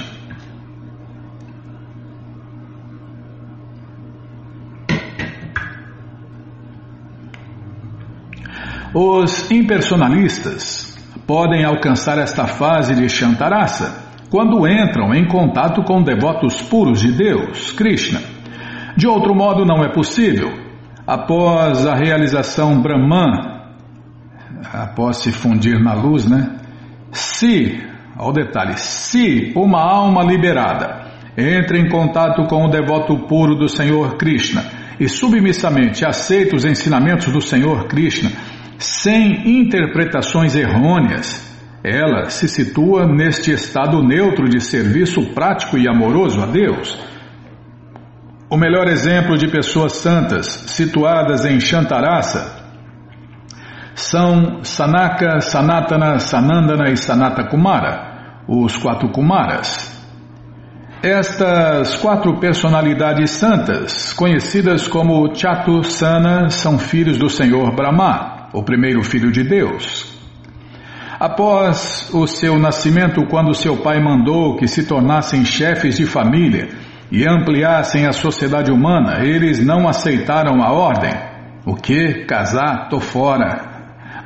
Os 8.93 9.49
impersonalistas 9.49 10.95
podem 11.25 11.65
alcançar 11.65 12.19
esta 12.19 12.45
fase 12.45 12.93
de 12.93 13.09
Shantarasa 13.09 14.03
quando 14.29 14.67
entram 14.67 15.15
em 15.15 15.27
contato 15.27 15.81
com 15.81 16.03
devotos 16.03 16.61
puros 16.61 17.01
de 17.01 17.11
Deus, 17.11 17.71
Krishna 17.71 18.21
de 18.95 19.07
outro 19.07 19.33
modo, 19.33 19.65
não 19.65 19.83
é 19.83 19.91
possível. 19.91 20.51
Após 21.05 21.85
a 21.85 21.95
realização 21.95 22.81
Brahman, 22.81 23.52
após 24.71 25.17
se 25.17 25.31
fundir 25.31 25.79
na 25.79 25.93
luz, 25.93 26.29
né? 26.29 26.57
Se, 27.11 27.81
ao 28.15 28.31
detalhe, 28.31 28.77
se 28.77 29.53
uma 29.55 29.81
alma 29.81 30.23
liberada 30.23 31.03
entra 31.37 31.77
em 31.77 31.89
contato 31.89 32.45
com 32.47 32.65
o 32.65 32.69
devoto 32.69 33.27
puro 33.27 33.55
do 33.55 33.67
Senhor 33.67 34.17
Krishna 34.17 34.63
e 34.99 35.09
submissamente 35.09 36.05
aceita 36.05 36.55
os 36.55 36.65
ensinamentos 36.65 37.31
do 37.31 37.41
Senhor 37.41 37.87
Krishna, 37.87 38.31
sem 38.77 39.59
interpretações 39.59 40.55
errôneas, 40.55 41.51
ela 41.83 42.29
se 42.29 42.47
situa 42.47 43.05
neste 43.05 43.51
estado 43.51 44.01
neutro 44.01 44.47
de 44.47 44.61
serviço 44.61 45.33
prático 45.33 45.77
e 45.77 45.87
amoroso 45.87 46.41
a 46.41 46.45
Deus. 46.45 46.97
O 48.49 48.57
melhor 48.57 48.87
exemplo 48.87 49.37
de 49.37 49.47
pessoas 49.47 49.93
santas 49.93 50.45
situadas 50.45 51.43
em 51.43 51.59
Shantarasa 51.59 52.62
são 53.95 54.63
Sanaka, 54.63 55.39
Sanatana, 55.39 56.19
Sanandana 56.19 56.89
e 56.89 56.97
Sanata 56.97 57.43
Kumara, 57.43 58.41
os 58.47 58.77
quatro 58.77 59.09
Kumaras. 59.09 59.91
Estas 61.01 61.97
quatro 61.97 62.39
personalidades 62.39 63.31
santas, 63.31 64.13
conhecidas 64.13 64.87
como 64.87 65.35
Chatusana, 65.35 66.49
são 66.49 66.79
filhos 66.79 67.17
do 67.17 67.29
Senhor 67.29 67.75
Brahma, 67.75 68.49
o 68.53 68.63
primeiro 68.63 69.03
filho 69.03 69.31
de 69.31 69.43
Deus. 69.43 70.11
Após 71.19 72.09
o 72.13 72.25
seu 72.25 72.57
nascimento, 72.57 73.25
quando 73.27 73.53
seu 73.53 73.77
pai 73.77 74.01
mandou 74.01 74.55
que 74.55 74.67
se 74.67 74.85
tornassem 74.85 75.43
chefes 75.43 75.97
de 75.97 76.05
família, 76.05 76.69
e 77.13 77.27
ampliassem 77.27 78.07
a 78.07 78.11
sociedade 78.11 78.71
humana, 78.71 79.23
eles 79.23 79.63
não 79.63 79.87
aceitaram 79.87 80.63
a 80.63 80.71
ordem. 80.71 81.13
O 81.63 81.75
que? 81.75 82.25
Casar? 82.25 82.89
Tô 82.89 82.99
fora. 82.99 83.72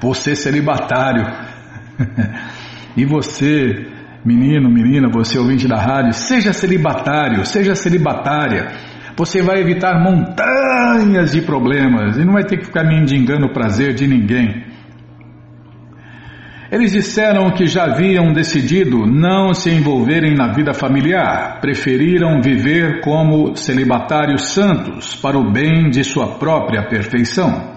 Você 0.01 0.35
celibatário. 0.35 1.25
e 2.95 3.05
você, 3.05 3.87
menino, 4.23 4.69
menina, 4.69 5.09
você 5.09 5.37
ouvinte 5.37 5.67
da 5.67 5.77
rádio, 5.77 6.13
seja 6.13 6.53
celibatário, 6.53 7.45
seja 7.45 7.75
celibatária. 7.75 8.67
Você 9.15 9.41
vai 9.41 9.59
evitar 9.59 9.99
montanhas 9.99 11.31
de 11.31 11.41
problemas 11.41 12.17
e 12.17 12.25
não 12.25 12.33
vai 12.33 12.43
ter 12.43 12.57
que 12.57 12.65
ficar 12.65 12.83
mendigando 12.83 13.47
o 13.47 13.53
prazer 13.53 13.95
de 13.95 14.07
ninguém. 14.07 14.63
Eles 16.69 16.91
disseram 16.91 17.49
que 17.51 17.65
já 17.65 17.85
haviam 17.85 18.33
decidido 18.33 19.07
não 19.07 19.53
se 19.53 19.69
envolverem 19.71 20.35
na 20.35 20.51
vida 20.51 20.73
familiar, 20.73 21.59
preferiram 21.61 22.41
viver 22.41 22.99
como 23.01 23.55
celibatários 23.55 24.49
santos 24.49 25.15
para 25.15 25.37
o 25.37 25.49
bem 25.49 25.89
de 25.89 26.03
sua 26.03 26.37
própria 26.37 26.83
perfeição. 26.83 27.76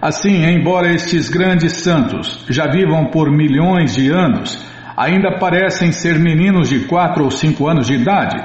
Assim, 0.00 0.44
embora 0.44 0.92
estes 0.92 1.28
grandes 1.28 1.72
santos 1.82 2.44
já 2.50 2.66
vivam 2.66 3.06
por 3.06 3.30
milhões 3.30 3.94
de 3.94 4.10
anos, 4.10 4.62
ainda 4.96 5.38
parecem 5.38 5.90
ser 5.90 6.18
meninos 6.18 6.68
de 6.68 6.80
quatro 6.80 7.24
ou 7.24 7.30
cinco 7.30 7.68
anos 7.68 7.86
de 7.86 7.94
idade, 7.94 8.36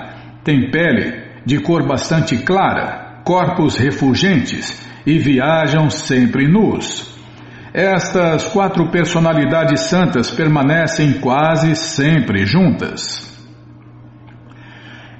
têm 0.43 0.71
pele 0.71 1.21
de 1.45 1.59
cor 1.59 1.85
bastante 1.85 2.37
clara, 2.37 3.21
corpos 3.25 3.77
refulgentes 3.77 4.87
e 5.05 5.17
viajam 5.17 5.89
sempre 5.89 6.47
nus. 6.47 7.11
Estas 7.73 8.45
quatro 8.49 8.89
personalidades 8.89 9.81
santas 9.81 10.29
permanecem 10.29 11.13
quase 11.19 11.75
sempre 11.75 12.45
juntas. 12.45 13.29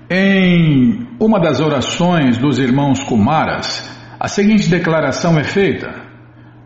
Em 0.10 1.08
uma 1.20 1.40
das 1.40 1.62
orações 1.62 2.38
dos 2.38 2.60
irmãos 2.60 3.02
Kumaras, 3.04 3.90
a 4.20 4.28
seguinte 4.28 4.70
declaração 4.70 5.40
é 5.40 5.44
feita: 5.44 6.11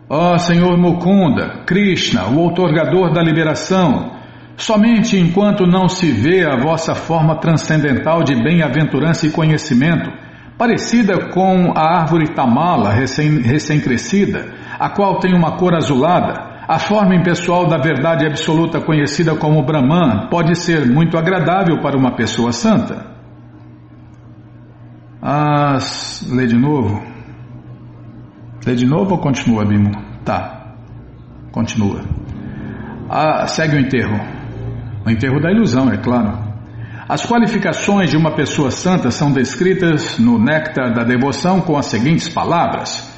Ó 0.08 0.34
oh, 0.34 0.38
Senhor 0.38 0.78
Mukunda, 0.78 1.64
Krishna, 1.66 2.26
o 2.26 2.38
outorgador 2.38 3.12
da 3.12 3.20
liberação, 3.20 4.12
somente 4.56 5.18
enquanto 5.18 5.66
não 5.66 5.88
se 5.88 6.12
vê 6.12 6.44
a 6.44 6.56
vossa 6.56 6.94
forma 6.94 7.40
transcendental 7.40 8.22
de 8.22 8.34
bem-aventurança 8.40 9.26
e 9.26 9.32
conhecimento, 9.32 10.08
parecida 10.56 11.30
com 11.30 11.72
a 11.76 12.00
árvore 12.02 12.28
tamala 12.28 12.92
recém-crescida, 12.92 14.38
recém 14.38 14.66
a 14.78 14.88
qual 14.90 15.18
tem 15.18 15.34
uma 15.34 15.56
cor 15.56 15.74
azulada, 15.74 16.56
a 16.68 16.78
forma 16.78 17.16
impessoal 17.16 17.66
da 17.66 17.76
verdade 17.76 18.24
absoluta 18.26 18.80
conhecida 18.80 19.34
como 19.34 19.64
Brahman 19.64 20.28
pode 20.30 20.54
ser 20.56 20.86
muito 20.86 21.18
agradável 21.18 21.80
para 21.80 21.96
uma 21.96 22.14
pessoa 22.14 22.52
santa. 22.52 23.06
Ah, 25.20 25.78
lê 26.30 26.46
de 26.46 26.56
novo. 26.56 27.15
Lê 28.66 28.74
de 28.74 28.84
novo 28.84 29.14
ou 29.14 29.20
continua, 29.20 29.64
Bimo? 29.64 29.92
Tá. 30.24 30.74
Continua. 31.52 32.00
Ah, 33.08 33.46
segue 33.46 33.76
o 33.76 33.78
enterro. 33.78 34.18
O 35.06 35.10
enterro 35.10 35.40
da 35.40 35.52
ilusão, 35.52 35.88
é 35.92 35.96
claro. 35.96 36.36
As 37.08 37.24
qualificações 37.24 38.10
de 38.10 38.16
uma 38.16 38.32
pessoa 38.32 38.72
santa 38.72 39.12
são 39.12 39.30
descritas 39.30 40.18
no 40.18 40.36
Néctar 40.36 40.92
da 40.92 41.04
Devoção 41.04 41.60
com 41.60 41.76
as 41.76 41.86
seguintes 41.86 42.28
palavras. 42.28 43.08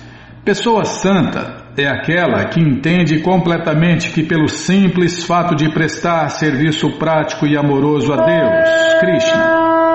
Pessoa 0.44 0.84
santa 0.84 1.64
é 1.78 1.88
aquela 1.88 2.44
que 2.46 2.61
entende 2.61 3.20
completamente 3.20 4.11
que, 4.11 4.22
pelo 4.22 4.49
simples 4.49 5.24
fato 5.24 5.55
de 5.55 5.72
prestar 5.72 6.28
serviço 6.28 6.99
prático 6.99 7.46
e 7.46 7.57
amoroso 7.57 8.12
a 8.12 8.16
Deus, 8.16 9.01
Krishna, 9.01 9.88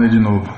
Ler 0.00 0.08
de 0.08 0.18
novo. 0.18 0.50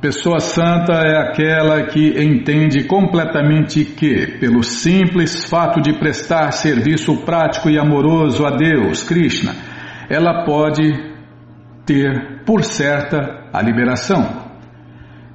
Pessoa 0.00 0.40
santa 0.40 0.94
é 0.94 1.16
aquela 1.16 1.86
que 1.86 2.20
entende 2.20 2.84
completamente 2.84 3.84
que, 3.84 4.38
pelo 4.40 4.64
simples 4.64 5.48
fato 5.48 5.80
de 5.80 5.92
prestar 5.96 6.50
serviço 6.50 7.24
prático 7.24 7.70
e 7.70 7.78
amoroso 7.78 8.44
a 8.44 8.50
Deus, 8.50 9.04
Krishna, 9.04 9.54
ela 10.10 10.44
pode 10.44 10.92
ter 11.84 12.42
por 12.44 12.64
certa 12.64 13.48
a 13.52 13.62
liberação. 13.62 14.44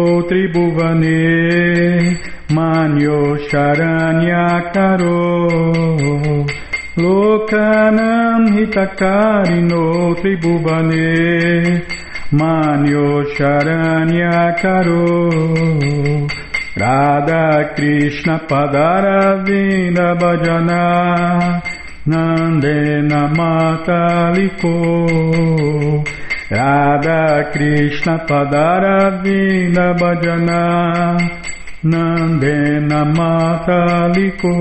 manyo 2.51 3.37
sharanyakaro 3.49 5.21
Lokanam 6.97 8.43
hitakarino 8.57 10.15
tribhuvane 10.19 11.85
manyo 12.33 13.25
sharanyakaro 13.37 15.07
Radha 16.77 17.75
Krishna 17.75 18.39
Padaravinda 18.49 20.09
Bhajana 20.21 21.63
Nandena 22.07 23.29
Mataliko 23.39 24.75
Radha 26.51 27.51
Krishna 27.53 28.19
Padaravinda 28.27 29.87
Bhajana 30.01 30.63
Nandena 31.85 33.05
Mataliko. 33.17 34.53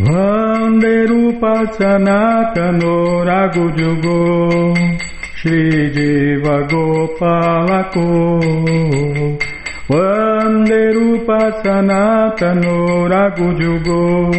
Vande 0.00 1.06
Rupa 1.06 1.66
Sanatano 1.76 3.24
Ragujugo 3.28 4.74
Shri 5.36 5.90
Jiva 5.90 6.66
Gopalako. 6.66 8.40
Vande 9.90 10.92
Rupa 10.94 11.40
Sanatano 11.62 13.06
Ragujugo 13.06 14.32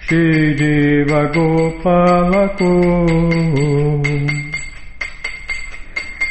Shri 0.00 0.54
Deva 0.54 1.26
Gopalako 1.34 2.72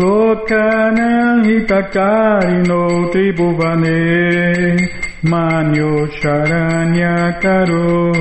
Lokanam 0.00 1.44
hitakarino 1.44 3.12
tribhuvane 3.12 4.00
manyo 5.30 6.08
charanya 6.20 7.36
karo 7.42 8.16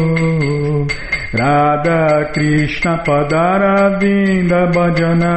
Radha 1.31 2.33
Krishna 2.33 2.97
padaravinda 3.05 4.61
bhajana 4.75 5.35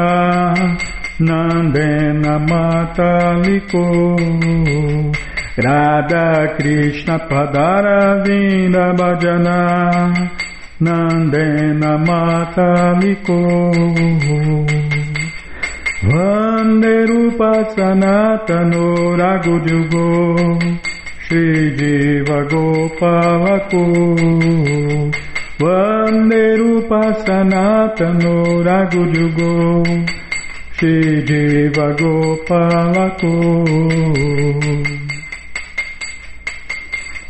nandena 1.20 2.34
mataliko. 2.50 3.86
Radha 5.66 6.56
Krishna 6.56 7.18
padaravinda 7.30 8.86
bhajana 8.98 9.60
nandena 10.80 11.92
mataliko. 12.08 13.40
Vanderupa 16.02 17.50
Sanatano 17.76 19.14
Ragudyugo 19.16 20.58
Shri 21.22 21.76
Jiva 21.78 22.42
Gopalako 22.50 23.82
Vanderupa 25.60 27.02
Sanatano 27.24 28.64
Ragudyugo 28.66 29.52
Shri 30.74 31.22
Deva 31.22 31.94
Gopalako 31.94 33.32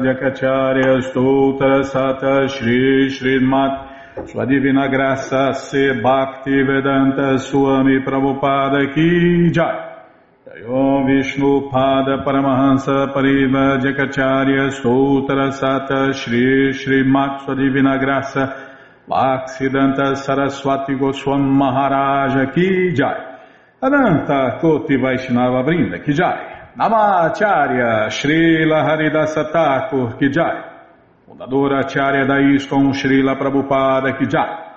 Jakacharya 0.00 1.00
Stoutra 1.02 1.82
Sata 1.84 2.48
Shri 2.48 3.08
Srimat 3.10 4.28
Sua 4.28 4.44
Graça 4.88 5.52
Se 5.52 6.00
Bhakti 6.00 6.62
Vedanta 6.62 7.38
Swami 7.38 8.00
Prabhupada 8.00 8.92
Ki 8.92 9.50
Jai. 9.50 9.88
Om 10.68 11.06
Vishnu 11.06 11.70
Pada 11.70 12.24
Paramahansa 12.24 13.12
Pariva 13.12 13.78
Jakacharya 13.78 14.70
Stoutra 14.70 15.50
Sata 15.52 16.12
Shri 16.12 16.72
Srimat 16.72 17.44
Sua 17.44 17.54
Divina 17.54 17.98
Graça 17.98 18.54
Bhaksidanta 19.08 20.16
Saraswati 20.16 20.94
Goswam 20.94 21.40
Maharaja 21.40 22.52
Ki 22.52 22.92
Jai. 22.92 23.38
Ananta 23.82 24.58
Koti 24.60 24.96
Vaishnava 24.96 25.62
Brinda 25.62 26.04
Ki 26.04 26.12
Jai 26.12 26.49
Namacharya 26.76 28.08
Srila 28.10 28.84
Haridasa 28.84 29.50
Thakur 29.50 30.16
Kijai, 30.16 30.62
fundadora 31.26 31.80
Acharya 31.80 32.24
da 32.24 32.38
ISKCON 32.38 32.92
Srila 32.92 33.36
Prabhupada 33.36 34.16
Kijai, 34.16 34.68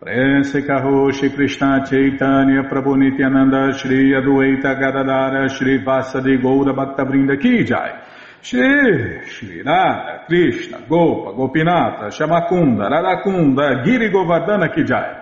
Prense 0.00 0.62
Karoshi 0.64 1.32
Krishna 1.34 1.84
Chaitanya 1.84 2.62
Prabhu 2.62 2.96
Nityananda 2.96 3.70
Shri 3.76 4.12
Adueta 4.14 4.74
Gadadara 4.74 5.46
Shri 5.50 5.84
Vasadi 5.84 6.38
Goura 6.40 6.72
Bhaktavrinda 6.72 7.36
Kijai, 7.36 8.00
Shri 8.40 9.28
Shri 9.28 9.62
Nada 9.62 10.24
Krishna 10.26 10.80
Gopa 10.88 11.32
Gopinata 11.32 12.10
Shamakunda 12.10 12.88
Radakunda 12.88 13.84
Giri 13.84 14.10
Govardhana 14.10 14.74
Kijai, 14.74 15.21